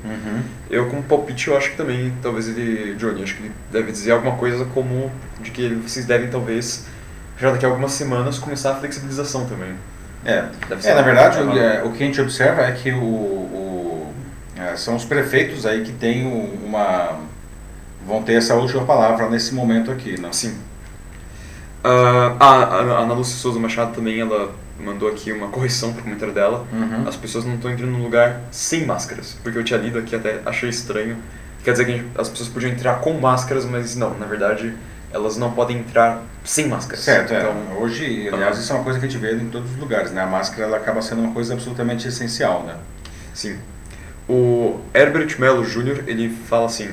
Eu, 0.70 0.86
como 0.86 1.02
palpite, 1.02 1.48
eu 1.48 1.56
acho 1.56 1.72
que 1.72 1.76
também, 1.76 2.12
talvez 2.22 2.48
ele, 2.48 2.94
Johnny, 2.94 3.22
acho 3.22 3.34
que 3.36 3.42
ele 3.42 3.52
deve 3.70 3.92
dizer 3.92 4.12
alguma 4.12 4.36
coisa 4.36 4.64
como 4.66 5.10
de 5.40 5.50
que 5.50 5.68
vocês 5.74 6.06
devem, 6.06 6.30
talvez, 6.30 6.86
já 7.38 7.50
daqui 7.50 7.66
a 7.66 7.68
algumas 7.68 7.92
semanas, 7.92 8.38
começar 8.38 8.72
a 8.72 8.76
flexibilização 8.76 9.44
também. 9.46 9.74
É, 10.24 10.44
Deve 10.68 10.82
ser 10.82 10.90
É, 10.90 10.94
na 10.94 11.02
verdade, 11.02 11.38
o, 11.40 11.58
é, 11.58 11.82
o 11.84 11.92
que 11.92 12.02
a 12.02 12.06
gente 12.06 12.20
observa 12.20 12.62
é 12.62 12.72
que 12.72 12.90
o, 12.92 13.02
o- 13.02 14.14
é, 14.56 14.76
são 14.76 14.96
os 14.96 15.04
prefeitos 15.04 15.66
aí 15.66 15.82
que 15.82 15.92
têm 15.92 16.26
o- 16.26 16.66
uma. 16.66 17.18
vão 18.06 18.22
ter 18.22 18.34
essa 18.34 18.54
última 18.54 18.84
palavra 18.84 19.28
nesse 19.28 19.54
momento 19.54 19.90
aqui, 19.90 20.18
não? 20.20 20.32
Sim. 20.32 20.56
Ah, 21.82 22.34
a, 22.40 22.46
a 22.46 22.78
Ana 23.02 23.14
Lúcia 23.14 23.36
Souza 23.36 23.58
Machado 23.58 23.94
também, 23.94 24.20
ela 24.20 24.52
mandou 24.80 25.08
aqui 25.08 25.30
uma 25.32 25.48
correção 25.48 25.92
pro 25.92 26.02
comentário 26.02 26.32
dela. 26.34 26.66
Uhum. 26.72 27.06
As 27.06 27.16
pessoas 27.16 27.44
não 27.44 27.54
estão 27.56 27.70
entrando 27.70 27.90
no 27.92 28.02
lugar 28.02 28.40
sem 28.50 28.86
máscaras, 28.86 29.36
porque 29.42 29.58
eu 29.58 29.64
tinha 29.64 29.78
lido 29.78 29.98
aqui 29.98 30.16
até 30.16 30.40
achei 30.46 30.68
estranho. 30.70 31.16
Quer 31.62 31.72
dizer 31.72 31.84
que 31.86 32.04
as 32.18 32.28
pessoas 32.28 32.48
podiam 32.48 32.72
entrar 32.72 32.96
com 33.00 33.12
máscaras, 33.14 33.64
mas 33.64 33.96
não, 33.96 34.14
na 34.18 34.26
verdade, 34.26 34.74
elas 35.14 35.36
não 35.36 35.52
podem 35.52 35.78
entrar 35.78 36.22
sem 36.44 36.66
máscaras. 36.68 37.04
Certo, 37.04 37.32
é. 37.32 37.38
Então, 37.38 37.54
Hoje, 37.80 38.28
aliás, 38.32 38.58
isso 38.58 38.72
é 38.72 38.74
uma 38.74 38.82
coisa 38.84 38.98
que 38.98 39.06
a 39.06 39.08
gente 39.08 39.20
vê 39.20 39.32
em 39.34 39.48
todos 39.48 39.70
os 39.70 39.76
lugares, 39.78 40.10
né? 40.10 40.20
A 40.22 40.26
máscara 40.26 40.64
ela 40.64 40.76
acaba 40.76 41.00
sendo 41.00 41.22
uma 41.22 41.32
coisa 41.32 41.54
absolutamente 41.54 42.06
essencial, 42.08 42.64
né? 42.64 42.74
Sim. 43.32 43.56
O 44.28 44.80
Herbert 44.92 45.36
Mello 45.38 45.64
Jr., 45.64 46.02
ele 46.08 46.28
fala 46.48 46.66
assim: 46.66 46.90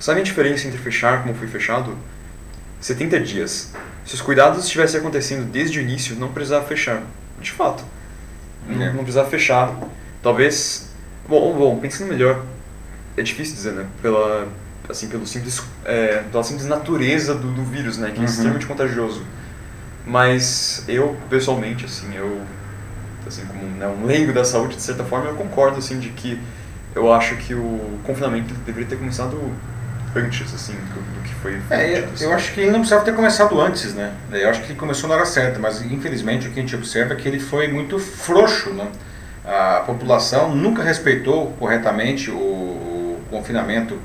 Sabe 0.00 0.20
a 0.20 0.24
diferença 0.24 0.66
entre 0.66 0.78
fechar 0.78 1.22
como 1.22 1.34
foi 1.34 1.46
fechado? 1.46 1.96
70 2.80 3.20
dias. 3.20 3.72
Se 4.04 4.14
os 4.14 4.20
cuidados 4.20 4.64
estivessem 4.64 4.98
acontecendo 5.00 5.44
desde 5.50 5.78
o 5.78 5.82
início, 5.82 6.16
não 6.16 6.32
precisava 6.32 6.64
fechar. 6.66 7.02
De 7.40 7.52
fato. 7.52 7.84
Não, 8.66 8.82
É. 8.82 8.88
não 8.88 8.98
precisava 9.04 9.28
fechar. 9.30 9.72
Talvez. 10.22 10.88
Bom, 11.28 11.54
bom, 11.56 11.78
pensando 11.78 12.08
melhor, 12.08 12.42
é 13.16 13.22
difícil 13.22 13.54
dizer, 13.54 13.72
né? 13.72 13.86
Pela, 14.00 14.48
assim, 14.88 15.08
pelo 15.08 15.26
simples, 15.26 15.62
é, 15.84 16.22
pela 16.30 16.42
simples 16.44 16.66
natureza 16.66 17.34
do, 17.34 17.52
do 17.52 17.62
vírus, 17.64 17.98
né? 17.98 18.10
Que 18.10 18.16
é 18.16 18.20
Uhum. 18.20 18.24
extremamente 18.26 18.66
contagioso. 18.66 19.22
Mas 20.06 20.82
eu, 20.88 21.16
pessoalmente, 21.28 21.84
assim, 21.84 22.14
eu, 22.14 22.40
assim, 23.26 23.44
como 23.46 23.62
né, 23.76 23.86
um 23.86 24.06
leigo 24.06 24.32
da 24.32 24.44
saúde, 24.44 24.76
de 24.76 24.82
certa 24.82 25.04
forma, 25.04 25.28
eu 25.28 25.34
concordo, 25.34 25.78
assim, 25.78 25.98
de 25.98 26.08
que 26.10 26.40
eu 26.94 27.12
acho 27.12 27.36
que 27.36 27.54
o 27.54 27.98
confinamento 28.04 28.54
deveria 28.66 28.88
ter 28.88 28.96
começado 28.96 29.38
antes, 30.16 30.52
assim, 30.54 30.72
do, 30.72 31.00
do 31.14 31.22
que 31.22 31.34
foi 31.34 31.60
É, 31.70 32.00
eu, 32.00 32.04
assim. 32.06 32.24
eu 32.24 32.32
acho 32.32 32.52
que 32.54 32.60
ele 32.60 32.70
não 32.70 32.78
precisava 32.78 33.04
ter 33.04 33.14
começado 33.14 33.60
antes, 33.60 33.92
né? 33.94 34.12
Eu 34.32 34.48
acho 34.48 34.62
que 34.62 34.68
ele 34.72 34.78
começou 34.78 35.08
na 35.08 35.16
hora 35.16 35.26
certa, 35.26 35.58
mas 35.58 35.82
infelizmente 35.82 36.48
o 36.48 36.50
que 36.50 36.58
a 36.58 36.62
gente 36.62 36.74
observa 36.74 37.12
é 37.12 37.16
que 37.16 37.28
ele 37.28 37.38
foi 37.38 37.68
muito 37.68 37.98
frouxo, 37.98 38.70
né? 38.72 38.88
A 39.44 39.82
população 39.86 40.54
nunca 40.54 40.82
respeitou 40.82 41.52
corretamente 41.58 42.30
o, 42.30 42.34
o 42.36 43.20
confinamento, 43.30 43.98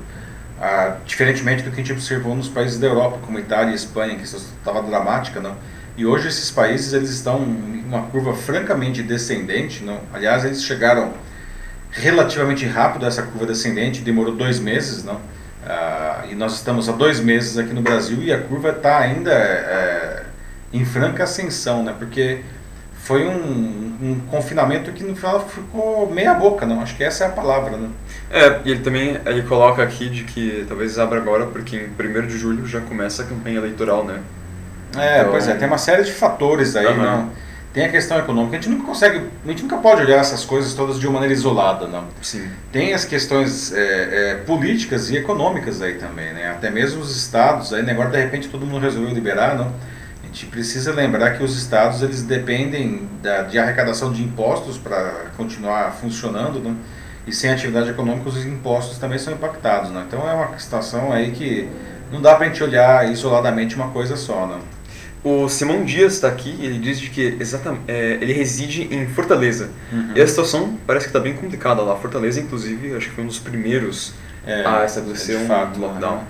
ah, 0.60 0.96
diferentemente 1.04 1.62
do 1.62 1.70
que 1.70 1.74
a 1.74 1.82
gente 1.82 1.92
observou 1.92 2.34
nos 2.34 2.48
países 2.48 2.78
da 2.78 2.86
Europa, 2.86 3.18
como 3.22 3.38
Itália 3.38 3.72
e 3.72 3.74
Espanha, 3.74 4.16
que 4.16 4.24
estava 4.24 4.82
dramática, 4.82 5.40
não? 5.40 5.56
E 5.96 6.04
hoje 6.04 6.28
esses 6.28 6.50
países 6.50 6.92
eles 6.92 7.10
estão 7.10 7.42
em 7.42 7.84
uma 7.86 8.02
curva 8.02 8.34
francamente 8.34 9.02
descendente, 9.02 9.84
não? 9.84 10.00
Aliás, 10.12 10.44
eles 10.44 10.62
chegaram 10.64 11.12
relativamente 11.90 12.66
rápido 12.66 13.04
a 13.04 13.08
essa 13.08 13.22
curva 13.22 13.46
descendente, 13.46 14.00
demorou 14.00 14.34
dois 14.34 14.58
meses, 14.58 15.04
não? 15.04 15.20
Ah, 15.66 16.24
e 16.30 16.34
nós 16.34 16.54
estamos 16.54 16.88
há 16.88 16.92
dois 16.92 17.20
meses 17.20 17.56
aqui 17.56 17.72
no 17.72 17.82
Brasil 17.82 18.22
e 18.22 18.32
a 18.32 18.40
curva 18.40 18.70
está 18.70 18.98
ainda 18.98 19.32
é, 19.32 20.24
em 20.72 20.84
franca 20.84 21.24
ascensão, 21.24 21.82
né? 21.82 21.94
Porque 21.98 22.40
foi 22.94 23.26
um, 23.26 23.83
um 24.00 24.20
confinamento 24.30 24.92
que 24.92 25.02
no 25.04 25.14
final 25.16 25.46
ficou 25.48 26.10
meia 26.10 26.34
boca, 26.34 26.64
não? 26.66 26.80
Acho 26.80 26.96
que 26.96 27.04
essa 27.04 27.24
é 27.24 27.26
a 27.26 27.30
palavra, 27.30 27.76
né? 27.76 27.88
É, 28.30 28.60
e 28.64 28.70
ele 28.70 28.80
também 28.80 29.18
ele 29.26 29.42
coloca 29.42 29.82
aqui 29.82 30.08
de 30.08 30.24
que 30.24 30.64
talvez 30.68 30.98
abra 30.98 31.18
agora, 31.18 31.46
porque 31.46 31.76
em 31.76 31.88
1 32.22 32.26
de 32.26 32.38
julho 32.38 32.66
já 32.66 32.80
começa 32.80 33.22
a 33.22 33.26
campanha 33.26 33.56
eleitoral, 33.58 34.04
né? 34.04 34.20
É, 34.96 35.20
Então- 35.20 35.30
pois 35.32 35.48
é, 35.48 35.54
tem 35.54 35.66
uma 35.66 35.78
série 35.78 36.02
de 36.04 36.12
fatores 36.12 36.76
aí, 36.76 36.86
Aham. 36.86 36.96
não? 36.96 37.30
Tem 37.72 37.84
a 37.84 37.88
questão 37.88 38.16
econômica, 38.16 38.56
a 38.56 38.60
gente 38.60 38.70
nunca 38.70 38.86
consegue, 38.86 39.20
a 39.44 39.48
gente 39.48 39.62
nunca 39.64 39.78
pode 39.78 40.00
olhar 40.02 40.18
essas 40.20 40.44
coisas 40.44 40.74
todas 40.74 41.00
de 41.00 41.06
uma 41.08 41.14
maneira 41.14 41.34
isolada, 41.34 41.88
não? 41.88 42.04
Sim. 42.22 42.48
Tem 42.70 42.94
as 42.94 43.04
questões 43.04 43.72
é, 43.72 43.78
é, 44.30 44.34
políticas 44.46 45.10
e 45.10 45.16
econômicas 45.16 45.82
aí 45.82 45.94
também, 45.94 46.32
né? 46.32 46.50
Até 46.52 46.70
mesmo 46.70 47.00
os 47.00 47.16
estados, 47.16 47.72
aí 47.74 47.82
né, 47.82 47.90
agora 47.90 48.10
de 48.10 48.18
repente 48.18 48.46
todo 48.48 48.64
mundo 48.64 48.80
resolveu 48.80 49.12
liberar, 49.12 49.56
não? 49.56 49.72
Gente 50.34 50.46
precisa 50.46 50.92
lembrar 50.92 51.38
que 51.38 51.44
os 51.44 51.56
estados 51.56 52.02
eles 52.02 52.22
dependem 52.22 53.08
da, 53.22 53.42
de 53.42 53.56
arrecadação 53.56 54.12
de 54.12 54.20
impostos 54.20 54.76
para 54.76 55.26
continuar 55.36 55.92
funcionando, 55.92 56.58
não? 56.58 56.76
E 57.24 57.32
sem 57.32 57.50
atividade 57.52 57.88
econômica 57.90 58.28
os 58.28 58.44
impostos 58.44 58.98
também 58.98 59.16
são 59.16 59.32
impactados, 59.32 59.92
não? 59.92 60.02
Então 60.02 60.28
é 60.28 60.34
uma 60.34 60.58
situação 60.58 61.12
aí 61.12 61.30
que 61.30 61.68
não 62.10 62.20
dá 62.20 62.34
para 62.34 62.46
a 62.46 62.48
gente 62.48 62.62
olhar 62.64 63.08
isoladamente 63.12 63.76
uma 63.76 63.90
coisa 63.90 64.16
só, 64.16 64.44
não? 64.44 64.58
O 65.22 65.48
Simão 65.48 65.84
Dias 65.84 66.14
está 66.14 66.26
aqui 66.28 66.50
ele 66.60 66.80
diz 66.80 66.98
de 66.98 67.10
que 67.10 67.36
exatamente, 67.38 67.84
é, 67.86 68.18
ele 68.20 68.32
reside 68.32 68.92
em 68.92 69.06
Fortaleza. 69.06 69.70
E 70.16 70.20
a 70.20 70.26
situação 70.26 70.76
parece 70.84 71.06
que 71.06 71.10
está 71.10 71.20
bem 71.20 71.34
complicada 71.34 71.80
lá. 71.80 71.94
Fortaleza, 71.94 72.40
inclusive, 72.40 72.94
acho 72.96 73.08
que 73.08 73.14
foi 73.14 73.22
um 73.22 73.28
dos 73.28 73.38
primeiros 73.38 74.12
É, 74.44 74.66
a 74.66 74.84
estabelecer 74.84 75.38
um 75.38 75.46
fato, 75.46 75.78
lockdown. 75.80 76.16
né? 76.16 76.24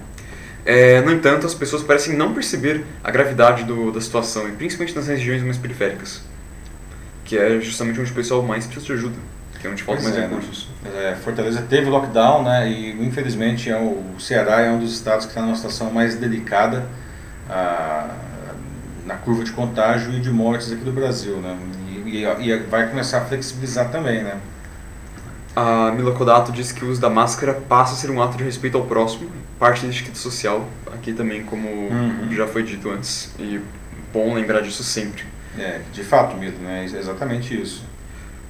É, 0.65 1.01
no 1.03 1.13
entanto, 1.13 1.47
as 1.47 1.55
pessoas 1.55 1.83
parecem 1.83 2.17
não 2.17 2.33
perceber 2.33 2.85
a 3.03 3.11
gravidade 3.11 3.65
do, 3.65 3.93
da 3.93 4.01
situação, 4.01 4.49
e 4.49 4.53
principalmente 4.53 4.97
nas 4.97 5.07
regiões 5.07 5.43
mais 5.43 5.59
periféricas, 5.59 6.23
que 7.25 7.37
é 7.37 7.61
justamente 7.61 8.01
onde 8.01 8.11
o 8.11 8.15
pessoal 8.15 8.43
mais 8.43 8.65
precisa 8.67 8.87
de 8.87 8.93
ajuda, 8.95 9.17
que 9.61 9.67
é 9.67 9.71
onde 9.71 9.83
falta 9.83 10.03
mais 10.03 10.17
é, 10.17 10.21
né? 10.21 10.27
recursos. 10.27 10.69
É, 10.97 11.15
Fortaleza 11.23 11.63
teve 11.69 11.89
lockdown, 11.91 12.45
né? 12.45 12.69
E 12.71 12.91
infelizmente 13.05 13.69
é 13.71 13.77
o, 13.77 14.03
Ceará 14.19 14.61
é 14.63 14.71
um 14.71 14.79
dos 14.79 14.93
estados 14.95 15.27
que 15.27 15.33
está 15.33 15.43
numa 15.43 15.57
situação 15.57 15.91
mais 15.91 16.15
delicada 16.17 16.87
ah, 17.49 18.09
na 19.07 19.17
curva 19.17 19.45
de 19.45 19.53
contágio 19.53 20.13
e 20.15 20.21
de 20.21 20.31
mortes 20.31 20.73
aqui 20.73 20.83
do 20.85 20.93
Brasil, 20.93 21.37
né? 21.37 21.57
E, 22.07 22.25
e- 22.25 22.51
e 22.51 22.57
vai 22.59 22.89
começar 22.89 23.19
a 23.19 23.25
flexibilizar 23.27 23.91
também, 23.91 24.23
né? 24.23 24.37
A 25.57 25.93
Mila 25.93 26.13
Kodato 26.13 26.51
diz 26.51 26.73
que 26.73 26.85
o 26.85 26.91
uso 26.91 27.01
da 27.01 27.09
máscara 27.09 27.55
passa 27.55 27.95
a 27.95 27.97
ser 27.97 28.11
um 28.11 28.21
ato 28.21 28.37
de 28.37 28.43
respeito 28.43 28.77
ao 28.77 28.85
próximo, 28.85 29.31
parte 29.59 29.83
da 29.83 29.89
etiqueta 29.89 30.17
social, 30.17 30.69
aqui 30.93 31.13
também, 31.13 31.45
como 31.45 31.69
Uhum. 31.69 32.29
já 32.33 32.47
foi 32.47 32.63
dito 32.65 32.91
antes. 32.91 33.33
E 33.39 33.61
bom 34.13 34.35
lembrar 34.35 34.61
disso 34.63 34.83
sempre. 34.83 35.25
É, 35.57 35.81
de 35.93 36.03
fato, 36.03 36.37
Mito, 36.37 36.61
né? 36.61 36.83
É 36.93 36.99
exatamente 36.99 37.61
isso. 37.61 37.85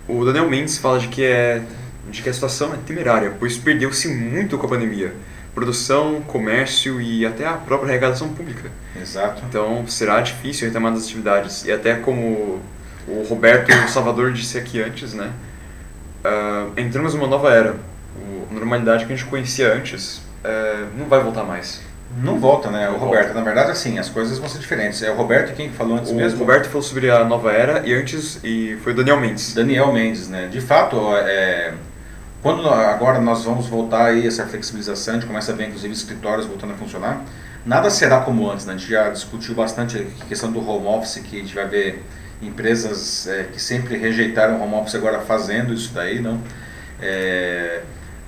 O 0.09 0.25
Daniel 0.25 0.49
Mendes 0.49 0.79
fala 0.79 0.99
de 0.99 1.09
que, 1.09 1.23
é, 1.23 1.63
de 2.11 2.23
que 2.23 2.29
a 2.29 2.33
situação 2.33 2.73
é 2.73 2.79
temerária, 2.87 3.33
pois 3.39 3.59
perdeu-se 3.59 4.09
muito 4.09 4.57
com 4.57 4.67
a 4.67 4.69
pandemia. 4.71 5.13
Produção, 5.55 6.23
comércio 6.23 7.01
e 7.01 7.25
até 7.25 7.47
a 7.47 7.53
própria 7.53 7.91
arrecadação 7.91 8.29
pública. 8.31 8.71
Exato. 9.01 9.43
Então 9.49 9.87
será 9.87 10.21
difícil 10.23 10.67
retomar 10.67 10.93
as 10.95 11.05
atividades. 11.05 11.65
E 11.65 11.71
até 11.71 11.95
como 11.95 12.61
o 13.07 13.27
Roberto 13.29 13.71
Salvador 13.89 14.33
disse 14.33 14.57
aqui 14.59 14.81
antes, 14.83 15.13
né? 15.13 15.31
Ah, 16.25 16.69
entramos 16.77 17.15
numa 17.15 17.27
nova 17.27 17.51
era. 17.53 17.73
O- 18.17 18.47
a 18.51 18.55
normalidade 18.55 19.07
que 19.07 19.13
a 19.13 19.17
gente 19.17 19.29
conhecia 19.29 19.73
antes 19.75 20.23
eh, 20.45 20.85
não 20.97 21.07
vai 21.07 21.21
voltar 21.21 21.45
mais. 21.45 21.81
Não 22.23 22.39
volta, 22.39 22.71
né? 22.71 22.89
O 22.91 22.97
Roberto, 22.97 23.25
volta. 23.27 23.39
na 23.41 23.45
verdade, 23.45 23.71
assim, 23.73 23.99
as 23.99 24.09
coisas 24.09 24.39
vão 24.39 24.49
ser 24.49 24.59
diferentes. 24.59 25.03
É 25.03 25.11
o 25.11 25.17
Roberto 25.17 25.55
quem 25.57 25.71
falou 25.71 25.97
antes 25.97 26.13
O 26.13 26.15
mesmo? 26.15 26.39
Roberto 26.39 26.67
falou 26.67 26.83
sobre 26.83 27.11
a 27.11 27.25
nova 27.25 27.51
era 27.51 27.85
e 27.85 27.93
antes 27.93 28.39
e 28.45 28.79
foi 28.85 28.93
o 28.93 28.97
Daniel 28.97 29.19
Mendes. 29.19 29.53
Daniel 29.55 29.93
Mendes, 29.93 30.29
né? 30.29 30.47
De 30.47 30.61
fato, 30.61 30.97
é, 31.17 31.73
quando 32.41 32.69
agora 32.69 33.21
nós 33.21 33.43
vamos 33.45 33.67
voltar 33.67 34.07
aí 34.07 34.27
essa 34.27 34.47
flexibilização, 34.47 35.15
a 35.15 35.17
gente 35.19 35.27
começa 35.27 35.51
a 35.51 35.55
ver 35.57 35.67
inclusive 35.67 35.93
escritórios 35.93 36.47
voltando 36.47 36.75
a 36.75 36.77
funcionar, 36.77 37.21
nada 37.67 37.91
será 37.91 38.21
como 38.21 38.49
antes, 38.49 38.65
né? 38.67 38.75
A 38.75 38.77
gente 38.77 38.89
já 38.91 39.09
discutiu 39.09 39.55
bastante 39.55 40.07
a 40.21 40.25
questão 40.27 40.53
do 40.53 40.61
home 40.69 40.87
office, 40.87 41.17
que 41.25 41.37
a 41.37 41.41
gente 41.41 41.55
vai 41.55 41.67
ver 41.67 42.05
empresas 42.47 43.27
é, 43.27 43.45
que 43.45 43.61
sempre 43.61 43.97
rejeitaram 43.97 44.59
o 44.59 44.63
home 44.63 44.75
office 44.75 44.95
agora 44.95 45.21
fazendo 45.21 45.73
isso 45.73 45.93
daí, 45.93 46.21
não? 46.21 46.41
É, 47.01 47.81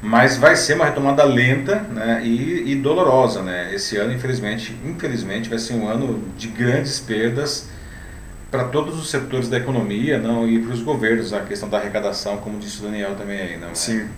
mas 0.03 0.37
vai 0.37 0.55
ser 0.55 0.75
uma 0.75 0.85
retomada 0.85 1.25
lenta 1.25 1.77
né, 1.91 2.21
e, 2.23 2.73
e 2.73 2.77
dolorosa, 2.77 3.43
né? 3.43 3.75
Esse 3.75 3.97
ano, 3.97 4.13
infelizmente, 4.13 4.79
infelizmente, 4.85 5.49
vai 5.49 5.59
ser 5.59 5.75
um 5.75 5.89
ano 5.89 6.23
de 6.37 6.49
grandes 6.49 7.01
perdas 7.01 7.69
para 8.51 8.65
todos 8.65 8.99
os 8.99 9.11
setores 9.11 9.49
da 9.49 9.57
economia 9.57 10.19
não 10.19 10.49
e 10.49 10.59
para 10.61 10.73
os 10.73 10.81
governos 10.81 11.33
a 11.33 11.41
questão 11.41 11.69
da 11.69 11.79
arrecadação 11.79 12.37
como 12.39 12.59
disse 12.59 12.79
o 12.79 12.83
Daniel 12.85 13.17
também 13.17 13.41
aí 13.41 13.59
não 13.59 13.75
Sim. 13.75 14.09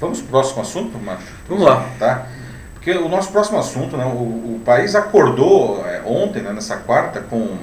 vamos 0.00 0.18
para 0.20 0.26
o 0.26 0.30
próximo 0.30 0.62
assunto 0.62 0.98
Macho? 0.98 1.26
Vamos 1.46 1.64
lá. 1.64 1.86
tá 1.98 2.26
porque 2.74 2.92
o 2.92 3.10
nosso 3.10 3.30
próximo 3.30 3.58
assunto 3.58 3.94
né, 3.94 4.06
o, 4.06 4.08
o 4.56 4.62
país 4.64 4.94
acordou 4.94 5.84
é, 5.86 6.00
ontem 6.06 6.42
né, 6.42 6.50
nessa 6.50 6.78
quarta 6.78 7.20
com 7.20 7.58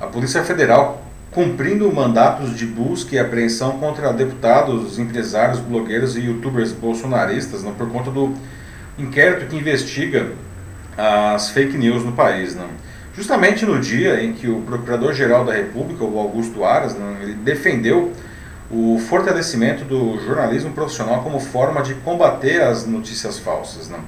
a 0.00 0.06
polícia 0.06 0.42
federal 0.44 1.02
cumprindo 1.30 1.92
mandatos 1.92 2.56
de 2.56 2.66
busca 2.66 3.14
e 3.14 3.18
apreensão 3.18 3.78
contra 3.78 4.12
deputados 4.12 4.98
empresários 4.98 5.58
blogueiros 5.58 6.16
e 6.16 6.20
youtubers 6.20 6.72
bolsonaristas 6.72 7.62
não 7.62 7.74
por 7.74 7.90
conta 7.90 8.10
do 8.10 8.34
inquérito 8.98 9.46
que 9.46 9.56
investiga 9.56 10.32
as 10.96 11.50
fake 11.50 11.76
news 11.76 12.04
no 12.04 12.12
país 12.12 12.54
não 12.54 12.68
justamente 13.16 13.64
no 13.64 13.80
dia 13.80 14.22
em 14.22 14.34
que 14.34 14.46
o 14.48 14.60
Procurador-Geral 14.60 15.44
da 15.44 15.54
República, 15.54 16.04
o 16.04 16.18
Augusto 16.18 16.64
Aras, 16.64 16.94
né, 16.94 17.34
defendeu 17.42 18.12
o 18.70 18.98
fortalecimento 18.98 19.84
do 19.84 20.20
jornalismo 20.20 20.72
profissional 20.72 21.22
como 21.22 21.40
forma 21.40 21.82
de 21.82 21.94
combater 21.94 22.60
as 22.60 22.86
notícias 22.86 23.38
falsas. 23.38 23.88
Né? 23.88 23.98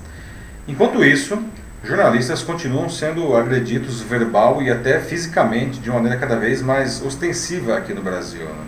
Enquanto 0.67 1.03
isso, 1.03 1.43
jornalistas 1.83 2.43
continuam 2.43 2.89
sendo 2.89 3.37
agredidos 3.37 4.01
verbal 4.01 4.63
e 4.63 4.71
até 4.71 5.01
fisicamente 5.01 5.79
de 5.79 5.91
maneira 5.91 6.17
cada 6.17 6.37
vez 6.37 6.61
mais 6.61 7.05
ostensiva 7.05 7.77
aqui 7.77 7.95
no 7.95 8.03
Brasil. 8.03 8.45
Né? 8.45 8.65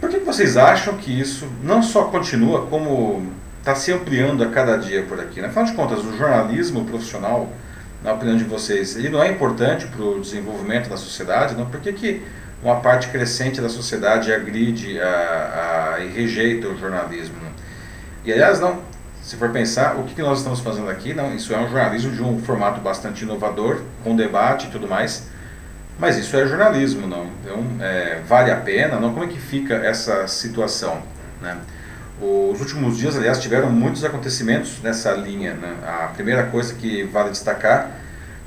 Por 0.00 0.08
que 0.08 0.18
vocês 0.18 0.56
acham 0.56 0.96
que 0.96 1.10
isso 1.10 1.48
não 1.62 1.82
só 1.82 2.04
continua, 2.04 2.66
como 2.66 3.32
está 3.58 3.74
se 3.74 3.92
ampliando 3.92 4.42
a 4.42 4.48
cada 4.48 4.76
dia 4.76 5.02
por 5.02 5.20
aqui? 5.20 5.40
Né? 5.40 5.48
Afinal 5.48 5.64
de 5.66 5.72
contas, 5.72 6.04
o 6.04 6.16
jornalismo 6.16 6.84
profissional 6.84 7.52
na 8.02 8.12
opinião 8.12 8.36
de 8.36 8.44
vocês, 8.44 8.96
ele 8.96 9.08
não 9.08 9.22
é 9.22 9.28
importante 9.28 9.86
para 9.86 10.02
o 10.02 10.20
desenvolvimento 10.20 10.88
da 10.88 10.96
sociedade? 10.96 11.54
Não? 11.54 11.66
Por 11.66 11.80
que, 11.80 11.92
que 11.92 12.22
uma 12.62 12.76
parte 12.76 13.08
crescente 13.08 13.60
da 13.60 13.68
sociedade 13.68 14.32
agride 14.32 15.00
a, 15.00 15.96
a, 15.96 16.04
e 16.04 16.08
rejeita 16.08 16.68
o 16.68 16.78
jornalismo? 16.78 17.36
E 18.24 18.32
aliás, 18.32 18.60
não, 18.60 18.80
se 19.28 19.36
for 19.36 19.50
pensar, 19.50 19.96
o 19.96 20.04
que, 20.04 20.22
nós 20.22 20.38
estamos 20.38 20.60
fazendo 20.60 20.88
aqui, 20.88 21.12
não, 21.12 21.34
isso 21.34 21.52
é 21.52 21.58
um 21.58 21.68
jornalismo 21.68 22.12
de 22.12 22.22
um 22.22 22.38
formato 22.38 22.80
bastante 22.80 23.24
inovador, 23.24 23.82
com 24.02 24.16
debate 24.16 24.68
e 24.68 24.70
tudo 24.70 24.88
mais, 24.88 25.24
mas 25.98 26.16
isso 26.16 26.34
é 26.34 26.46
jornalismo, 26.46 27.06
não? 27.06 27.26
Então, 27.42 27.62
é, 27.78 28.22
vale 28.26 28.50
a 28.50 28.56
pena? 28.56 28.98
Não? 28.98 29.12
Como 29.12 29.26
é 29.26 29.28
que 29.28 29.38
fica 29.38 29.74
essa 29.74 30.26
situação? 30.26 31.02
Né? 31.42 31.58
Os 32.18 32.58
últimos 32.58 32.96
dias, 32.96 33.18
aliás, 33.18 33.38
tiveram 33.38 33.70
muitos 33.70 34.02
acontecimentos 34.02 34.80
nessa 34.82 35.12
linha. 35.12 35.52
Né? 35.52 35.76
A 35.86 36.06
primeira 36.06 36.44
coisa 36.44 36.72
que 36.72 37.02
vale 37.02 37.28
destacar 37.28 37.90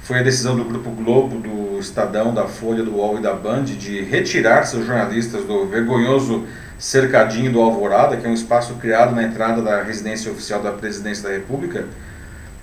foi 0.01 0.17
a 0.17 0.23
decisão 0.23 0.55
do 0.55 0.65
Grupo 0.65 0.89
Globo, 0.89 1.38
do 1.38 1.77
Estadão, 1.77 2.34
da 2.34 2.47
Folha, 2.47 2.82
do 2.82 2.95
UOL 2.95 3.19
e 3.19 3.21
da 3.21 3.36
Band 3.36 3.65
de 3.65 4.01
retirar 4.01 4.63
seus 4.63 4.88
jornalistas 4.88 5.45
do 5.45 5.67
vergonhoso 5.67 6.47
cercadinho 6.82 7.51
do 7.51 7.61
Alvorada, 7.61 8.17
que 8.17 8.25
é 8.25 8.29
um 8.29 8.34
espaço 8.34 8.73
criado 8.73 9.13
na 9.13 9.21
entrada 9.21 9.61
da 9.61 9.84
residência 9.84 10.32
oficial 10.32 10.63
da 10.63 10.71
Presidência 10.71 11.23
da 11.23 11.29
República, 11.29 11.86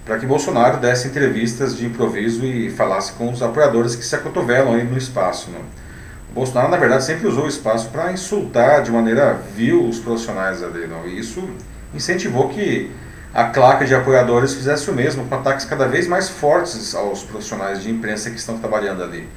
para 0.05 0.19
que 0.19 0.27
Bolsonaro 0.27 0.79
desse 0.79 1.07
entrevistas 1.07 1.77
de 1.77 1.87
improviso 1.87 2.45
e 2.45 2.69
falasse 2.69 3.13
com 3.13 3.31
os 3.31 3.41
apoiadores 3.41 3.95
que 3.95 4.05
se 4.05 4.17
acotovelam 4.17 4.75
aí 4.75 4.83
no 4.83 4.99
espaço. 4.99 5.51
Né? 5.53 5.61
O 6.31 6.35
Bolsonaro, 6.35 6.69
na 6.69 6.77
verdade, 6.77 7.05
sempre 7.05 7.29
usou 7.29 7.45
o 7.45 7.49
espaço 7.49 7.91
para 7.91 8.11
insultar 8.11 8.83
de 8.83 8.91
maneira 8.91 9.39
vil 9.55 9.87
os 9.87 10.01
profissionais 10.01 10.65
ali. 10.65 10.89
Não? 10.89 11.07
E 11.07 11.17
isso 11.17 11.49
incentivou 11.95 12.49
que 12.49 12.91
a 13.33 13.45
claque 13.45 13.85
de 13.85 13.95
apoiadores 13.95 14.53
fizesse 14.53 14.91
o 14.91 14.95
mesmo, 14.95 15.27
com 15.27 15.35
ataques 15.37 15.65
cada 15.65 15.87
vez 15.87 16.09
mais 16.09 16.29
fortes 16.29 16.93
aos 16.93 17.23
profissionais 17.23 17.85
de 17.85 17.91
imprensa 17.91 18.31
que 18.31 18.37
estão 18.37 18.59
trabalhando 18.59 19.01
ali. 19.01 19.29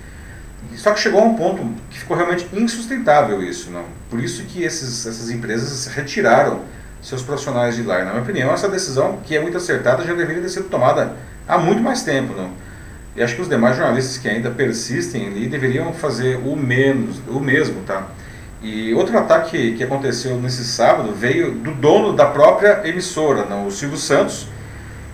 Só 0.77 0.91
que 0.91 0.99
chegou 0.99 1.21
a 1.21 1.25
um 1.25 1.35
ponto 1.35 1.63
que 1.89 1.99
ficou 1.99 2.15
realmente 2.15 2.47
insustentável 2.53 3.43
isso, 3.43 3.69
não? 3.71 3.85
Por 4.09 4.19
isso 4.19 4.43
que 4.43 4.63
esses, 4.63 5.05
essas 5.05 5.29
empresas 5.29 5.87
retiraram 5.87 6.61
seus 7.01 7.21
profissionais 7.21 7.75
de 7.75 7.83
lá. 7.83 7.99
E, 7.99 8.03
na 8.03 8.11
minha 8.11 8.23
opinião, 8.23 8.53
essa 8.53 8.69
decisão, 8.69 9.19
que 9.23 9.35
é 9.35 9.41
muito 9.41 9.57
acertada, 9.57 10.03
já 10.03 10.13
deveria 10.13 10.41
ter 10.41 10.49
sido 10.49 10.69
tomada 10.69 11.15
há 11.47 11.57
muito 11.57 11.81
mais 11.81 12.03
tempo, 12.03 12.33
não? 12.33 12.51
E 13.15 13.21
acho 13.21 13.35
que 13.35 13.41
os 13.41 13.49
demais 13.49 13.75
jornalistas 13.75 14.17
que 14.17 14.29
ainda 14.29 14.49
persistem 14.49 15.27
ali 15.27 15.47
deveriam 15.47 15.91
fazer 15.93 16.37
o 16.37 16.55
menos, 16.55 17.19
o 17.27 17.39
mesmo, 17.39 17.81
tá? 17.81 18.07
E 18.61 18.93
outro 18.93 19.17
ataque 19.17 19.73
que 19.73 19.83
aconteceu 19.83 20.37
nesse 20.39 20.63
sábado 20.63 21.11
veio 21.13 21.51
do 21.51 21.71
dono 21.71 22.13
da 22.13 22.27
própria 22.27 22.87
emissora, 22.87 23.45
não? 23.45 23.65
o 23.65 23.71
Silvio 23.71 23.97
Santos, 23.97 24.47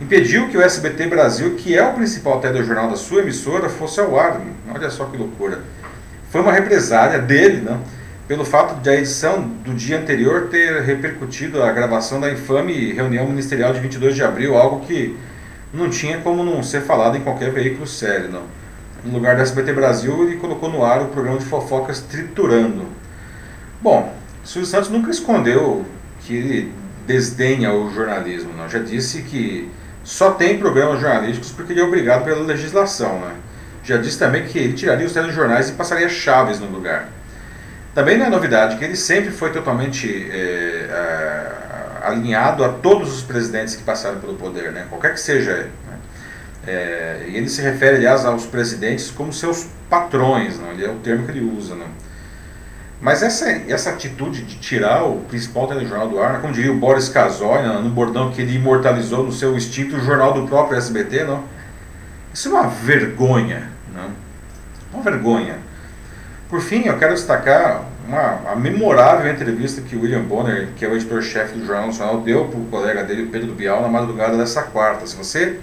impediu 0.01 0.49
que 0.49 0.58
o 0.58 0.62
SBT 0.62 1.08
Brasil, 1.08 1.55
que 1.55 1.76
é 1.76 1.84
o 1.84 1.93
principal 1.93 2.39
telejornal 2.39 2.89
da 2.89 2.97
sua 2.97 3.22
emissora, 3.22 3.70
fosse 3.70 3.99
ao 3.99 4.20
ar. 4.20 4.41
Olha 4.74 4.89
só 4.89 5.05
que 5.05 5.18
loucura. 5.18 5.61
Foi 6.30 6.41
uma 6.41 6.51
represália 6.51 7.20
dele, 7.20 7.61
né, 7.61 7.80
pelo 8.28 8.43
fato 8.43 8.82
de 8.82 8.89
a 8.89 8.95
edição 8.95 9.41
do 9.41 9.74
dia 9.74 9.99
anterior 9.99 10.47
ter 10.49 10.82
repercutido 10.82 11.63
a 11.63 11.72
gravação 11.72 12.20
da 12.20 12.32
infame 12.32 12.91
reunião 12.91 13.26
ministerial 13.26 13.72
de 13.74 13.80
22 13.80 14.15
de 14.15 14.24
abril, 14.24 14.57
algo 14.57 14.86
que 14.86 15.18
não 15.74 15.89
tinha 15.89 16.18
como 16.20 16.43
não 16.43 16.61
ser 16.61 16.82
falado 16.82 17.15
em 17.15 17.22
qualquer 17.22 17.51
veículo 17.51 17.88
sério. 17.88 18.30
Não. 18.30 18.43
No 19.05 19.13
lugar 19.13 19.36
do 19.36 19.41
SBT 19.41 19.72
Brasil, 19.74 20.24
ele 20.24 20.38
colocou 20.38 20.70
no 20.70 20.84
ar 20.84 21.01
o 21.01 21.05
programa 21.05 21.39
de 21.39 21.45
fofocas 21.45 22.01
Triturando. 22.01 22.86
Bom, 23.82 24.13
Silvio 24.43 24.68
Santos 24.68 24.89
nunca 24.89 25.11
escondeu 25.11 25.86
que 26.22 26.36
ele 26.36 26.74
desdenha 27.05 27.74
o 27.74 27.93
jornalismo. 27.93 28.51
Não. 28.57 28.68
Já 28.68 28.80
disse 28.80 29.22
que 29.22 29.70
só 30.03 30.32
tem 30.32 30.57
programas 30.57 30.99
jornalísticos 30.99 31.51
porque 31.51 31.74
ele 31.74 31.82
é 31.82 31.84
obrigado 31.84 32.26
pela 32.26 32.41
legislação. 32.43 33.20
Né? 33.20 33.36
Já 33.88 33.96
disse 33.96 34.20
também 34.20 34.44
que 34.44 34.60
ele 34.60 34.74
tiraria 34.74 35.06
os 35.06 35.14
telejornais 35.14 35.70
e 35.70 35.72
passaria 35.72 36.10
chaves 36.10 36.60
no 36.60 36.68
lugar. 36.68 37.08
Também 37.96 38.18
não 38.18 38.26
é 38.26 38.30
novidade 38.30 38.76
que 38.76 38.84
ele 38.84 38.98
sempre 38.98 39.32
foi 39.32 39.50
totalmente 39.50 40.30
é, 40.30 40.88
é, 40.90 42.06
alinhado 42.06 42.66
a 42.66 42.70
todos 42.70 43.16
os 43.16 43.22
presidentes 43.22 43.78
que 43.78 43.84
passaram 43.84 44.20
pelo 44.20 44.34
poder, 44.34 44.74
né? 44.74 44.86
qualquer 44.90 45.14
que 45.14 45.22
seja 45.22 45.52
ele. 45.52 45.72
Né? 45.90 45.98
É, 46.68 47.26
e 47.30 47.38
ele 47.38 47.48
se 47.48 47.62
refere, 47.62 47.96
aliás, 47.96 48.26
aos 48.26 48.46
presidentes 48.46 49.10
como 49.10 49.32
seus 49.32 49.68
patrões, 49.90 50.60
não? 50.60 50.74
Ele 50.74 50.84
é 50.84 50.90
o 50.90 50.96
termo 50.96 51.26
que 51.26 51.32
ele 51.32 51.50
usa. 51.58 51.74
Não? 51.74 51.88
Mas 53.00 53.24
essa, 53.24 53.50
essa 53.70 53.92
atitude 53.92 54.42
de 54.42 54.58
tirar 54.58 55.06
o 55.06 55.22
principal 55.22 55.66
telejornal 55.66 56.10
do 56.10 56.22
ar, 56.22 56.34
né, 56.34 56.40
como 56.42 56.52
diria 56.52 56.74
o 56.74 56.78
Boris 56.78 57.08
Casoy, 57.08 57.62
né, 57.62 57.80
no 57.82 57.90
bordão 57.90 58.32
que 58.32 58.42
ele 58.42 58.58
imortalizou 58.58 59.24
no 59.24 59.32
seu 59.32 59.56
instinto 59.56 59.96
o 59.96 60.00
jornal 60.02 60.34
do 60.34 60.46
próprio 60.46 60.78
SBT, 60.78 61.24
não? 61.24 61.44
isso 62.34 62.50
é 62.50 62.52
uma 62.52 62.68
vergonha. 62.68 63.76
Uma 64.98 65.04
vergonha. 65.04 65.58
Por 66.50 66.60
fim, 66.60 66.88
eu 66.88 66.98
quero 66.98 67.14
destacar 67.14 67.84
uma, 68.08 68.56
memorável 68.56 69.32
entrevista 69.32 69.80
que 69.80 69.95
William 69.95 70.24
Bonner, 70.24 70.70
que 70.76 70.84
é 70.84 70.88
o 70.88 70.95
editor-chefe 70.95 71.54
do 71.54 71.68
Jornal 71.68 71.88
Nacional, 71.88 72.22
deu 72.22 72.45
para 72.45 72.60
o 72.60 72.66
colega 72.66 73.04
dele, 73.04 73.30
Pedro 73.32 73.54
Bial, 73.54 73.80
na 73.84 73.88
madrugada 73.88 74.36
dessa 74.36 74.64
quarta. 74.64 75.06
Se 75.06 75.16
você 75.16 75.60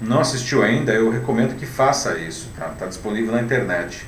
não 0.00 0.20
assistiu 0.20 0.62
ainda, 0.62 0.92
eu 0.92 1.10
recomendo 1.10 1.58
que 1.58 1.66
faça 1.66 2.16
isso. 2.16 2.48
Está 2.54 2.66
tá 2.66 2.86
disponível 2.86 3.32
na 3.32 3.42
internet. 3.42 4.06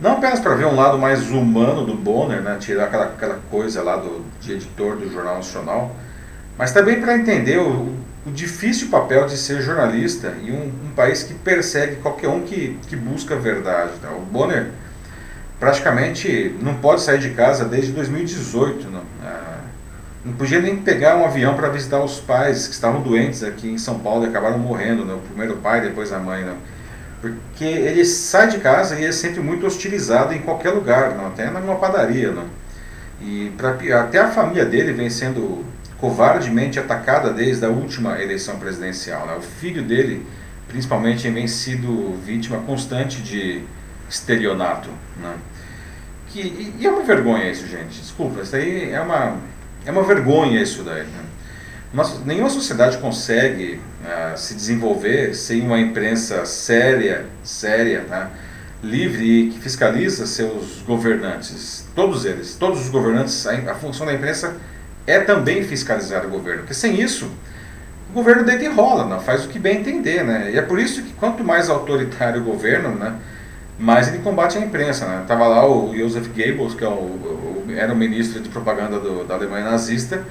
Não 0.00 0.14
apenas 0.14 0.40
para 0.40 0.56
ver 0.56 0.66
um 0.66 0.74
lado 0.74 0.98
mais 0.98 1.30
humano 1.30 1.86
do 1.86 1.94
Bonner, 1.94 2.40
né, 2.40 2.56
tirar 2.58 2.86
aquela, 2.86 3.04
aquela 3.04 3.38
coisa 3.48 3.80
lá 3.80 3.96
do, 3.96 4.24
de 4.40 4.54
editor 4.54 4.96
do 4.96 5.08
Jornal 5.08 5.36
Nacional, 5.36 5.94
mas 6.58 6.72
também 6.72 7.00
para 7.00 7.16
entender 7.16 7.60
o, 7.60 7.94
o, 8.26 8.30
difícil 8.30 8.88
papel 8.88 9.26
de 9.26 9.36
ser 9.36 9.60
jornalista 9.62 10.34
em 10.42 10.52
um, 10.52 10.66
um, 10.66 10.92
país 10.94 11.22
que 11.22 11.34
persegue 11.34 11.96
qualquer 11.96 12.28
um 12.28 12.42
que, 12.42 12.78
que 12.86 12.96
busca 12.96 13.34
a 13.34 13.38
verdade. 13.38 13.92
Tá? 14.00 14.10
O 14.10 14.20
Bonner 14.20 14.70
praticamente 15.60 16.54
não 16.60 16.74
pode 16.74 17.02
sair 17.02 17.18
de 17.18 17.30
casa 17.30 17.64
desde 17.64 17.92
2018. 17.92 18.90
Não, 18.90 19.02
ah, 19.22 19.60
não 20.24 20.32
podia 20.34 20.60
nem 20.60 20.76
pegar 20.76 21.16
um 21.16 21.24
avião 21.24 21.54
para 21.54 21.68
visitar 21.68 22.00
os 22.00 22.18
pais 22.20 22.66
que 22.66 22.74
estavam 22.74 23.02
doentes 23.02 23.42
aqui 23.42 23.68
em 23.68 23.78
São 23.78 23.98
Paulo 23.98 24.24
e 24.24 24.28
acabaram 24.28 24.58
morrendo, 24.58 25.04
né? 25.04 25.14
o 25.14 25.18
primeiro 25.18 25.56
pai, 25.56 25.80
depois 25.80 26.12
a 26.12 26.18
mãe. 26.18 26.44
Não. 26.44 26.56
Porque 27.20 27.64
ele 27.64 28.04
sai 28.04 28.48
de 28.48 28.58
casa 28.58 28.98
e 28.98 29.04
é 29.04 29.12
sempre 29.12 29.40
muito 29.40 29.66
hostilizado 29.66 30.34
em 30.34 30.40
qualquer 30.40 30.70
lugar, 30.70 31.14
não? 31.14 31.28
até 31.28 31.50
numa 31.50 31.76
padaria. 31.76 32.30
Não? 32.30 32.44
E 33.20 33.52
pra, 33.56 33.76
até 34.00 34.18
a 34.18 34.28
família 34.28 34.64
dele 34.64 34.92
vem 34.92 35.08
sendo 35.08 35.64
covardemente 36.04 36.78
atacada 36.78 37.32
desde 37.32 37.64
a 37.64 37.70
última 37.70 38.20
eleição 38.20 38.58
presidencial. 38.58 39.26
Né? 39.26 39.36
O 39.38 39.40
filho 39.40 39.82
dele, 39.82 40.26
principalmente, 40.68 41.30
vem 41.30 41.48
sido 41.48 42.14
vítima 42.22 42.58
constante 42.58 43.22
de 43.22 43.62
estelionato. 44.06 44.90
Né? 45.16 45.34
Que, 46.28 46.74
e, 46.78 46.86
é 46.86 46.90
uma 46.90 47.04
vergonha 47.04 47.50
isso, 47.50 47.66
gente. 47.66 48.02
Desculpa, 48.02 48.42
isso 48.42 48.54
aí 48.54 48.92
é 48.92 49.00
uma, 49.00 49.38
é 49.86 49.90
uma 49.90 50.02
vergonha 50.02 50.60
isso 50.60 50.82
daí. 50.82 51.04
Né? 51.04 52.04
Nenhuma 52.26 52.50
sociedade 52.50 52.98
consegue 52.98 53.80
uh, 54.02 54.36
se 54.36 54.54
desenvolver 54.54 55.34
sem 55.34 55.62
uma 55.62 55.80
imprensa 55.80 56.44
séria, 56.44 57.24
séria, 57.42 58.04
tá? 58.06 58.30
livre 58.82 59.24
e 59.24 59.50
que 59.52 59.58
fiscaliza 59.58 60.26
seus 60.26 60.82
governantes. 60.86 61.86
Todos 61.94 62.26
eles, 62.26 62.56
todos 62.56 62.82
os 62.82 62.90
governantes, 62.90 63.46
a, 63.46 63.52
a, 63.72 63.74
função 63.74 64.04
da 64.04 64.12
imprensa 64.12 64.48
é 64.48 64.73
também 65.20 65.62
fiscalizar 65.62 66.24
o 66.24 66.30
governo. 66.30 66.60
Porque 66.60 66.74
sem 66.74 67.00
isso, 67.00 67.30
o 68.10 68.12
governo 68.12 68.44
deita 68.44 68.64
e 68.64 68.68
rola, 68.68 69.04
não? 69.04 69.20
faz 69.20 69.44
o 69.44 69.48
que 69.48 69.58
bem 69.58 69.80
entender. 69.80 70.24
Né? 70.24 70.52
E 70.52 70.58
é 70.58 70.62
por 70.62 70.78
isso 70.78 71.02
que 71.02 71.12
quanto 71.14 71.44
mais 71.44 71.68
autoritário 71.68 72.40
o 72.40 72.44
governo, 72.44 72.90
né, 72.90 73.14
mais 73.78 74.08
ele 74.08 74.18
combate 74.18 74.56
a 74.56 74.60
imprensa. 74.60 75.06
Né? 75.06 75.24
Tava 75.26 75.46
lá 75.46 75.68
o 75.68 75.96
Joseph 75.96 76.28
Goebbels, 76.28 76.74
que 76.74 76.84
é 76.84 76.88
o, 76.88 76.92
o, 76.92 77.64
era 77.76 77.92
o 77.92 77.96
ministro 77.96 78.40
de 78.40 78.48
propaganda 78.48 78.98
do, 78.98 79.24
da 79.24 79.34
Alemanha 79.34 79.64
nazista, 79.64 80.24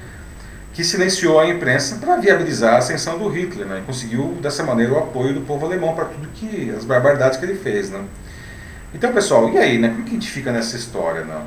que 0.74 0.84
silenciou 0.84 1.40
a 1.40 1.48
imprensa 1.48 1.98
para 1.98 2.16
viabilizar 2.18 2.76
a 2.76 2.78
ascensão 2.78 3.20
do 3.20 3.28
Hitler, 3.28 3.68
né? 3.68 3.80
E 3.80 3.82
conseguiu 3.86 4.38
dessa 4.42 4.64
maneira 4.64 4.94
o 4.94 4.98
apoio 4.98 5.34
do 5.34 5.42
povo 5.42 5.66
alemão 5.68 5.94
para 5.94 6.06
tudo 6.06 6.28
que 6.34 6.74
as 6.76 6.84
barbaridades 6.84 7.38
que 7.38 7.46
ele 7.46 7.56
fez, 7.56 7.92
né? 7.92 8.04
Então, 8.94 9.12
pessoal, 9.12 9.50
e 9.50 9.58
aí, 9.58 9.78
né? 9.78 9.90
Como 9.90 10.04
que 10.04 10.12
a 10.12 10.14
gente 10.14 10.32
fica 10.32 10.52
nessa 10.52 10.76
história, 10.76 11.24
não? 11.26 11.46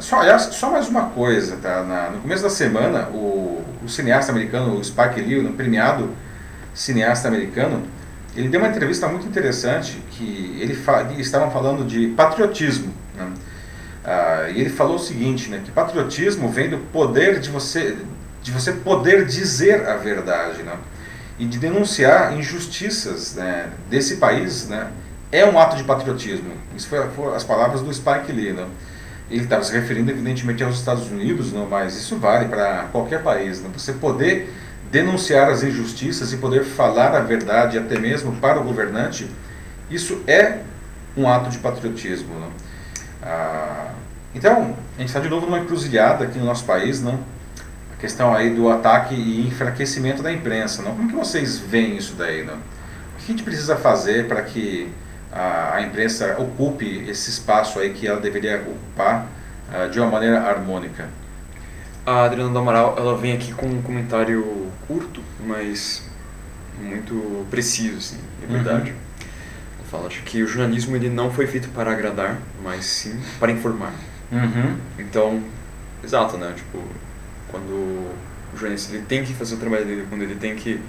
Só, 0.00 0.20
aliás, 0.20 0.42
só 0.52 0.70
mais 0.70 0.88
uma 0.88 1.06
coisa, 1.06 1.56
tá? 1.56 1.82
Na, 1.82 2.10
no 2.10 2.20
começo 2.20 2.42
da 2.42 2.50
semana, 2.50 3.08
o, 3.08 3.64
o 3.82 3.88
cineasta 3.88 4.30
americano, 4.30 4.82
Spike 4.84 5.20
Lee, 5.20 5.40
um 5.40 5.52
premiado 5.52 6.10
cineasta 6.74 7.26
americano, 7.26 7.82
ele 8.36 8.48
deu 8.48 8.60
uma 8.60 8.68
entrevista 8.68 9.08
muito 9.08 9.26
interessante 9.26 10.00
que 10.10 10.58
ele 10.60 10.74
fa 10.74 11.10
estavam 11.18 11.50
falando 11.50 11.84
de 11.84 12.08
patriotismo, 12.08 12.92
né? 13.16 13.32
Ah, 14.04 14.48
e 14.54 14.60
ele 14.60 14.70
falou 14.70 14.96
o 14.96 14.98
seguinte, 14.98 15.50
né, 15.50 15.60
que 15.64 15.70
patriotismo 15.70 16.48
vem 16.48 16.70
do 16.70 16.78
poder 16.78 17.40
de 17.40 17.50
você 17.50 17.96
de 18.42 18.52
você 18.52 18.72
poder 18.72 19.26
dizer 19.26 19.86
a 19.88 19.96
verdade, 19.96 20.62
né? 20.62 20.74
E 21.38 21.44
de 21.44 21.58
denunciar 21.58 22.36
injustiças 22.38 23.34
né, 23.34 23.68
desse 23.90 24.16
país, 24.16 24.68
né? 24.68 24.90
É 25.30 25.44
um 25.44 25.58
ato 25.58 25.76
de 25.76 25.84
patriotismo. 25.84 26.52
Isso 26.76 26.88
foram 26.88 27.34
as 27.34 27.44
palavras 27.44 27.82
do 27.82 27.92
Spike 27.92 28.32
Lee, 28.32 28.52
né? 28.52 28.66
Ele 29.30 29.44
estava 29.44 29.62
se 29.62 29.72
referindo 29.72 30.10
evidentemente 30.10 30.62
aos 30.64 30.76
Estados 30.76 31.10
Unidos, 31.10 31.52
não, 31.52 31.66
mas 31.66 31.96
isso 31.96 32.16
vale 32.16 32.48
para 32.48 32.88
qualquer 32.90 33.22
país. 33.22 33.60
Né? 33.60 33.68
Você 33.74 33.92
poder 33.92 34.52
denunciar 34.90 35.50
as 35.50 35.62
injustiças 35.62 36.32
e 36.32 36.38
poder 36.38 36.64
falar 36.64 37.14
a 37.14 37.20
verdade 37.20 37.78
até 37.78 37.98
mesmo 37.98 38.32
para 38.36 38.58
o 38.58 38.64
governante, 38.64 39.28
isso 39.90 40.22
é 40.26 40.60
um 41.16 41.28
ato 41.28 41.50
de 41.50 41.58
patriotismo. 41.58 42.34
Né? 42.34 42.48
Ah, 43.22 43.90
então, 44.34 44.74
a 44.96 45.00
gente 45.00 45.08
está 45.08 45.20
de 45.20 45.28
novo 45.28 45.46
numa 45.46 45.58
encruzilhada 45.58 46.24
aqui 46.24 46.38
no 46.38 46.46
nosso 46.46 46.64
país, 46.64 47.02
não? 47.02 47.18
questão 47.98 48.34
aí 48.34 48.50
do 48.50 48.70
ataque 48.70 49.14
e 49.14 49.46
enfraquecimento 49.46 50.22
da 50.22 50.32
imprensa. 50.32 50.82
Não? 50.82 50.94
Como 50.94 51.08
que 51.08 51.14
vocês 51.14 51.58
veem 51.58 51.96
isso 51.96 52.14
daí? 52.14 52.44
Não? 52.44 52.54
O 52.54 53.18
que 53.18 53.24
a 53.24 53.26
gente 53.26 53.42
precisa 53.42 53.76
fazer 53.76 54.28
para 54.28 54.42
que 54.42 54.88
a, 55.32 55.74
a, 55.74 55.82
imprensa 55.82 56.36
ocupe 56.38 57.04
esse 57.08 57.30
espaço 57.30 57.78
aí 57.78 57.92
que 57.92 58.06
ela 58.06 58.20
deveria 58.20 58.60
ocupar 58.60 59.26
uh, 59.72 59.90
de 59.90 60.00
uma 60.00 60.10
maneira 60.10 60.40
harmônica? 60.40 61.08
A 62.06 62.24
Adriana 62.24 62.50
do 62.50 62.58
Amaral 62.58 62.94
ela 62.98 63.16
vem 63.16 63.34
aqui 63.34 63.52
com 63.52 63.66
um 63.66 63.82
comentário 63.82 64.70
curto, 64.86 65.22
mas 65.44 66.08
muito 66.80 67.46
preciso, 67.50 67.98
assim, 67.98 68.18
é 68.42 68.46
verdade. 68.46 68.90
Uhum. 68.90 68.96
Ela 69.78 69.88
fala 69.90 70.06
acho 70.06 70.22
que 70.22 70.42
o 70.42 70.46
jornalismo 70.46 70.96
ele 70.96 71.10
não 71.10 71.30
foi 71.30 71.46
feito 71.46 71.68
para 71.70 71.92
agradar, 71.92 72.38
mas 72.62 72.86
sim 72.86 73.20
para 73.38 73.52
informar. 73.52 73.92
Uhum. 74.32 74.76
Então 74.98 75.42
exato, 76.02 76.36
né? 76.36 76.52
Tipo, 76.56 76.82
quando 77.50 77.72
o 77.72 78.56
jornalista 78.56 78.94
ele 78.94 79.04
tem 79.06 79.24
que 79.24 79.34
fazer 79.34 79.56
o 79.56 79.58
trabalho 79.58 79.84
dele, 79.84 80.06
quando 80.08 80.22
ele 80.22 80.34
tem 80.34 80.56
que 80.56 80.80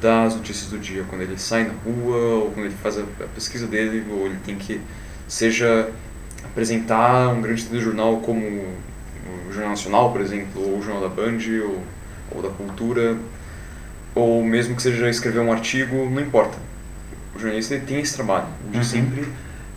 dar 0.00 0.26
as 0.26 0.34
notícias 0.34 0.70
do 0.70 0.78
dia, 0.78 1.04
quando 1.08 1.22
ele 1.22 1.38
sai 1.38 1.64
na 1.64 1.74
rua, 1.84 2.16
ou 2.16 2.50
quando 2.50 2.66
ele 2.66 2.74
faz 2.82 2.98
a, 2.98 3.04
pesquisa 3.34 3.66
dele, 3.66 4.04
ou 4.10 4.26
ele 4.26 4.38
tem 4.44 4.56
que, 4.56 4.80
seja 5.26 5.90
apresentar 6.44 7.28
um 7.28 7.40
grande 7.40 7.80
jornal 7.80 8.18
como 8.18 8.40
o 8.44 9.52
Jornal 9.52 9.70
Nacional, 9.70 10.12
por 10.12 10.20
exemplo, 10.20 10.62
ou 10.62 10.78
o 10.78 10.82
Jornal 10.82 11.08
da 11.08 11.14
Band, 11.14 11.38
ou, 11.64 11.82
ou 12.30 12.42
da 12.42 12.48
Cultura, 12.50 13.16
ou 14.14 14.42
mesmo 14.42 14.74
que 14.74 14.82
seja 14.82 15.08
escrever 15.08 15.40
um 15.40 15.52
artigo, 15.52 16.08
não 16.10 16.20
importa. 16.20 16.56
O 17.34 17.38
jornalista 17.38 17.78
tem 17.78 18.00
esse 18.00 18.14
trabalho 18.14 18.46
de 18.70 18.78
uhum. 18.78 18.84
sempre 18.84 19.28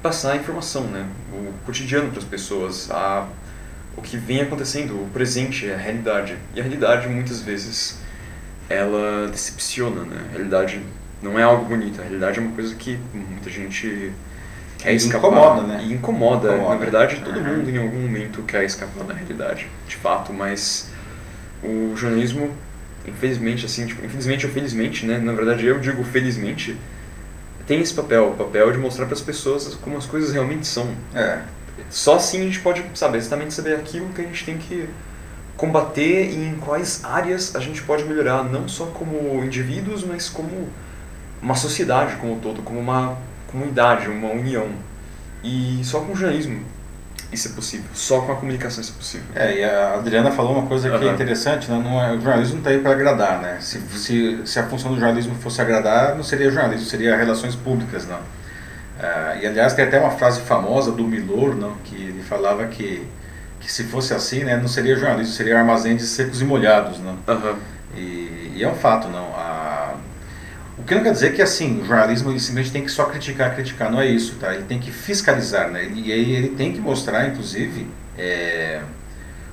passar 0.02 0.32
a 0.32 0.36
informação, 0.36 0.84
né? 0.86 1.06
o 1.32 1.54
cotidiano 1.66 2.10
para 2.10 2.20
as 2.20 2.26
pessoas, 2.26 2.90
a, 2.90 3.28
o 3.96 4.02
que 4.02 4.18
vem 4.18 4.42
acontecendo, 4.42 4.94
o 4.94 5.10
presente, 5.14 5.70
a 5.70 5.78
realidade. 5.78 6.38
E 6.56 6.60
a 6.60 6.64
realidade, 6.64 7.08
muitas 7.08 7.42
vezes, 7.42 8.00
ela 8.72 9.28
decepciona, 9.28 10.04
né? 10.04 10.22
A 10.30 10.32
realidade 10.32 10.82
não 11.22 11.38
é 11.38 11.44
algo 11.44 11.66
bonito, 11.66 12.00
a 12.00 12.04
realidade 12.04 12.40
é 12.40 12.42
uma 12.42 12.54
coisa 12.54 12.74
que 12.76 12.98
muita 13.14 13.50
gente 13.50 14.12
quer 14.80 14.94
escapar. 14.94 15.28
Incomoda, 15.28 15.62
né? 15.64 15.84
E 15.84 15.94
incomoda. 15.94 16.48
incomoda. 16.50 16.70
Na 16.70 16.80
verdade, 16.80 17.22
todo 17.24 17.38
uhum. 17.38 17.58
mundo 17.58 17.70
em 17.70 17.78
algum 17.78 18.02
momento 18.02 18.42
quer 18.44 18.64
escapar 18.64 19.04
da 19.04 19.14
realidade, 19.14 19.68
de 19.88 19.96
fato, 19.96 20.34
mas 20.34 20.90
o 21.64 21.96
jornalismo, 21.96 22.52
infelizmente, 23.06 23.66
assim, 23.66 23.86
tipo, 23.86 24.04
infelizmente 24.06 24.46
ou 24.46 24.52
felizmente, 24.52 25.06
né? 25.06 25.18
Na 25.20 25.34
verdade, 25.34 25.66
eu 25.66 25.80
digo 25.80 26.04
felizmente, 26.04 26.76
tem 27.68 27.80
esse 27.80 27.94
papel, 27.94 28.30
o 28.30 28.36
papel 28.36 28.72
de 28.72 28.78
mostrar 28.78 29.06
para 29.06 29.14
as 29.14 29.22
pessoas 29.22 29.76
como 29.76 29.98
as 29.98 30.06
coisas 30.06 30.34
realmente 30.34 30.66
são. 30.66 30.88
É. 31.14 31.42
Só 31.90 32.16
assim 32.16 32.42
a 32.42 32.44
gente 32.44 32.60
pode 32.60 32.84
saber, 32.96 33.18
exatamente 33.18 33.54
saber 33.54 33.76
aquilo 33.76 34.10
que 34.10 34.22
a 34.22 34.24
gente 34.24 34.46
tem 34.46 34.58
que 34.58 34.88
combater 35.62 36.32
e 36.32 36.48
em 36.48 36.56
quais 36.56 37.06
áreas 37.06 37.56
a 37.56 37.60
gente 37.60 37.84
pode 37.84 38.04
melhorar, 38.06 38.44
não 38.44 38.68
só 38.68 38.88
como 38.88 39.46
indivíduos, 39.46 40.04
mas 40.04 40.28
como 40.28 40.68
uma 41.40 41.54
sociedade 41.54 42.16
como 42.16 42.34
um 42.34 42.40
todo, 42.40 42.64
como 42.64 42.80
uma 42.80 43.16
comunidade, 43.46 44.10
uma 44.10 44.30
união. 44.30 44.70
E 45.44 45.80
só 45.84 46.00
com 46.00 46.14
o 46.14 46.16
jornalismo 46.16 46.66
isso 47.32 47.48
é 47.48 47.52
possível, 47.52 47.86
só 47.94 48.22
com 48.22 48.32
a 48.32 48.36
comunicação 48.36 48.82
isso 48.82 48.94
é 48.94 48.98
possível. 48.98 49.28
É, 49.36 49.60
e 49.60 49.64
a 49.64 49.94
Adriana 49.94 50.32
falou 50.32 50.58
uma 50.58 50.68
coisa 50.68 50.90
que 50.90 50.96
uhum. 50.96 51.12
é 51.12 51.14
interessante, 51.14 51.70
né? 51.70 51.80
não 51.82 52.02
é, 52.02 52.12
o 52.12 52.20
jornalismo 52.20 52.56
não 52.56 52.62
está 52.62 52.72
aí 52.72 52.80
para 52.80 52.92
agradar, 52.92 53.40
né? 53.40 53.58
Se, 53.62 53.80
se, 53.80 54.42
se 54.44 54.60
a 54.60 54.64
função 54.64 54.92
do 54.92 55.00
jornalismo 55.00 55.36
fosse 55.36 55.62
agradar, 55.62 56.16
não 56.16 56.24
seria 56.24 56.50
jornalismo, 56.50 56.88
seria 56.88 57.16
relações 57.16 57.56
públicas, 57.56 58.08
não. 58.08 58.18
Uh, 58.18 59.40
e 59.42 59.46
aliás 59.46 59.74
tem 59.74 59.86
até 59.86 60.00
uma 60.00 60.12
frase 60.12 60.42
famosa 60.42 60.92
do 60.92 61.04
Milor, 61.04 61.56
não, 61.56 61.76
que 61.84 61.96
ele 61.96 62.24
falava 62.24 62.66
que 62.66 63.08
que 63.62 63.72
se 63.72 63.84
fosse 63.84 64.14
assim, 64.14 64.44
né, 64.44 64.58
não 64.58 64.68
seria 64.68 64.96
jornalismo, 64.96 65.34
seria 65.34 65.58
armazém 65.58 65.96
de 65.96 66.04
secos 66.04 66.42
e 66.42 66.46
molhados, 66.46 67.00
não. 67.00 67.14
Uhum. 67.28 67.56
E, 67.96 68.54
e, 68.56 68.64
é 68.64 68.68
um 68.68 68.76
fato, 68.76 69.08
não. 69.08 69.28
A, 69.36 69.94
o 70.78 70.84
que 70.84 70.96
não 70.96 71.04
quer 71.04 71.12
dizer 71.12 71.36
que 71.36 71.42
assim 71.42 71.80
o 71.80 71.86
jornalismo 71.86 72.32
ele 72.32 72.40
simplesmente 72.40 72.72
tem 72.72 72.84
que 72.84 72.90
só 72.90 73.06
criticar, 73.06 73.54
criticar, 73.54 73.92
não 73.92 74.02
é 74.02 74.08
isso, 74.08 74.36
tá? 74.40 74.54
Ele 74.54 74.64
tem 74.64 74.80
que 74.80 74.92
fiscalizar, 74.92 75.70
né? 75.70 75.90
E 75.94 76.12
aí 76.12 76.32
ele 76.32 76.50
tem 76.50 76.74
que 76.74 76.80
mostrar, 76.80 77.28
inclusive, 77.28 77.88
é, 78.18 78.82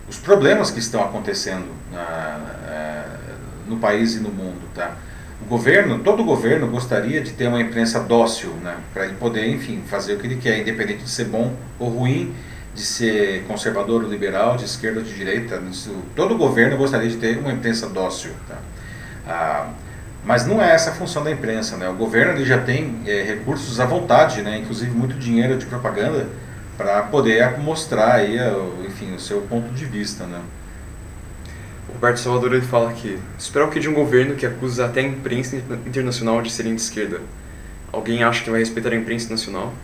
os 0.09 0.17
problemas 0.17 0.71
que 0.71 0.79
estão 0.79 1.05
acontecendo 1.05 1.67
na, 1.93 2.41
é, 2.67 3.05
no 3.69 3.77
país 3.77 4.15
e 4.15 4.21
no 4.21 4.31
mundo, 4.31 4.63
tá? 4.75 4.97
O 5.43 5.45
governo, 5.45 5.99
todo 5.99 6.25
governo 6.25 6.67
gostaria 6.69 7.21
de 7.21 7.33
ter 7.33 7.47
uma 7.47 7.61
imprensa 7.61 8.01
dócil, 8.01 8.51
né? 8.63 8.77
Para 8.95 9.05
ele 9.05 9.15
poder, 9.15 9.49
enfim, 9.49 9.83
fazer 9.87 10.15
o 10.15 10.19
que 10.19 10.27
ele 10.27 10.37
quer, 10.37 10.59
independente 10.59 11.05
de 11.05 11.11
ser 11.11 11.27
bom 11.27 11.55
ou 11.79 11.91
ruim, 11.91 12.35
de 12.79 12.85
ser 12.85 13.43
conservador 13.49 14.05
ou 14.05 14.09
liberal, 14.09 14.57
de 14.57 14.65
esquerda 14.65 15.01
ou 15.01 15.05
de 15.05 15.13
direita. 15.13 15.61
Isso, 15.69 15.91
todo 16.15 16.39
governo 16.39 16.77
gostaria 16.77 17.11
de 17.11 17.17
ter 17.17 17.37
uma 17.37 17.53
imprensa 17.53 17.89
dócil, 17.89 18.31
tá? 18.47 18.57
Ah, 19.27 19.71
mas 20.25 20.47
não 20.47 20.63
é 20.63 20.73
essa 20.73 20.91
a 20.91 20.95
função 20.95 21.25
da 21.25 21.31
imprensa, 21.31 21.77
né? 21.77 21.89
O 21.89 21.95
governo 21.95 22.33
ele 22.33 22.45
já 22.45 22.59
tem 22.59 23.03
é, 23.05 23.23
recursos 23.23 23.81
à 23.81 23.85
vontade, 23.85 24.43
né? 24.43 24.59
Inclusive 24.59 24.93
muito 24.93 25.17
dinheiro 25.19 25.59
de 25.59 25.67
propaganda 25.67 26.29
para 26.77 27.03
poder 27.03 27.59
mostrar 27.59 28.15
aí, 28.15 28.37
enfim, 28.87 29.13
o 29.13 29.19
seu 29.19 29.41
ponto 29.41 29.71
de 29.71 29.85
vista, 29.85 30.25
né? 30.25 30.41
O 31.89 31.95
Roberto 31.95 32.19
Salvador 32.19 32.53
ele 32.55 32.65
fala 32.65 32.91
aqui: 32.91 33.19
esperar 33.37 33.67
o 33.67 33.71
que 33.71 33.81
de 33.81 33.89
um 33.89 33.95
governo 33.95 34.37
que 34.37 34.47
acusa 34.47 34.87
até 34.87 35.01
a 35.01 35.03
imprensa 35.03 35.57
internacional 35.85 36.41
de 36.41 36.53
serem 36.53 36.77
de 36.77 36.81
esquerda? 36.81 37.21
Alguém 37.91 38.23
acha 38.23 38.45
que 38.45 38.51
vai 38.51 38.61
respeitar 38.61 38.91
a 38.91 38.97
imprensa 38.97 39.31
nacional? 39.31 39.75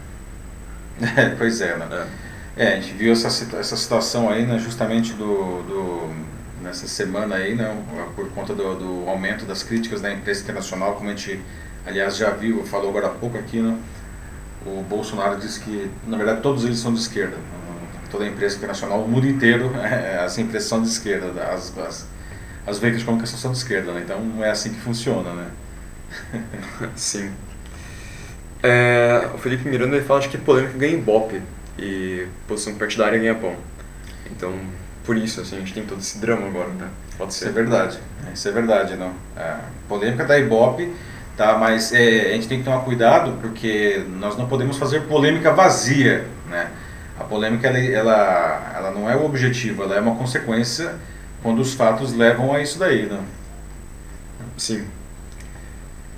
É, 1.16 1.30
pois 1.36 1.60
é, 1.60 1.76
né? 1.76 1.88
É. 1.90 2.23
é. 2.56 2.74
a 2.74 2.80
gente 2.80 2.94
viu 2.94 3.12
essa, 3.12 3.28
essa 3.56 3.76
situação 3.76 4.28
aí, 4.28 4.46
né, 4.46 4.58
justamente 4.58 5.12
do, 5.12 5.62
do, 5.62 6.14
nessa 6.62 6.86
semana 6.86 7.36
aí, 7.36 7.54
né, 7.54 7.76
por 8.14 8.28
conta 8.30 8.54
do, 8.54 8.74
do 8.76 9.08
aumento 9.08 9.44
das 9.44 9.62
críticas 9.62 10.00
da 10.00 10.12
imprensa 10.12 10.42
internacional, 10.42 10.94
como 10.94 11.08
a 11.08 11.14
gente, 11.14 11.40
aliás, 11.86 12.16
já 12.16 12.30
viu, 12.30 12.64
falou 12.64 12.90
agora 12.90 13.08
há 13.08 13.10
pouco 13.10 13.36
aqui, 13.36 13.60
né, 13.60 13.76
o 14.66 14.82
Bolsonaro 14.82 15.38
disse 15.38 15.60
que, 15.60 15.90
na 16.06 16.16
verdade, 16.16 16.40
todos 16.40 16.64
eles 16.64 16.78
são 16.78 16.92
de 16.94 17.00
esquerda. 17.00 17.36
Toda 18.10 18.24
a 18.24 18.28
imprensa 18.28 18.56
internacional, 18.56 19.02
o 19.02 19.08
mundo 19.08 19.28
inteiro, 19.28 19.72
é, 19.82 20.24
as 20.24 20.38
impressões 20.38 20.68
são 20.68 20.82
de 20.82 20.88
esquerda, 20.88 21.42
as, 21.44 21.76
as, 21.76 22.06
as 22.66 22.78
veículos 22.78 23.00
de 23.00 23.04
comunicação 23.04 23.38
são 23.38 23.52
de 23.52 23.58
esquerda, 23.58 23.92
né, 23.92 24.02
então 24.04 24.20
não 24.20 24.44
é 24.44 24.50
assim 24.50 24.72
que 24.72 24.80
funciona, 24.80 25.32
né. 25.32 25.46
Sim. 26.94 27.32
É, 28.62 29.28
o 29.34 29.38
Felipe 29.38 29.68
Miranda 29.68 30.00
fala 30.02 30.20
de 30.20 30.28
que 30.28 30.38
polêmica 30.38 30.78
ganha 30.78 30.94
ibope 30.94 31.42
e 31.78 32.26
posição 32.46 32.74
partidária 32.74 33.18
ganha 33.18 33.34
pão. 33.34 33.56
Então, 34.30 34.54
por 35.04 35.16
isso, 35.16 35.40
assim, 35.40 35.56
a 35.56 35.58
gente 35.60 35.74
tem 35.74 35.84
todo 35.84 36.00
esse 36.00 36.18
drama 36.18 36.46
agora, 36.46 36.70
né? 36.70 36.88
Pode 37.18 37.34
ser. 37.34 37.46
Isso 37.46 37.58
é 37.58 37.62
verdade. 37.62 37.98
Isso 38.32 38.48
é 38.48 38.52
verdade, 38.52 38.96
não. 38.96 39.12
A 39.36 39.60
polêmica 39.88 40.24
da 40.24 40.38
Ibope, 40.38 40.92
tá? 41.36 41.56
Mas 41.58 41.92
é, 41.92 42.30
a 42.30 42.32
gente 42.32 42.48
tem 42.48 42.58
que 42.58 42.64
tomar 42.64 42.80
cuidado 42.80 43.38
porque 43.40 44.04
nós 44.18 44.36
não 44.36 44.48
podemos 44.48 44.76
fazer 44.78 45.02
polêmica 45.02 45.52
vazia, 45.52 46.26
né? 46.48 46.70
A 47.18 47.24
polêmica, 47.24 47.68
ela, 47.68 47.78
ela, 47.78 48.72
ela 48.76 48.90
não 48.90 49.08
é 49.08 49.14
o 49.14 49.24
objetivo, 49.24 49.84
ela 49.84 49.94
é 49.94 50.00
uma 50.00 50.16
consequência 50.16 50.94
quando 51.42 51.60
os 51.60 51.74
fatos 51.74 52.12
levam 52.12 52.52
a 52.52 52.60
isso 52.60 52.78
daí, 52.78 53.06
né? 53.06 53.20
Sim. 54.56 54.86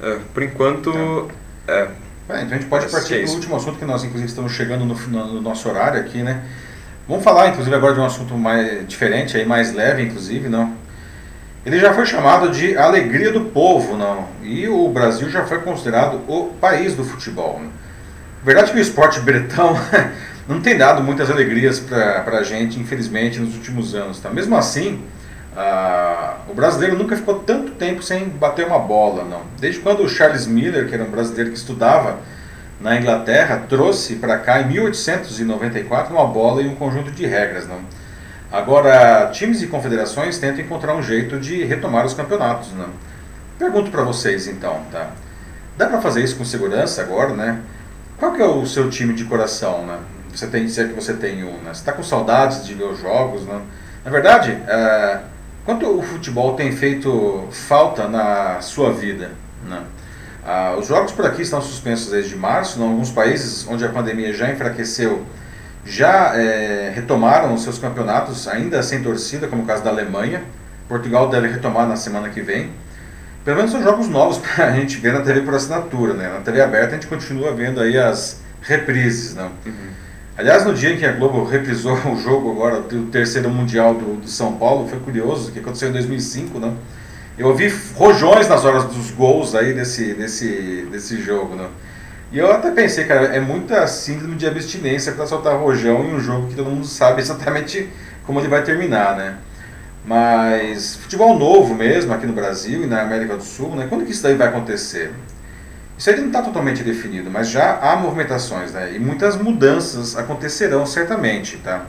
É, 0.01 0.19
por 0.33 0.43
enquanto, 0.43 1.31
é, 1.67 1.89
é, 2.29 2.43
então 2.43 2.57
a 2.57 2.61
gente 2.61 2.66
pode 2.66 2.89
partir 2.89 3.22
para 3.22 3.31
o 3.31 3.35
último 3.35 3.57
assunto 3.57 3.79
que 3.79 3.85
nós, 3.85 4.03
inclusive, 4.03 4.29
estamos 4.29 4.53
chegando 4.53 4.85
no, 4.85 4.95
no, 4.95 5.41
nosso 5.41 5.68
horário 5.68 6.01
aqui, 6.01 6.22
né? 6.22 6.43
Vamos 7.09 7.22
falar, 7.22 7.49
inclusive, 7.49 7.74
agora 7.74 7.95
de 7.95 8.01
um 8.01 8.05
assunto 8.05 8.35
mais 8.35 8.87
diferente, 8.89 9.37
aí, 9.37 9.47
mais 9.47 9.72
leve, 9.72 10.03
inclusive, 10.03 10.49
não? 10.49 10.74
Ele 11.64 11.79
já 11.79 11.93
foi 11.95 12.05
chamado 12.05 12.51
de 12.51 12.77
alegria 12.77 13.33
do 13.33 13.43
povo, 13.43 13.97
não? 13.97 14.27
E 14.43 14.68
o 14.68 14.89
Brasil 14.89 15.29
já 15.31 15.45
foi 15.45 15.59
considerado 15.59 16.20
o 16.29 16.55
país 16.61 16.95
do 16.95 17.05
futebol. 17.05 17.61
Né? 17.61 17.68
Verdade 18.45 18.72
que 18.72 18.79
o 18.79 18.81
esporte 18.81 19.20
bretão 19.20 19.77
não 20.49 20.61
tem 20.61 20.77
dado 20.77 21.03
muitas 21.03 21.31
alegrias 21.31 21.79
para 21.79 22.39
a 22.39 22.43
gente, 22.43 22.79
infelizmente, 22.79 23.39
nos 23.39 23.55
últimos 23.55 23.95
anos, 23.95 24.18
tá? 24.18 24.31
Mesmo 24.31 24.57
assim, 24.57 25.01
ah, 25.57 26.37
o 26.49 26.55
brasileiro 26.55 26.99
nunca 26.99 27.17
ficou 27.17 27.39
tanto 27.39 27.73
tempo 27.73 28.03
sem 28.03 28.29
bater 28.29 28.67
uma 28.67 28.79
bola, 28.79 29.25
não. 29.25 29.41
Desde 29.59 29.81
quando 29.81 30.03
o 30.03 30.09
Charles 30.09 30.47
Miller, 30.47 30.87
que 30.87 30.95
era 30.95 31.03
um 31.03 31.11
brasileiro 31.11 31.51
que 31.51 31.57
estudava 31.57 32.19
na 32.79 32.97
Inglaterra, 32.97 33.65
trouxe 33.67 34.17
para 34.17 34.37
cá 34.39 34.61
em 34.61 34.69
1894 34.69 36.13
uma 36.15 36.27
bola 36.27 36.61
e 36.61 36.69
um 36.69 36.75
conjunto 36.75 37.11
de 37.11 37.25
regras, 37.25 37.67
não. 37.67 37.81
Agora, 38.53 39.31
times 39.33 39.63
e 39.63 39.67
confederações 39.67 40.39
tentam 40.39 40.63
encontrar 40.63 40.95
um 40.95 41.03
jeito 41.03 41.41
de 41.41 41.65
retomar 41.65 42.05
os 42.05 42.13
campeonatos, 42.13 42.73
não. 42.75 42.91
Pergunto 43.59 43.91
para 43.91 44.03
vocês 44.03 44.47
então, 44.47 44.83
tá? 44.93 45.11
Dá 45.79 45.87
para 45.87 46.03
fazer 46.03 46.23
isso 46.23 46.37
com 46.37 46.45
segurança 46.45 47.01
agora, 47.01 47.33
né? 47.33 47.61
Qual 48.19 48.33
que 48.33 48.43
é 48.43 48.47
o 48.47 48.67
seu 48.67 48.91
time 48.91 49.15
de 49.15 49.25
coração, 49.25 49.87
né? 49.87 49.99
Você 50.35 50.47
tem, 50.47 50.69
se 50.69 50.83
é 50.83 50.89
que 50.89 50.93
você 50.93 51.15
tem 51.15 51.43
um, 51.45 51.53
né? 51.63 51.73
Você 51.73 51.81
está 51.81 51.93
com 51.93 52.03
saudades 52.03 52.67
de 52.67 52.75
ver 52.75 52.85
os 52.85 53.01
jogos, 53.01 53.43
né? 53.47 53.61
Na 54.05 54.11
verdade, 54.11 54.53
é, 54.69 55.21
Quanto 55.67 55.85
o 55.99 56.01
futebol 56.01 56.55
tem 56.55 56.71
feito 56.71 57.49
falta 57.51 58.07
na 58.07 58.61
sua 58.61 58.93
vida? 58.93 59.33
Né? 59.69 59.83
Ah, 60.47 60.77
os 60.79 60.87
jogos 60.87 61.11
por 61.11 61.27
aqui 61.27 61.43
estão 61.43 61.61
suspensos 61.61 62.09
desde 62.09 62.37
março. 62.37 62.79
Em 62.79 62.85
alguns 62.85 63.11
países 63.11 63.67
onde 63.69 63.85
a 63.85 63.89
pandemia 63.89 64.33
já 64.33 64.49
enfraqueceu, 64.49 65.27
já 65.85 66.37
é, 66.37 66.93
retomaram 66.95 67.53
os 67.53 67.64
seus 67.64 67.81
campeonatos, 67.81 68.47
ainda 68.47 68.81
sem 68.81 69.03
torcida, 69.03 69.49
como 69.49 69.64
o 69.64 69.67
caso 69.67 69.83
da 69.83 69.91
Alemanha. 69.91 70.45
Portugal 70.89 71.29
deve 71.29 71.49
retomar 71.49 71.89
na 71.89 71.97
semana 71.97 72.29
que 72.29 72.41
vem. 72.41 72.71
Pelo 73.45 73.57
menos 73.57 73.73
são 73.73 73.83
jogos 73.83 74.09
novos 74.09 74.39
para 74.55 74.67
a 74.67 74.71
gente 74.71 74.99
ver 74.99 75.14
na 75.14 75.23
TV 75.23 75.41
por 75.41 75.53
assinatura. 75.53 76.14
Né? 76.14 76.29
Na 76.29 76.43
TV 76.43 76.61
aberta 76.61 76.91
a 76.91 76.95
gente 76.95 77.09
continua 77.09 77.53
vendo 77.53 77.81
aí 77.81 77.99
as 77.99 78.41
reprises. 78.62 79.35
Né? 79.35 79.51
Uhum. 79.67 79.73
Aliás, 80.39 80.66
no 80.66 80.74
dia 80.74 80.93
em 80.93 80.99
que 80.99 81.07
a 81.07 81.12
Globo 81.12 81.45
reprisou 81.45 81.95
o 82.12 82.16
jogo 82.16 82.51
agora, 82.51 82.80
o 82.80 83.07
terceiro 83.07 83.49
Mundial 83.49 83.95
do, 83.95 84.16
do 84.16 84.28
São 84.28 84.53
Paulo, 84.57 84.87
foi 84.87 85.01
curioso, 85.01 85.51
que 85.51 85.61
aconteceu 85.61 85.89
em 85.89 85.93
2005, 85.93 86.59
né? 86.59 86.74
Eu 87.39 87.49
ouvi 87.49 87.72
rojões 87.95 88.49
nas 88.49 88.64
horas 88.64 88.84
dos 88.84 89.11
gols 89.11 89.55
aí 89.55 89.72
desse, 89.72 90.14
desse, 90.14 90.87
desse 90.91 91.22
jogo, 91.22 91.55
né? 91.55 91.68
E 92.30 92.39
eu 92.39 92.53
até 92.53 92.70
pensei, 92.70 93.05
cara, 93.05 93.26
é 93.34 93.41
muita 93.41 93.87
síndrome 93.87 94.37
de 94.37 94.47
abstinência 94.47 95.12
para 95.12 95.26
soltar 95.26 95.57
rojão 95.57 96.05
em 96.05 96.14
um 96.14 96.20
jogo 96.20 96.49
que 96.49 96.55
todo 96.55 96.68
mundo 96.68 96.87
sabe 96.87 97.20
exatamente 97.22 97.89
como 98.26 98.39
ele 98.39 98.49
vai 98.49 98.62
terminar, 98.62 99.16
né? 99.16 99.37
Mas 100.05 100.97
futebol 100.97 101.39
novo 101.39 101.74
mesmo 101.74 102.12
aqui 102.12 102.26
no 102.26 102.32
Brasil 102.32 102.82
e 102.82 102.87
na 102.87 103.01
América 103.03 103.37
do 103.37 103.43
Sul, 103.43 103.74
né? 103.74 103.87
Quando 103.89 104.05
que 104.05 104.12
isso 104.12 104.22
daí 104.22 104.34
vai 104.34 104.49
acontecer? 104.49 105.12
Isso 105.99 106.11
ainda 106.11 106.23
não 106.23 106.29
está 106.29 106.43
totalmente 106.43 106.83
definido, 106.83 107.31
mas 107.31 107.49
já 107.49 107.79
há 107.79 107.97
movimentações, 107.97 108.73
né? 108.73 108.93
E 108.95 108.99
muitas 108.99 109.37
mudanças 109.37 110.17
acontecerão 110.17 110.85
certamente, 110.85 111.57
tá? 111.59 111.87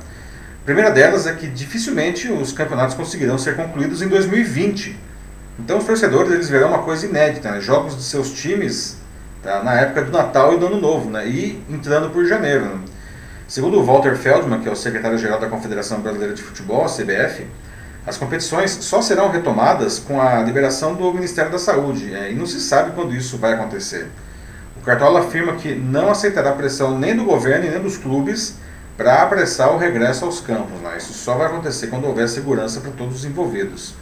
A 0.61 0.65
primeira 0.65 0.91
delas 0.91 1.27
é 1.27 1.33
que 1.33 1.47
dificilmente 1.47 2.31
os 2.31 2.51
campeonatos 2.51 2.95
conseguirão 2.95 3.37
ser 3.37 3.55
concluídos 3.55 4.01
em 4.01 4.07
2020. 4.07 4.97
Então 5.59 5.77
os 5.77 5.85
torcedores 5.85 6.31
eles 6.31 6.49
verão 6.49 6.69
uma 6.69 6.83
coisa 6.83 7.05
inédita, 7.05 7.51
né? 7.51 7.59
Jogos 7.59 7.95
de 7.95 8.03
seus 8.03 8.31
times 8.31 8.97
tá? 9.41 9.63
na 9.63 9.73
época 9.73 10.03
do 10.03 10.11
Natal 10.11 10.53
e 10.53 10.57
do 10.57 10.67
Ano 10.67 10.79
Novo, 10.79 11.09
né? 11.09 11.27
E 11.27 11.61
entrando 11.69 12.09
por 12.09 12.25
janeiro. 12.25 12.65
Né? 12.65 12.79
Segundo 13.47 13.79
o 13.79 13.83
Walter 13.83 14.15
Feldman, 14.15 14.59
que 14.59 14.69
é 14.69 14.71
o 14.71 14.75
secretário-geral 14.75 15.39
da 15.39 15.47
Confederação 15.47 16.01
Brasileira 16.01 16.33
de 16.33 16.41
Futebol, 16.41 16.83
a 16.83 16.89
CBF, 16.89 17.47
as 18.07 18.17
competições 18.17 18.71
só 18.71 19.01
serão 19.01 19.29
retomadas 19.29 19.99
com 19.99 20.21
a 20.21 20.41
liberação 20.41 20.95
do 20.95 21.13
Ministério 21.13 21.51
da 21.51 21.59
Saúde 21.59 22.13
é, 22.13 22.31
e 22.31 22.35
não 22.35 22.45
se 22.45 22.61
sabe 22.61 22.91
quando 22.91 23.13
isso 23.13 23.37
vai 23.37 23.51
acontecer. 23.51 24.07
O 24.77 24.79
Cartola 24.79 25.19
afirma 25.19 25.55
que 25.55 25.75
não 25.75 26.09
aceitará 26.09 26.53
pressão 26.53 26.97
nem 26.97 27.13
do 27.13 27.25
governo 27.25 27.69
nem 27.69 27.81
dos 27.81 27.97
clubes 27.97 28.55
para 28.95 29.23
apressar 29.23 29.73
o 29.73 29.77
regresso 29.77 30.23
aos 30.23 30.39
campos. 30.39 30.79
Né? 30.79 30.95
Isso 30.97 31.11
só 31.11 31.35
vai 31.35 31.47
acontecer 31.47 31.87
quando 31.87 32.05
houver 32.05 32.29
segurança 32.29 32.79
para 32.79 32.91
todos 32.91 33.17
os 33.17 33.25
envolvidos. 33.25 33.93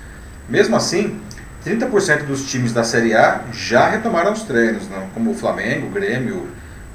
Mesmo 0.47 0.75
assim, 0.75 1.19
30% 1.65 2.25
dos 2.25 2.45
times 2.45 2.71
da 2.71 2.83
Série 2.83 3.15
A 3.15 3.45
já 3.51 3.89
retomaram 3.89 4.33
os 4.33 4.43
treinos, 4.43 4.87
né? 4.87 5.09
como 5.15 5.31
o 5.31 5.33
Flamengo, 5.33 5.87
o 5.87 5.89
Grêmio, 5.89 6.47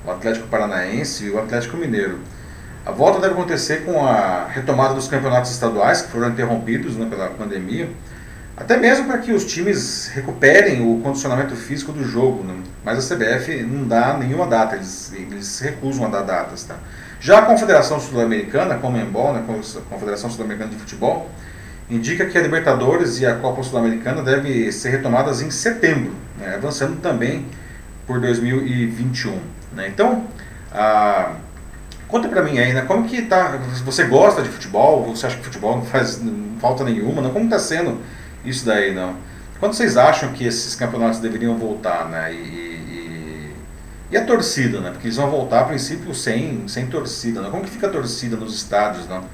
o 0.06 0.10
Atlético 0.12 0.46
Paranaense 0.46 1.24
e 1.24 1.30
o 1.30 1.40
Atlético 1.40 1.76
Mineiro. 1.76 2.20
A 2.84 2.92
volta 2.92 3.20
deve 3.20 3.34
acontecer 3.34 3.84
com 3.84 4.04
a 4.04 4.46
retomada 4.46 4.94
dos 4.94 5.06
campeonatos 5.06 5.50
estaduais, 5.50 6.02
que 6.02 6.08
foram 6.08 6.30
interrompidos 6.30 6.96
né, 6.96 7.06
pela 7.08 7.28
pandemia, 7.28 7.90
até 8.56 8.76
mesmo 8.76 9.06
para 9.06 9.18
que 9.18 9.32
os 9.32 9.44
times 9.44 10.08
recuperem 10.14 10.80
o 10.80 11.00
condicionamento 11.00 11.54
físico 11.54 11.92
do 11.92 12.04
jogo. 12.04 12.42
Né? 12.42 12.54
Mas 12.84 13.10
a 13.10 13.14
CBF 13.14 13.62
não 13.62 13.86
dá 13.86 14.16
nenhuma 14.16 14.46
data, 14.46 14.76
eles, 14.76 15.12
eles 15.14 15.60
recusam 15.60 16.06
a 16.06 16.08
dar 16.08 16.22
datas. 16.22 16.64
Tá? 16.64 16.76
Já 17.20 17.40
a 17.40 17.42
Confederação 17.42 18.00
Sul-Americana, 18.00 18.74
a 18.74 18.78
Comembol, 18.78 19.34
né, 19.34 19.44
a 19.46 19.80
Confederação 19.92 20.30
Sul-Americana 20.30 20.70
de 20.70 20.76
Futebol, 20.76 21.30
indica 21.90 22.24
que 22.24 22.38
a 22.38 22.40
Libertadores 22.40 23.20
e 23.20 23.26
a 23.26 23.34
Copa 23.36 23.62
Sul-Americana 23.62 24.22
devem 24.22 24.70
ser 24.72 24.90
retomadas 24.90 25.42
em 25.42 25.50
setembro, 25.50 26.14
né, 26.38 26.54
avançando 26.54 26.98
também 27.00 27.46
por 28.06 28.20
2021. 28.20 29.38
Né? 29.74 29.88
Então, 29.88 30.26
a 30.72 31.32
Conta 32.10 32.28
pra 32.28 32.42
mim 32.42 32.58
aí, 32.58 32.72
né? 32.72 32.82
Como 32.82 33.08
que 33.08 33.22
tá. 33.22 33.58
Você 33.84 34.04
gosta 34.04 34.42
de 34.42 34.48
futebol? 34.48 35.14
Você 35.14 35.26
acha 35.26 35.36
que 35.36 35.44
futebol 35.44 35.76
não 35.76 35.84
faz 35.84 36.20
falta 36.60 36.82
nenhuma? 36.84 37.22
Não? 37.22 37.30
Como 37.30 37.48
tá 37.48 37.58
sendo 37.58 38.00
isso 38.44 38.66
daí, 38.66 38.92
não? 38.92 39.16
Quando 39.60 39.74
vocês 39.74 39.96
acham 39.96 40.32
que 40.32 40.44
esses 40.44 40.74
campeonatos 40.74 41.20
deveriam 41.20 41.56
voltar, 41.56 42.08
né? 42.08 42.32
E, 42.32 42.36
e, 42.36 43.54
e 44.10 44.16
a 44.16 44.24
torcida, 44.24 44.80
né? 44.80 44.90
Porque 44.90 45.06
eles 45.06 45.16
vão 45.16 45.30
voltar 45.30 45.60
a 45.60 45.64
princípio 45.64 46.14
sem, 46.14 46.66
sem 46.66 46.86
torcida, 46.86 47.42
né? 47.42 47.48
Como 47.50 47.62
que 47.62 47.70
fica 47.70 47.86
a 47.86 47.90
torcida 47.90 48.36
nos 48.36 48.56
estádios, 48.56 49.08
não? 49.08 49.24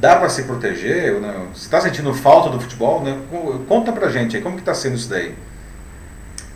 Dá 0.00 0.16
para 0.16 0.28
se 0.28 0.44
proteger? 0.44 1.20
Né? 1.20 1.46
Você 1.52 1.64
está 1.66 1.80
sentindo 1.80 2.12
falta 2.14 2.50
do 2.50 2.60
futebol? 2.60 3.02
Né? 3.02 3.18
Conta 3.68 3.92
pra 3.92 4.08
gente 4.08 4.36
aí, 4.36 4.42
como 4.42 4.56
que 4.56 4.62
tá 4.62 4.74
sendo 4.74 4.96
isso 4.96 5.08
daí? 5.08 5.34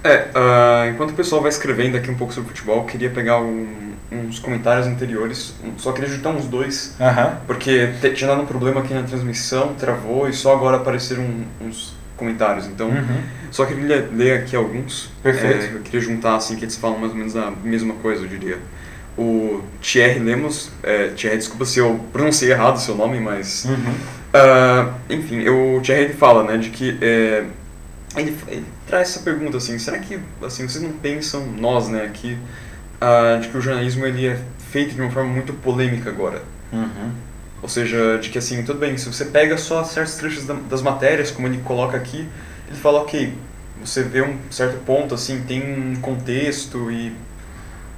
É, 0.05 0.29
uh, 0.35 0.91
enquanto 0.91 1.11
o 1.11 1.15
pessoal 1.15 1.41
vai 1.41 1.51
escrevendo 1.51 1.97
aqui 1.97 2.11
um 2.11 2.17
pouco 2.17 2.33
sobre 2.33 2.49
futebol, 2.49 2.85
queria 2.85 3.11
pegar 3.11 3.41
um, 3.41 3.92
uns 4.13 4.39
comentários 4.39 4.87
anteriores, 4.87 5.55
só 5.79 5.93
queria 5.93 6.11
juntar 6.11 6.31
uns 6.31 6.47
dois, 6.47 6.95
porque 7.47 7.93
tinha 8.15 8.29
dado 8.29 8.43
um 8.43 8.47
problema 8.47 8.81
aqui 8.81 8.93
na 8.93 9.03
transmissão, 9.03 9.75
travou 9.75 10.29
e 10.29 10.33
só 10.33 10.53
agora 10.53 10.77
apareceram 10.77 11.25
uns 11.61 11.95
comentários, 12.17 12.67
então 12.67 12.89
uhum. 12.89 13.23
só 13.51 13.65
queria 13.65 14.09
ler 14.13 14.41
aqui 14.41 14.55
alguns. 14.55 15.11
Perfeito. 15.23 15.65
É, 15.65 15.75
eu 15.75 15.81
queria 15.81 16.01
juntar 16.01 16.37
assim 16.37 16.57
que 16.57 16.65
eles 16.65 16.77
falam 16.77 16.99
mais 16.99 17.13
ou 17.13 17.19
menos 17.19 17.37
a 17.37 17.51
mesma 17.51 17.95
coisa, 17.95 18.25
eu 18.25 18.29
diria. 18.29 18.59
O 19.17 19.63
Thierry 19.81 20.21
Lemos, 20.21 20.71
é, 20.83 21.09
Thierry, 21.09 21.37
desculpa 21.39 21.65
se 21.65 21.79
eu 21.79 22.01
pronunciei 22.13 22.53
errado 22.53 22.77
o 22.77 22.81
seu 22.81 22.95
nome, 22.95 23.21
mas... 23.21 23.65
Uhum. 23.65 23.95
Uh, 24.33 24.95
enfim, 25.11 25.47
o 25.49 25.81
Thierry 25.83 26.05
ele 26.05 26.15
fala, 26.15 26.45
né, 26.45 26.57
de 26.57 26.71
que... 26.71 26.97
É, 27.01 27.45
ele, 28.17 28.37
ele, 28.49 28.65
traz 28.87 29.11
essa 29.11 29.21
pergunta 29.21 29.57
assim, 29.57 29.79
será 29.79 29.99
que 29.99 30.19
assim, 30.43 30.67
vocês 30.67 30.83
não 30.83 30.93
pensam, 30.93 31.47
nós, 31.47 31.89
né, 31.89 32.05
aqui 32.05 32.39
de 33.41 33.49
que 33.49 33.57
o 33.57 33.61
jornalismo 33.61 34.07
ele 34.07 34.27
é 34.27 34.39
feito 34.71 34.95
de 34.95 35.01
uma 35.01 35.11
forma 35.11 35.31
muito 35.31 35.53
polêmica 35.53 36.11
agora. 36.11 36.43
Uhum. 36.73 37.11
Ou 37.63 37.69
seja, 37.69 38.19
de 38.19 38.29
que 38.31 38.39
assim, 38.39 38.63
tudo 38.65 38.79
bem, 38.79 38.97
se 38.97 39.07
você 39.07 39.25
pega 39.25 39.57
só 39.57 39.85
certos 39.85 40.17
trechos 40.17 40.45
das 40.69 40.83
matérias, 40.83 41.31
como 41.31 41.47
ele 41.47 41.59
coloca 41.59 41.97
aqui, 41.97 42.27
ele 42.69 42.77
fala, 42.77 43.01
ok, 43.01 43.33
você 43.81 44.03
vê 44.03 44.23
um 44.23 44.37
certo 44.51 44.79
ponto, 44.85 45.15
assim, 45.15 45.43
tem 45.43 45.63
um 45.63 45.97
contexto 45.97 46.91
e 46.91 47.13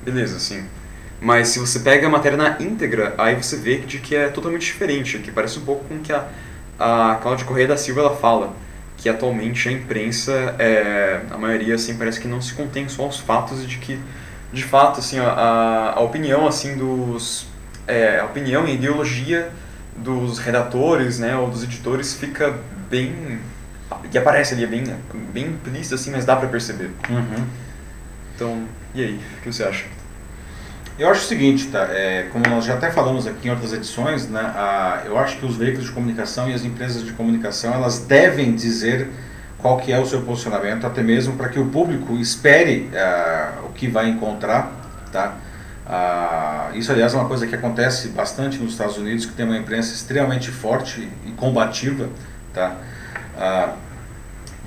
beleza, 0.05 0.37
assim. 0.37 0.65
Mas 1.21 1.49
se 1.49 1.59
você 1.59 1.81
pega 1.81 2.07
a 2.07 2.11
matéria 2.11 2.37
na 2.37 2.57
íntegra, 2.61 3.15
aí 3.17 3.35
você 3.35 3.57
vê 3.57 3.79
de 3.79 3.99
que 3.99 4.15
é 4.15 4.29
totalmente 4.29 4.67
diferente, 4.67 5.19
que 5.19 5.31
parece 5.31 5.59
um 5.59 5.65
pouco 5.65 5.85
com 5.85 5.95
o 5.95 6.01
que 6.01 6.13
a, 6.13 6.29
a 6.79 7.19
Cláudia 7.23 7.47
Correia 7.47 7.69
da 7.69 7.77
Silva 7.77 8.03
ela 8.03 8.17
fala, 8.17 8.55
que 8.99 9.09
atualmente 9.09 9.69
a 9.69 9.73
imprensa, 9.73 10.55
é, 10.59 11.23
a 11.31 11.39
maioria, 11.39 11.75
assim, 11.77 11.97
parece 11.97 12.21
que 12.21 12.29
não 12.29 12.43
se 12.43 12.53
contém 12.53 12.89
só 12.89 13.05
aos 13.05 13.19
fatos 13.19 13.67
de 13.67 13.79
que 13.79 13.99
de 14.55 14.63
fato, 14.63 15.01
assim, 15.01 15.19
a, 15.19 15.93
a 15.97 16.01
opinião, 16.01 16.47
assim, 16.47 16.77
dos... 16.77 17.47
É, 17.87 18.21
a 18.21 18.25
opinião 18.25 18.67
e 18.67 18.71
a 18.71 18.75
ideologia 18.75 19.51
dos 19.97 20.39
redatores, 20.39 21.19
né, 21.19 21.37
ou 21.37 21.51
dos 21.51 21.63
editores 21.63 22.15
fica 22.15 22.55
bem... 22.89 23.39
que 24.11 24.17
aparece 24.17 24.55
ali, 24.55 24.65
é 24.65 24.67
bem, 24.67 24.85
bem 25.33 25.47
implícito, 25.47 25.97
assim, 25.97 26.11
mas 26.11 26.25
dá 26.25 26.37
para 26.37 26.49
perceber. 26.49 26.91
Uhum. 27.11 27.45
Então, 28.35 28.65
e 28.95 29.03
aí, 29.03 29.21
o 29.39 29.43
que 29.43 29.53
você 29.53 29.65
acha? 29.65 29.85
Eu 30.97 31.11
acho 31.11 31.23
o 31.23 31.25
seguinte, 31.25 31.67
tá? 31.67 31.89
É, 31.91 32.29
como 32.33 32.47
nós 32.49 32.65
já 32.65 32.75
até 32.75 32.89
falamos 32.91 33.27
aqui 33.27 33.49
em 33.49 33.51
outras 33.51 33.73
edições, 33.73 34.29
né? 34.29 34.41
A, 34.41 35.03
eu 35.05 35.19
acho 35.19 35.39
que 35.39 35.45
os 35.45 35.57
veículos 35.57 35.87
de 35.87 35.93
comunicação 35.93 36.49
e 36.49 36.55
as 36.55 36.65
empresas 36.65 37.05
de 37.05 37.13
comunicação 37.13 37.75
elas 37.75 37.99
devem 37.99 38.55
dizer 38.55 39.11
qual 39.65 39.79
que 39.79 39.91
é 39.91 39.99
o 39.99 40.05
seu 40.05 40.21
posicionamento, 40.21 40.87
até 40.87 41.03
mesmo 41.03 41.37
para 41.39 41.49
que 41.49 41.59
o 41.59 41.65
público 41.65 42.19
espere 42.19 42.91
uh, 42.93 43.65
o 43.65 43.71
que 43.71 43.89
vai 43.89 44.11
encontrar, 44.11 44.71
tá? 45.11 45.37
Uh, 45.87 46.77
isso, 46.77 46.93
aliás, 46.93 47.15
é 47.15 47.17
uma 47.17 47.27
coisa 47.27 47.47
que 47.47 47.55
acontece 47.55 48.09
bastante 48.09 48.59
nos 48.59 48.73
Estados 48.73 48.99
Unidos, 48.99 49.25
que 49.25 49.33
tem 49.33 49.47
uma 49.47 49.57
imprensa 49.57 49.95
extremamente 49.95 50.51
forte 50.51 51.09
e 51.25 51.31
combativa, 51.31 52.11
tá? 52.53 52.77
Uh, 53.39 53.73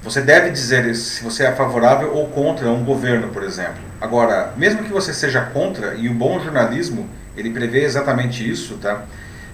você 0.01 0.19
deve 0.19 0.49
dizer 0.49 0.95
se 0.95 1.23
você 1.23 1.43
é 1.43 1.51
favorável 1.51 2.15
ou 2.15 2.29
contra 2.29 2.67
um 2.67 2.83
governo, 2.83 3.27
por 3.27 3.43
exemplo. 3.43 3.83
Agora, 4.01 4.51
mesmo 4.57 4.81
que 4.81 4.91
você 4.91 5.13
seja 5.13 5.41
contra, 5.41 5.93
e 5.93 6.09
o 6.09 6.13
bom 6.15 6.39
jornalismo, 6.39 7.07
ele 7.37 7.51
prevê 7.51 7.83
exatamente 7.83 8.49
isso, 8.49 8.77
tá? 8.77 9.03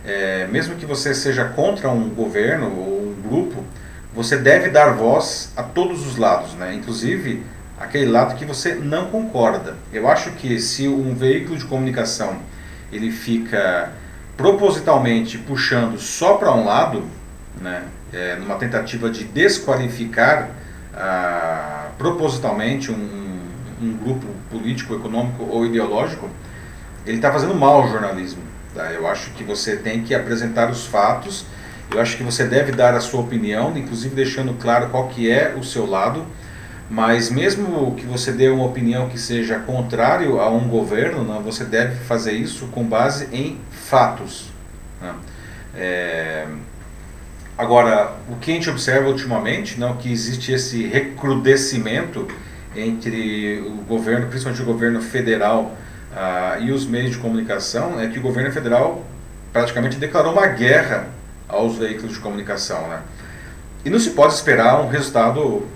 É, 0.06 0.48
mesmo 0.50 0.76
que 0.76 0.86
você 0.86 1.14
seja 1.14 1.44
contra 1.44 1.89
um 1.89 2.10
governo 2.12 2.68
ou 2.68 3.10
um 3.10 3.22
grupo, 3.22 3.66
você 4.14 4.38
deve 4.38 4.70
dar 4.70 4.93
voz 4.93 5.51
a 5.55 5.64
todos 5.64 6.05
os 6.05 6.18
lados, 6.18 6.53
né? 6.53 6.74
inclusive 6.74 7.43
aquele 7.80 8.05
lado 8.05 8.36
que 8.36 8.45
você 8.45 8.76
não 8.76 9.07
concorda. 9.07 9.76
Eu 9.91 10.07
acho 10.07 10.32
que 10.32 10.59
se 10.59 10.88
um 10.88 11.16
veículo 11.16 11.57
de 11.57 11.66
comunicação 11.66 12.38
ele 12.91 13.11
fica 13.11 13.91
propositalmente 14.38 15.38
puxando 15.38 15.99
só 15.99 16.36
para 16.36 16.53
um 16.53 16.66
lado, 16.66 17.03
né, 17.59 17.84
é, 18.11 18.36
numa 18.36 18.55
tentativa 18.55 19.09
de 19.09 19.24
desqualificar 19.24 20.49
ah, 20.93 21.89
propositalmente 21.97 22.91
um, 22.91 23.39
um, 23.82 23.97
grupo 23.97 24.28
político, 24.49 24.95
econômico 24.95 25.43
ou 25.43 25.66
ideológico, 25.66 26.30
ele 27.05 27.18
está 27.18 27.32
fazendo 27.32 27.55
mal 27.55 27.82
ao 27.82 27.89
jornalismo. 27.89 28.41
Tá? 28.74 28.91
Eu 28.91 29.07
acho 29.07 29.32
que 29.32 29.43
você 29.43 29.76
tem 29.76 30.03
que 30.03 30.14
apresentar 30.14 30.70
os 30.70 30.86
fatos 30.86 31.45
eu 31.91 31.99
acho 32.01 32.17
que 32.17 32.23
você 32.23 32.45
deve 32.45 32.71
dar 32.71 32.93
a 32.93 32.99
sua 32.99 33.21
opinião, 33.21 33.75
inclusive 33.77 34.15
deixando 34.15 34.53
claro 34.55 34.89
qual 34.89 35.07
que 35.07 35.29
é 35.29 35.55
o 35.57 35.63
seu 35.63 35.86
lado, 35.86 36.25
mas 36.89 37.29
mesmo 37.29 37.95
que 37.95 38.05
você 38.05 38.31
dê 38.31 38.49
uma 38.49 38.65
opinião 38.65 39.09
que 39.09 39.19
seja 39.19 39.59
contrário 39.59 40.39
a 40.39 40.49
um 40.49 40.67
governo, 40.67 41.23
né, 41.23 41.41
você 41.43 41.63
deve 41.63 41.95
fazer 42.05 42.34
isso 42.34 42.67
com 42.67 42.84
base 42.84 43.27
em 43.31 43.57
fatos. 43.71 44.51
Né? 45.01 45.13
É... 45.75 46.45
Agora, 47.57 48.13
o 48.29 48.36
que 48.38 48.51
a 48.51 48.53
gente 48.55 48.69
observa 48.69 49.07
ultimamente, 49.07 49.79
não, 49.79 49.95
que 49.95 50.11
existe 50.11 50.51
esse 50.51 50.88
recrudescimento 50.88 52.27
entre 52.75 53.61
o 53.61 53.84
governo, 53.88 54.27
principalmente 54.27 54.63
o 54.63 54.65
governo 54.65 55.01
federal, 55.01 55.77
ah, 56.15 56.57
e 56.59 56.71
os 56.71 56.86
meios 56.86 57.11
de 57.11 57.17
comunicação, 57.17 57.99
é 57.99 58.07
que 58.07 58.17
o 58.17 58.21
governo 58.21 58.51
federal 58.51 59.03
praticamente 59.51 59.97
declarou 59.97 60.34
uma 60.34 60.47
guerra 60.47 61.07
aos 61.54 61.78
veículos 61.78 62.14
de 62.14 62.20
comunicação, 62.20 62.88
né? 62.88 63.01
E 63.86 63.89
não 63.89 63.99
se 63.99 64.12
pode 64.12 64.34
esperar 64.34 64.82
um 64.82 64.88
resultado 64.88 65.68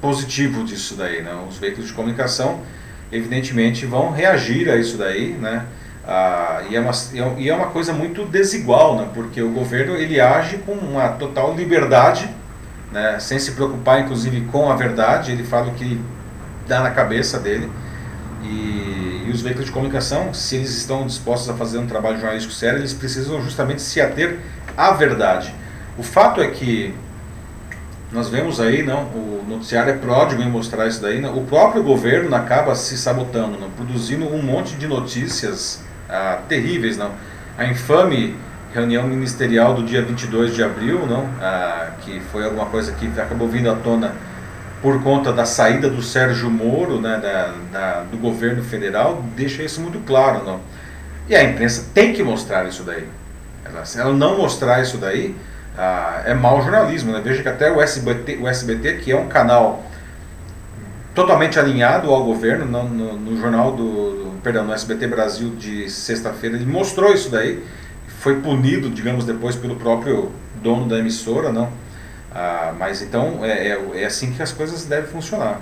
positivo 0.00 0.64
disso 0.64 0.94
daí, 0.94 1.22
né? 1.22 1.32
Os 1.48 1.58
veículos 1.58 1.88
de 1.88 1.92
comunicação, 1.94 2.60
evidentemente, 3.10 3.86
vão 3.86 4.10
reagir 4.10 4.68
a 4.68 4.76
isso 4.76 4.96
daí, 4.96 5.32
né? 5.32 5.66
Ah, 6.04 6.62
e, 6.68 6.74
é 6.74 6.80
uma, 6.80 6.92
e 7.38 7.48
é 7.48 7.54
uma 7.54 7.66
coisa 7.66 7.92
muito 7.92 8.24
desigual, 8.24 8.96
né? 8.96 9.08
porque 9.14 9.40
o 9.40 9.50
governo 9.50 9.94
ele 9.94 10.20
age 10.20 10.58
com 10.58 10.72
uma 10.72 11.10
total 11.10 11.54
liberdade, 11.54 12.28
né? 12.90 13.20
sem 13.20 13.38
se 13.38 13.52
preocupar 13.52 14.00
inclusive 14.00 14.40
com 14.50 14.68
a 14.68 14.74
verdade, 14.74 15.30
ele 15.30 15.44
fala 15.44 15.68
o 15.68 15.74
que 15.74 16.00
dá 16.66 16.80
na 16.80 16.90
cabeça 16.90 17.38
dele. 17.38 17.70
E, 18.42 19.26
e, 19.28 19.30
os 19.32 19.40
veículos 19.40 19.66
de 19.66 19.72
comunicação, 19.72 20.34
se 20.34 20.56
eles 20.56 20.76
estão 20.76 21.06
dispostos 21.06 21.48
a 21.48 21.54
fazer 21.54 21.78
um 21.78 21.86
trabalho 21.86 22.16
jornalístico 22.16 22.52
sério, 22.52 22.80
eles 22.80 22.92
precisam 22.92 23.40
justamente 23.40 23.80
se 23.80 24.00
ater 24.00 24.40
à 24.76 24.92
verdade. 24.92 25.54
O 25.96 26.02
fato 26.02 26.40
é 26.40 26.48
que 26.48 26.94
nós 28.12 28.28
vemos 28.28 28.60
aí, 28.60 28.82
não, 28.82 29.04
o 29.04 29.44
noticiário 29.48 29.92
é 29.92 29.96
pródigo 29.96 30.42
em 30.42 30.48
mostrar 30.48 30.86
isso 30.86 31.00
daí, 31.00 31.20
não, 31.20 31.36
o 31.36 31.46
próprio 31.46 31.82
governo 31.82 32.34
acaba 32.36 32.74
se 32.74 32.96
sabotando, 32.98 33.58
não, 33.58 33.70
produzindo 33.70 34.26
um 34.26 34.42
monte 34.42 34.74
de 34.74 34.86
notícias 34.86 35.82
ah, 36.08 36.38
terríveis, 36.46 36.96
não. 36.96 37.10
A 37.56 37.64
infame 37.64 38.36
reunião 38.74 39.06
ministerial 39.06 39.74
do 39.74 39.82
dia 39.82 40.02
22 40.02 40.54
de 40.54 40.62
abril, 40.62 41.06
não, 41.06 41.26
ah, 41.40 41.92
que 42.02 42.20
foi 42.30 42.44
alguma 42.44 42.66
coisa 42.66 42.92
que 42.92 43.06
acabou 43.18 43.48
vindo 43.48 43.70
à 43.70 43.74
tona 43.74 44.12
por 44.82 45.02
conta 45.02 45.32
da 45.32 45.46
saída 45.46 45.88
do 45.88 46.02
Sérgio 46.02 46.50
Moro, 46.50 47.00
né, 47.00 47.18
da, 47.22 47.54
da, 47.72 48.00
do 48.02 48.18
governo 48.18 48.62
federal, 48.62 49.24
deixa 49.36 49.62
isso 49.62 49.80
muito 49.80 50.00
claro, 50.00 50.44
não. 50.44 50.60
E 51.28 51.34
a 51.34 51.44
imprensa 51.44 51.86
tem 51.94 52.12
que 52.12 52.22
mostrar 52.22 52.66
isso 52.66 52.82
daí. 52.82 53.06
Se 53.84 54.00
ela 54.00 54.12
não 54.12 54.36
mostrar 54.36 54.82
isso 54.82 54.98
daí, 54.98 55.34
ah, 55.76 56.22
é 56.24 56.34
mau 56.34 56.60
jornalismo. 56.62 57.12
Né? 57.12 57.20
Veja 57.22 57.42
que 57.42 57.48
até 57.48 57.70
o 57.70 57.80
SBT, 57.80 58.36
o 58.36 58.48
SBT, 58.48 58.98
que 58.98 59.12
é 59.12 59.16
um 59.16 59.28
canal 59.28 59.84
totalmente 61.14 61.58
alinhado 61.58 62.10
ao 62.10 62.24
governo, 62.24 62.64
no, 62.64 62.88
no, 62.88 63.16
no 63.18 63.40
jornal 63.40 63.72
do, 63.72 63.84
do, 63.84 64.40
perdão, 64.42 64.64
no 64.64 64.72
SBT 64.72 65.06
Brasil 65.06 65.50
de 65.50 65.88
sexta-feira, 65.90 66.56
ele 66.56 66.66
mostrou 66.66 67.12
isso 67.12 67.30
daí, 67.30 67.62
foi 68.20 68.40
punido, 68.40 68.88
digamos, 68.88 69.24
depois 69.24 69.56
pelo 69.56 69.76
próprio 69.76 70.32
dono 70.62 70.88
da 70.88 70.98
emissora, 70.98 71.52
não. 71.52 71.70
Ah, 72.34 72.72
mas 72.78 73.02
então 73.02 73.44
é, 73.44 73.68
é, 73.68 73.80
é, 73.94 74.04
assim 74.06 74.32
que 74.32 74.42
as 74.42 74.52
coisas 74.52 74.84
devem 74.84 75.10
funcionar. 75.10 75.60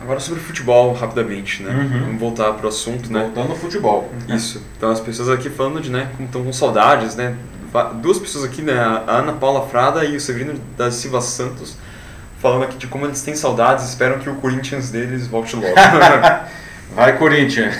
Agora 0.00 0.18
sobre 0.18 0.40
futebol, 0.40 0.92
rapidamente, 0.94 1.62
né? 1.62 1.70
Uhum. 1.70 2.00
Vamos 2.00 2.20
voltar 2.20 2.52
para 2.54 2.66
o 2.66 2.68
assunto, 2.68 3.12
né? 3.12 3.24
Voltando 3.24 3.50
ao 3.50 3.56
futebol. 3.56 4.10
Isso. 4.28 4.62
Então 4.76 4.90
as 4.90 5.00
pessoas 5.00 5.28
aqui 5.28 5.50
falando 5.50 5.80
de, 5.80 5.90
né, 5.90 6.10
como 6.16 6.26
estão 6.26 6.42
com 6.42 6.52
saudades, 6.52 7.16
né? 7.16 7.36
duas 8.00 8.18
pessoas 8.18 8.44
aqui, 8.44 8.62
né? 8.62 8.78
A 8.78 9.18
Ana 9.18 9.32
Paula 9.32 9.66
Frada 9.68 10.04
e 10.04 10.16
o 10.16 10.20
Severino 10.20 10.60
da 10.76 10.90
Silva 10.90 11.20
Santos, 11.20 11.76
falando 12.38 12.64
aqui 12.64 12.76
de 12.76 12.86
como 12.86 13.06
eles 13.06 13.22
têm 13.22 13.36
saudades 13.36 13.88
esperam 13.88 14.18
que 14.18 14.28
o 14.28 14.34
Corinthians 14.36 14.90
deles 14.90 15.26
volte 15.26 15.54
logo. 15.54 15.68
Vai, 16.94 17.16
Corinthians! 17.16 17.76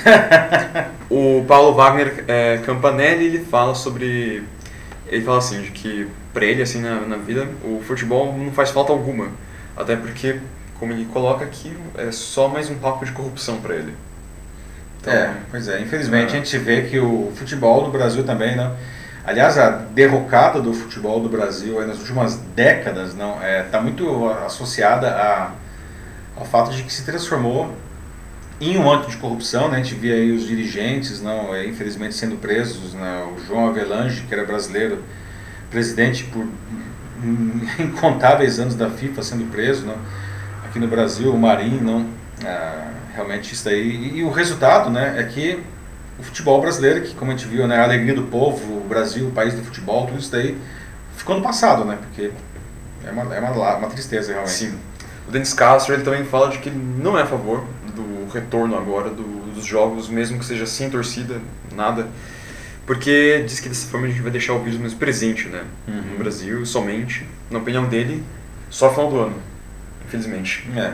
o 1.10 1.44
Paulo 1.48 1.74
Wagner 1.74 2.24
é, 2.28 2.58
Campanelli, 2.58 3.24
ele 3.24 3.44
fala 3.44 3.74
sobre... 3.74 4.44
Ele 5.08 5.24
fala 5.24 5.38
assim, 5.38 5.62
de 5.62 5.72
que 5.72 6.06
para 6.32 6.44
ele, 6.44 6.62
assim, 6.62 6.80
na, 6.80 7.00
na 7.00 7.16
vida, 7.16 7.48
o 7.64 7.82
futebol 7.84 8.32
não 8.38 8.52
faz 8.52 8.70
falta 8.70 8.92
alguma. 8.92 9.28
Até 9.76 9.96
porque, 9.96 10.38
como 10.80 10.92
ele 10.92 11.04
coloca 11.04 11.44
aqui, 11.44 11.76
é 11.98 12.10
só 12.10 12.48
mais 12.48 12.70
um 12.70 12.76
papo 12.76 13.04
de 13.04 13.12
corrupção 13.12 13.60
para 13.60 13.76
ele. 13.76 13.94
Então, 15.00 15.12
é, 15.12 15.34
pois 15.50 15.68
é. 15.68 15.78
Infelizmente, 15.80 16.34
é. 16.34 16.38
a 16.38 16.42
gente 16.42 16.58
vê 16.58 16.82
que 16.82 16.98
o 16.98 17.30
futebol 17.36 17.84
do 17.84 17.90
Brasil 17.90 18.24
também, 18.24 18.56
né? 18.56 18.74
Aliás, 19.22 19.58
a 19.58 19.68
derrocada 19.70 20.60
do 20.62 20.72
futebol 20.72 21.20
do 21.20 21.28
Brasil 21.28 21.86
nas 21.86 21.98
últimas 21.98 22.36
décadas 22.56 23.14
não 23.14 23.34
está 23.34 23.46
é, 23.46 23.62
tá 23.62 23.80
muito 23.80 24.26
associada 24.46 25.10
a, 25.10 25.50
ao 26.34 26.46
fato 26.46 26.72
de 26.72 26.82
que 26.82 26.92
se 26.92 27.04
transformou 27.04 27.70
em 28.58 28.78
um 28.78 28.90
âmbito 28.90 29.10
de 29.10 29.18
corrupção. 29.18 29.68
Né? 29.68 29.76
A 29.76 29.82
gente 29.82 29.94
via 29.94 30.14
aí 30.14 30.32
os 30.32 30.46
dirigentes, 30.46 31.20
não, 31.20 31.54
é, 31.54 31.66
infelizmente, 31.66 32.14
sendo 32.14 32.36
presos. 32.36 32.94
Né? 32.94 33.28
O 33.36 33.46
João 33.46 33.68
Avelange, 33.68 34.22
que 34.22 34.32
era 34.32 34.44
brasileiro, 34.44 35.04
presidente 35.70 36.24
por 36.24 36.46
incontáveis 37.78 38.58
anos 38.58 38.74
da 38.74 38.88
FIFA, 38.88 39.22
sendo 39.22 39.50
preso. 39.50 39.84
Não? 39.84 39.98
Aqui 40.70 40.78
no 40.78 40.86
Brasil, 40.86 41.34
o 41.34 41.38
Marinho, 41.38 41.82
não, 41.82 42.06
ah, 42.46 42.92
realmente 43.12 43.52
isso 43.52 43.68
aí. 43.68 43.90
E, 43.90 44.18
e 44.18 44.24
o 44.24 44.30
resultado 44.30 44.88
né, 44.88 45.16
é 45.18 45.24
que 45.24 45.60
o 46.16 46.22
futebol 46.22 46.60
brasileiro, 46.60 47.02
que 47.02 47.12
como 47.12 47.32
a 47.32 47.36
gente 47.36 47.48
viu, 47.48 47.66
né, 47.66 47.78
a 47.78 47.82
alegria 47.82 48.14
do 48.14 48.22
povo, 48.22 48.78
o 48.78 48.86
Brasil, 48.88 49.26
o 49.26 49.32
país 49.32 49.52
do 49.52 49.64
futebol, 49.64 50.06
tudo 50.06 50.20
isso 50.20 50.30
daí 50.30 50.56
ficou 51.16 51.36
no 51.36 51.42
passado, 51.42 51.84
né? 51.84 51.98
Porque 52.00 52.30
é 53.04 53.10
uma, 53.10 53.34
é 53.34 53.40
uma, 53.40 53.76
uma 53.78 53.88
tristeza 53.88 54.30
realmente. 54.30 54.52
Sim. 54.52 54.78
O 55.26 55.32
Denis 55.32 55.52
Castro 55.52 55.92
ele 55.92 56.04
também 56.04 56.24
fala 56.24 56.50
de 56.50 56.58
que 56.58 56.68
ele 56.68 56.78
não 56.78 57.18
é 57.18 57.22
a 57.22 57.26
favor 57.26 57.64
do 57.94 58.32
retorno 58.32 58.76
agora 58.76 59.10
do, 59.10 59.52
dos 59.52 59.64
jogos, 59.64 60.08
mesmo 60.08 60.38
que 60.38 60.44
seja 60.44 60.66
sem 60.66 60.88
torcida, 60.88 61.40
nada. 61.74 62.08
Porque 62.86 63.44
diz 63.44 63.58
que 63.58 63.68
dessa 63.68 63.88
forma 63.88 64.06
a 64.06 64.10
gente 64.10 64.22
vai 64.22 64.30
deixar 64.30 64.52
o 64.52 64.62
vírus 64.62 64.78
mais 64.78 64.94
presente, 64.94 65.48
né? 65.48 65.64
Uhum. 65.88 66.02
No 66.12 66.18
Brasil, 66.18 66.64
somente, 66.64 67.26
na 67.50 67.58
opinião 67.58 67.86
dele, 67.86 68.22
só 68.68 68.90
final 68.90 69.10
do 69.10 69.18
ano, 69.18 69.49
infelizmente. 70.10 70.68
É. 70.76 70.92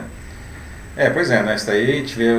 É, 0.95 1.09
pois 1.11 1.29
é, 1.29 1.43
né? 1.43 1.55
Isso 1.55 1.67
daí 1.67 2.01
vê, 2.01 2.31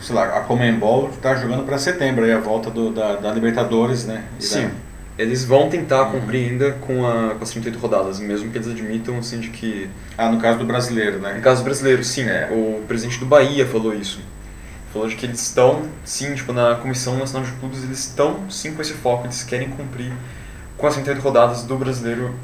sei 0.00 0.14
lá, 0.14 0.38
a 0.38 0.40
Comembol 0.40 1.10
está 1.10 1.34
jogando 1.34 1.64
para 1.64 1.76
setembro 1.76 2.24
aí 2.24 2.32
a 2.32 2.38
volta 2.38 2.70
do, 2.70 2.90
da, 2.90 3.16
da 3.16 3.32
Libertadores, 3.32 4.06
né? 4.06 4.24
E 4.40 4.44
Sim. 4.44 4.70
Eles 5.18 5.44
vão 5.44 5.68
tentar 5.68 6.06
cumprir 6.06 6.50
ainda 6.50 6.72
com, 6.72 7.06
a, 7.06 7.34
com 7.34 7.42
as 7.42 7.50
38 7.50 7.78
rodadas, 7.78 8.18
mesmo 8.18 8.50
que 8.50 8.58
eles 8.58 8.68
admitam 8.68 9.18
assim 9.18 9.40
de 9.40 9.48
que. 9.48 9.88
Ah, 10.16 10.30
no 10.30 10.38
caso 10.38 10.58
do 10.58 10.64
brasileiro, 10.64 11.18
né? 11.18 11.34
No 11.34 11.42
caso 11.42 11.62
do 11.62 11.64
brasileiro, 11.64 12.02
sim. 12.04 12.22
É. 12.24 12.48
O 12.50 12.82
presidente 12.86 13.18
do 13.18 13.26
Bahia 13.26 13.66
falou 13.66 13.94
isso. 13.94 14.20
Falou 14.92 15.08
de 15.08 15.16
que 15.16 15.26
eles 15.26 15.40
estão, 15.40 15.82
sim, 16.04 16.34
tipo, 16.34 16.52
na 16.54 16.74
Comissão 16.76 17.18
Nacional 17.18 17.46
de 17.46 17.54
Clubes, 17.58 17.82
eles 17.82 17.98
estão 17.98 18.48
sim 18.50 18.74
com 18.74 18.80
esse 18.80 18.94
foco, 18.94 19.26
eles 19.26 19.42
querem 19.42 19.68
cumprir 19.68 20.12
com 20.76 20.86
as 20.86 20.94
38 20.94 21.22
rodadas 21.22 21.62
do 21.64 21.76
brasileiro 21.76 22.34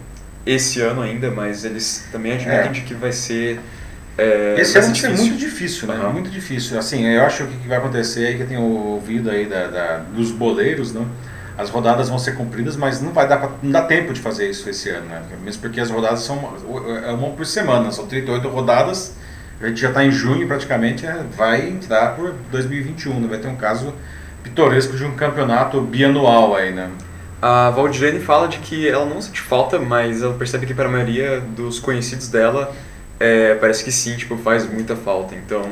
esse 0.44 0.80
ano 0.80 1.00
ainda, 1.00 1.30
mas 1.30 1.64
eles 1.64 2.06
também 2.12 2.32
admitem 2.32 2.58
é. 2.58 2.68
de 2.68 2.82
que 2.82 2.94
vai 2.94 3.12
ser 3.12 3.58
é, 4.22 4.60
Esse 4.60 4.78
ano 4.78 4.88
vai 4.88 4.96
ser 4.96 5.08
muito 5.10 5.36
difícil, 5.36 5.88
né? 5.88 5.94
Uhum. 5.96 6.12
Muito 6.12 6.30
difícil. 6.30 6.78
Assim, 6.78 7.04
eu 7.06 7.22
acho 7.22 7.46
que 7.46 7.54
o 7.54 7.58
que 7.58 7.68
vai 7.68 7.78
acontecer 7.78 8.26
aí, 8.26 8.36
que 8.36 8.42
eu 8.42 8.46
tenho 8.46 8.62
ouvido 8.62 9.30
aí 9.30 9.46
da, 9.46 9.66
da, 9.66 9.96
dos 9.98 10.30
boleiros, 10.30 10.92
né? 10.92 11.04
As 11.56 11.68
rodadas 11.68 12.08
vão 12.08 12.18
ser 12.18 12.34
cumpridas, 12.34 12.76
mas 12.76 13.00
não 13.00 13.12
vai 13.12 13.28
dar 13.28 13.36
pra, 13.38 13.50
não 13.62 13.70
dá 13.70 13.82
tempo 13.82 14.12
de 14.12 14.20
fazer 14.20 14.48
isso 14.48 14.68
esse 14.70 14.88
ano, 14.88 15.06
né? 15.06 15.22
Mesmo 15.42 15.60
porque 15.60 15.80
as 15.80 15.90
rodadas 15.90 16.20
são 16.20 16.54
é 17.04 17.10
uma 17.12 17.30
por 17.30 17.44
semana, 17.44 17.90
são 17.90 18.06
38 18.06 18.48
rodadas. 18.48 19.14
A 19.60 19.68
gente 19.68 19.80
já 19.80 19.88
está 19.88 20.04
em 20.04 20.10
junho 20.10 20.46
praticamente, 20.48 21.06
é, 21.06 21.22
vai 21.36 21.68
entrar 21.68 22.16
por 22.16 22.34
2021, 22.50 23.20
né? 23.20 23.28
vai 23.28 23.38
ter 23.38 23.48
um 23.48 23.54
caso 23.54 23.94
pitoresco 24.42 24.96
de 24.96 25.04
um 25.04 25.14
campeonato 25.14 25.80
bianual 25.80 26.56
aí, 26.56 26.72
né? 26.72 26.90
A 27.40 27.70
Valdirene 27.70 28.20
fala 28.20 28.48
de 28.48 28.58
que 28.58 28.88
ela 28.88 29.04
não 29.04 29.20
sente 29.20 29.40
falta, 29.40 29.78
mas 29.78 30.22
ela 30.22 30.34
percebe 30.34 30.66
que 30.66 30.74
para 30.74 30.86
a 30.86 30.90
maioria 30.90 31.40
dos 31.40 31.78
conhecidos 31.78 32.28
dela 32.28 32.72
é, 33.22 33.54
parece 33.54 33.84
que 33.84 33.92
sim, 33.92 34.16
tipo, 34.16 34.36
faz 34.36 34.68
muita 34.68 34.96
falta. 34.96 35.36
Então, 35.36 35.62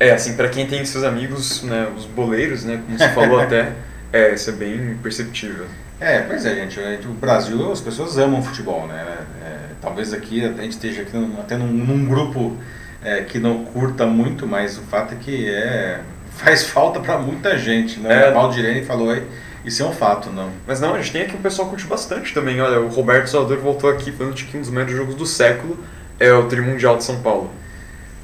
é, 0.00 0.10
assim, 0.10 0.34
para 0.34 0.48
quem 0.48 0.66
tem 0.66 0.82
seus 0.86 1.04
amigos, 1.04 1.62
né, 1.62 1.86
os 1.94 2.06
boleiros, 2.06 2.64
né, 2.64 2.80
como 2.84 2.98
você 2.98 3.08
falou 3.12 3.38
até, 3.38 3.72
é, 4.10 4.32
isso 4.32 4.48
é 4.48 4.52
bem 4.54 4.98
perceptível. 5.02 5.66
É, 6.00 6.20
pois 6.22 6.46
é, 6.46 6.54
gente, 6.54 6.80
o 7.06 7.12
Brasil, 7.12 7.70
as 7.70 7.80
pessoas 7.80 8.16
amam 8.16 8.42
futebol, 8.42 8.86
né, 8.86 9.18
é, 9.44 9.56
talvez 9.82 10.14
aqui 10.14 10.42
a 10.42 10.48
gente 10.48 10.70
esteja 10.70 11.02
aqui 11.02 11.12
até 11.38 11.56
num, 11.56 11.66
num 11.66 12.06
grupo 12.06 12.56
é, 13.04 13.20
que 13.20 13.38
não 13.38 13.64
curta 13.66 14.06
muito, 14.06 14.46
mas 14.46 14.78
o 14.78 14.82
fato 14.82 15.12
é 15.12 15.16
que 15.18 15.48
é, 15.48 16.00
faz 16.32 16.64
falta 16.64 17.00
para 17.00 17.18
muita 17.18 17.58
gente, 17.58 18.00
né, 18.00 18.28
é. 18.28 18.30
o 18.30 18.34
Valdirene 18.34 18.82
falou 18.82 19.10
aí, 19.10 19.22
isso 19.62 19.82
é 19.82 19.86
um 19.86 19.92
fato, 19.92 20.30
não. 20.30 20.50
Mas 20.66 20.80
não, 20.80 20.94
a 20.94 20.98
gente 20.98 21.12
tem 21.12 21.22
aqui 21.22 21.36
um 21.36 21.40
pessoal 21.40 21.68
que 21.68 21.74
curte 21.74 21.86
bastante 21.86 22.34
também. 22.34 22.60
Olha, 22.60 22.80
o 22.80 22.88
Roberto 22.88 23.28
Salvador 23.28 23.58
voltou 23.58 23.88
aqui 23.88 24.10
falando 24.10 24.34
de 24.34 24.44
que 24.46 24.56
um 24.56 24.60
dos 24.60 24.70
melhores 24.70 24.96
jogos 24.96 25.14
do 25.14 25.24
século 25.24 25.78
é 26.18 26.32
o 26.32 26.44
Trimundial 26.44 26.96
de 26.96 27.04
São 27.04 27.20
Paulo. 27.20 27.50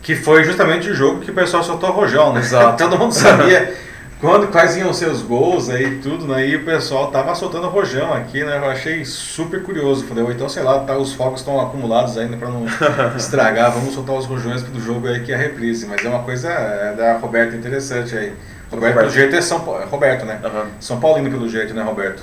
Que 0.02 0.14
foi 0.14 0.44
justamente 0.44 0.88
o 0.88 0.94
jogo 0.94 1.20
que 1.20 1.30
o 1.30 1.34
pessoal 1.34 1.62
soltou 1.62 1.90
rojão, 1.90 2.32
né? 2.32 2.40
Exato. 2.40 2.76
Todo 2.82 2.98
mundo 2.98 3.12
sabia 3.12 3.74
quando, 4.20 4.48
quais 4.48 4.76
iam 4.76 4.92
ser 4.92 5.08
os 5.08 5.22
gols 5.22 5.70
aí 5.70 5.84
e 5.84 5.98
tudo, 5.98 6.26
né? 6.26 6.46
E 6.46 6.56
o 6.56 6.64
pessoal 6.64 7.10
tava 7.10 7.34
soltando 7.34 7.68
rojão 7.68 8.12
aqui, 8.12 8.42
né? 8.42 8.56
Eu 8.58 8.68
achei 8.68 9.04
super 9.04 9.62
curioso. 9.62 10.06
Falei, 10.06 10.24
ou 10.24 10.32
então, 10.32 10.48
sei 10.48 10.62
lá, 10.62 10.80
tá, 10.80 10.96
os 10.96 11.12
focos 11.12 11.40
estão 11.40 11.60
acumulados 11.60 12.18
ainda 12.18 12.36
para 12.36 12.48
não 12.48 12.66
estragar. 13.16 13.70
Vamos 13.70 13.94
soltar 13.94 14.16
os 14.16 14.26
rojões 14.26 14.62
do 14.62 14.80
jogo 14.80 15.06
aí 15.06 15.20
que 15.20 15.30
é 15.30 15.36
a 15.36 15.38
reprise. 15.38 15.86
Mas 15.86 16.04
é 16.04 16.08
uma 16.08 16.24
coisa 16.24 16.48
é, 16.50 16.94
da 16.96 17.18
Roberta 17.18 17.54
interessante 17.54 18.16
aí. 18.16 18.32
Roberto, 18.70 18.94
Roberto, 18.94 18.96
pelo 18.96 19.10
jeito, 19.10 19.36
é 19.36 19.40
São 19.40 19.60
Paulo. 19.60 19.86
Roberto, 19.86 20.26
né? 20.26 20.40
Uhum. 20.44 20.70
São 20.80 21.00
Paulino, 21.00 21.30
pelo 21.30 21.48
jeito, 21.48 21.72
né, 21.72 21.82
Roberto? 21.82 22.22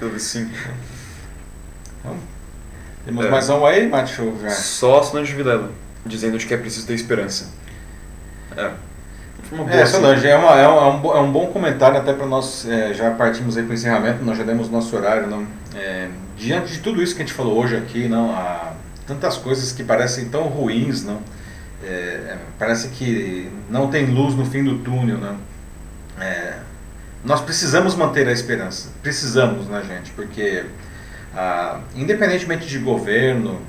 Tudo 0.00 0.18
sim. 0.20 0.50
Vamos 2.02 2.33
temos 3.04 3.26
é. 3.26 3.30
mais 3.30 3.48
um 3.48 3.64
aí, 3.64 3.88
Macho? 3.88 4.34
Já. 4.42 4.50
Só 4.50 5.02
Solange 5.02 5.34
Vilela, 5.34 5.70
dizendo 6.04 6.38
que 6.38 6.54
é 6.54 6.56
preciso 6.56 6.86
ter 6.86 6.94
esperança. 6.94 7.50
É. 8.56 8.70
É, 9.68 9.86
Solange, 9.86 10.26
é, 10.26 10.36
uma, 10.36 10.58
é, 10.58 10.68
um, 10.68 11.16
é 11.16 11.20
um 11.20 11.30
bom 11.30 11.46
comentário 11.48 11.98
até 11.98 12.12
para 12.12 12.26
nós, 12.26 12.66
é, 12.66 12.92
já 12.94 13.10
partimos 13.10 13.56
aí 13.56 13.62
para 13.62 13.72
o 13.72 13.74
encerramento, 13.74 14.24
nós 14.24 14.38
já 14.38 14.42
demos 14.42 14.70
nosso 14.70 14.96
horário, 14.96 15.26
não? 15.28 15.46
É, 15.76 16.08
diante 16.36 16.72
de 16.72 16.78
tudo 16.80 17.02
isso 17.02 17.14
que 17.14 17.22
a 17.22 17.24
gente 17.24 17.34
falou 17.34 17.58
hoje 17.58 17.76
aqui, 17.76 18.08
não, 18.08 18.34
há 18.34 18.72
tantas 19.06 19.36
coisas 19.36 19.70
que 19.70 19.84
parecem 19.84 20.28
tão 20.28 20.44
ruins, 20.44 21.04
não? 21.04 21.20
É, 21.84 22.36
parece 22.58 22.88
que 22.88 23.50
não 23.68 23.88
tem 23.88 24.06
luz 24.06 24.34
no 24.34 24.46
fim 24.46 24.64
do 24.64 24.78
túnel, 24.78 25.18
não? 25.18 25.36
É, 26.18 26.54
nós 27.24 27.40
precisamos 27.40 27.94
manter 27.94 28.26
a 28.28 28.32
esperança. 28.32 28.90
Precisamos, 29.02 29.66
né, 29.66 29.82
gente? 29.86 30.10
Porque, 30.12 30.64
ah, 31.36 31.80
independentemente 31.94 32.66
de 32.66 32.78
governo, 32.78 33.60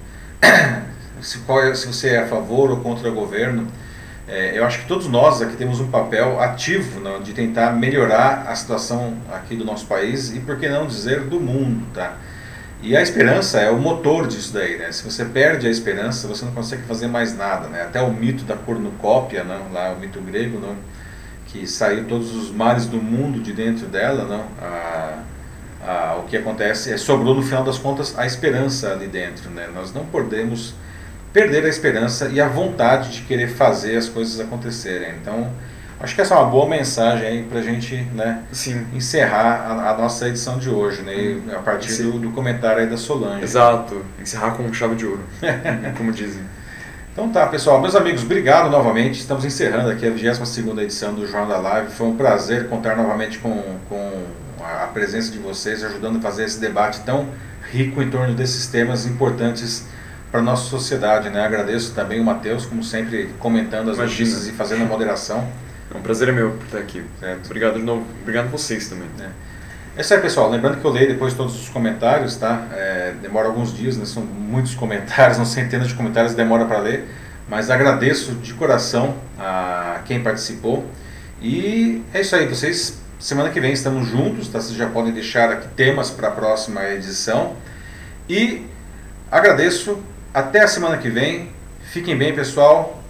se, 1.22 1.40
qual, 1.40 1.76
se 1.76 1.88
você 1.88 2.10
é 2.10 2.20
a 2.20 2.28
favor 2.28 2.70
ou 2.72 2.78
contra 2.78 3.10
o 3.10 3.14
governo, 3.14 3.68
é, 4.28 4.58
eu 4.58 4.66
acho 4.66 4.80
que 4.80 4.88
todos 4.88 5.08
nós 5.08 5.42
aqui 5.42 5.56
temos 5.56 5.80
um 5.80 5.88
papel 5.88 6.42
ativo 6.42 7.00
né, 7.00 7.20
de 7.24 7.34
tentar 7.34 7.72
melhorar 7.72 8.48
a 8.48 8.56
situação 8.56 9.16
aqui 9.32 9.56
do 9.56 9.64
nosso 9.64 9.86
país 9.86 10.36
e, 10.36 10.40
por 10.40 10.58
que 10.58 10.68
não 10.68 10.88
dizer, 10.88 11.22
do 11.22 11.40
mundo, 11.40 11.86
tá? 11.94 12.18
E 12.82 12.96
a 12.96 13.02
esperança 13.02 13.60
é 13.60 13.70
o 13.70 13.78
motor 13.78 14.28
disso 14.28 14.54
daí, 14.54 14.78
né? 14.78 14.92
Se 14.92 15.04
você 15.04 15.26
perde 15.26 15.66
a 15.68 15.70
esperança, 15.72 16.28
você 16.28 16.46
não 16.46 16.52
consegue 16.52 16.84
fazer 16.84 17.08
mais 17.08 17.36
nada, 17.36 17.68
né? 17.68 17.84
Até 17.84 18.02
o 18.02 18.12
mito 18.12 18.44
da 18.44 18.56
cornucópia? 18.56 19.44
Né? 19.44 19.60
lá 19.72 19.92
o 19.92 20.00
mito 20.00 20.20
grego, 20.22 20.62
que 21.48 21.66
saiu 21.66 22.06
todos 22.06 22.36
os 22.36 22.52
males 22.52 22.86
do 22.86 22.98
mundo 22.98 23.40
de 23.40 23.54
dentro 23.54 23.88
dela, 23.88 24.26
não? 24.26 24.46
A, 24.62 25.20
a, 25.86 26.18
o 26.20 26.24
que 26.24 26.36
acontece 26.38 26.92
é 26.92 26.98
sobrou 26.98 27.36
no 27.36 27.42
final 27.42 27.64
das 27.64 27.78
contas 27.78 28.18
a 28.18 28.26
esperança 28.26 28.92
ali 28.92 29.08
dentro, 29.08 29.50
né? 29.50 29.68
Nós 29.74 29.94
não 29.94 30.06
podemos 30.06 30.74
perder 31.32 31.66
a 31.66 31.68
esperança 31.68 32.30
e 32.30 32.40
a 32.40 32.48
vontade 32.48 33.12
de 33.12 33.22
querer 33.24 33.50
fazer 33.50 33.98
as 33.98 34.08
coisas 34.08 34.40
acontecerem. 34.40 35.16
Então, 35.22 35.52
acho 36.00 36.16
que 36.16 36.22
essa 36.22 36.34
é 36.34 36.38
uma 36.38 36.50
boa 36.50 36.68
mensagem 36.68 37.28
aí 37.28 37.44
para 37.44 37.60
a 37.60 37.62
gente 37.62 37.96
né, 38.14 38.44
Sim. 38.54 38.86
encerrar 38.94 39.68
a, 39.68 39.92
a, 39.92 39.98
nossa 39.98 40.30
edição 40.30 40.58
de 40.58 40.70
hoje, 40.70 41.02
né, 41.02 41.42
a 41.54 41.60
partir 41.60 42.04
do, 42.04 42.20
do, 42.20 42.32
comentário 42.32 42.80
aí 42.82 42.88
da 42.88 42.96
Solange. 42.96 43.44
Exato, 43.44 44.06
encerrar 44.18 44.52
com 44.52 44.72
chave 44.74 44.96
de 44.96 45.06
ouro, 45.06 45.24
como 45.98 46.14
dizem. 46.14 46.42
Então 47.12 47.30
tá, 47.30 47.46
pessoal, 47.48 47.82
meus 47.82 47.96
amigos, 47.96 48.24
obrigado 48.24 48.70
novamente. 48.70 49.20
Estamos 49.20 49.44
encerrando 49.44 49.90
aqui 49.90 50.06
a 50.06 50.10
22 50.10 50.78
edição 50.80 51.14
do 51.14 51.28
Jornal 51.28 51.48
da 51.48 51.58
Live. 51.58 51.92
Foi 51.92 52.08
um 52.08 52.16
prazer 52.16 52.70
contar 52.70 52.96
novamente 52.96 53.40
com, 53.40 53.62
com 53.90 54.12
a 54.84 54.88
presença 54.88 55.32
de 55.32 55.38
vocês, 55.38 55.84
ajudando 55.84 56.18
a 56.18 56.22
fazer 56.22 56.46
esse 56.46 56.60
debate 56.60 57.02
tão 57.02 57.30
rico 57.72 58.02
em 58.02 58.10
torno 58.10 58.34
desses 58.34 58.68
temas 58.68 59.06
importantes 59.06 59.86
para 60.32 60.40
a 60.40 60.44
nossa 60.44 60.70
sociedade. 60.70 61.30
Né? 61.30 61.44
Agradeço 61.44 61.94
também 61.94 62.20
o 62.20 62.24
Matheus, 62.24 62.66
como 62.66 62.84
sempre, 62.84 63.30
comentando 63.40 63.90
as 63.90 63.98
Imagina. 63.98 64.26
notícias 64.26 64.48
e 64.48 64.52
fazendo 64.52 64.84
a 64.84 64.86
moderação. 64.86 65.48
É 65.94 65.98
um 65.98 66.02
prazer 66.02 66.30
é 66.30 66.32
meu 66.32 66.52
por 66.52 66.66
estar 66.66 66.80
aqui. 66.80 67.04
Certo. 67.20 67.46
Obrigado 67.46 67.76
de 67.76 67.84
novo. 67.84 68.06
Obrigado 68.22 68.46
a 68.46 68.50
vocês 68.50 68.88
também. 68.90 69.08
É. 69.20 69.30
É 69.98 70.02
isso 70.02 70.14
aí, 70.14 70.20
pessoal. 70.20 70.50
Lembrando 70.50 70.82
que 70.82 70.86
eu 70.86 70.92
leio 70.92 71.08
depois 71.08 71.34
todos 71.34 71.58
os 71.58 71.70
comentários, 71.70 72.36
tá? 72.36 72.68
É, 72.74 73.14
demora 73.22 73.48
alguns 73.48 73.74
dias, 73.74 73.96
né? 73.96 74.04
são 74.04 74.24
muitos 74.24 74.76
comentários, 74.76 75.38
não 75.40 75.46
centenas 75.46 75.88
de 75.88 75.94
comentários, 75.94 76.34
demora 76.34 76.66
para 76.66 76.80
ler. 76.80 77.08
Mas 77.48 77.70
agradeço 77.70 78.34
de 78.34 78.54
coração 78.56 79.16
a 79.40 80.02
quem 80.04 80.22
participou. 80.22 80.86
E 81.42 82.04
é 82.14 82.22
isso 82.22 82.36
aí, 82.36 82.46
vocês. 82.48 83.00
Semana 83.20 83.50
que 83.50 83.60
vem 83.60 83.72
estamos 83.72 84.08
juntos, 84.08 84.50
tá? 84.50 84.60
Vocês 84.60 84.78
já 84.78 84.88
podem 84.88 85.14
deixar 85.14 85.50
aqui 85.50 85.68
temas 85.70 86.10
para 86.10 86.28
a 86.28 86.32
próxima 86.32 86.84
edição. 86.90 87.56
E 88.30 88.66
agradeço 89.32 90.02
até 90.34 90.64
a 90.64 90.68
semana 90.68 90.98
que 90.98 91.10
vem. 91.10 91.50
Fiquem 91.92 92.18
bem, 92.18 92.36
pessoal. 92.36 93.02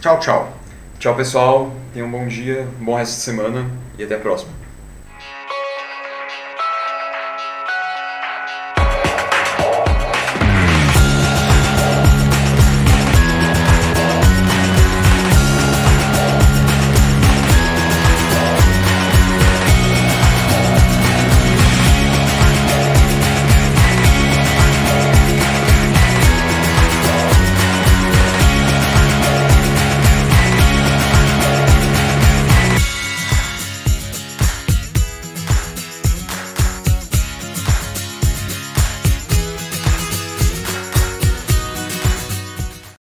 Tchau, 0.00 0.20
tchau. 0.20 0.58
Tchau, 0.98 1.14
pessoal. 1.14 1.72
Tenham 1.94 2.08
um 2.08 2.10
bom 2.10 2.26
dia, 2.26 2.68
um 2.80 2.84
bom 2.84 2.96
resto 2.96 3.14
de 3.14 3.22
semana 3.22 3.70
e 3.98 4.04
até 4.04 4.16
a 4.16 4.18
próxima. 4.18 4.57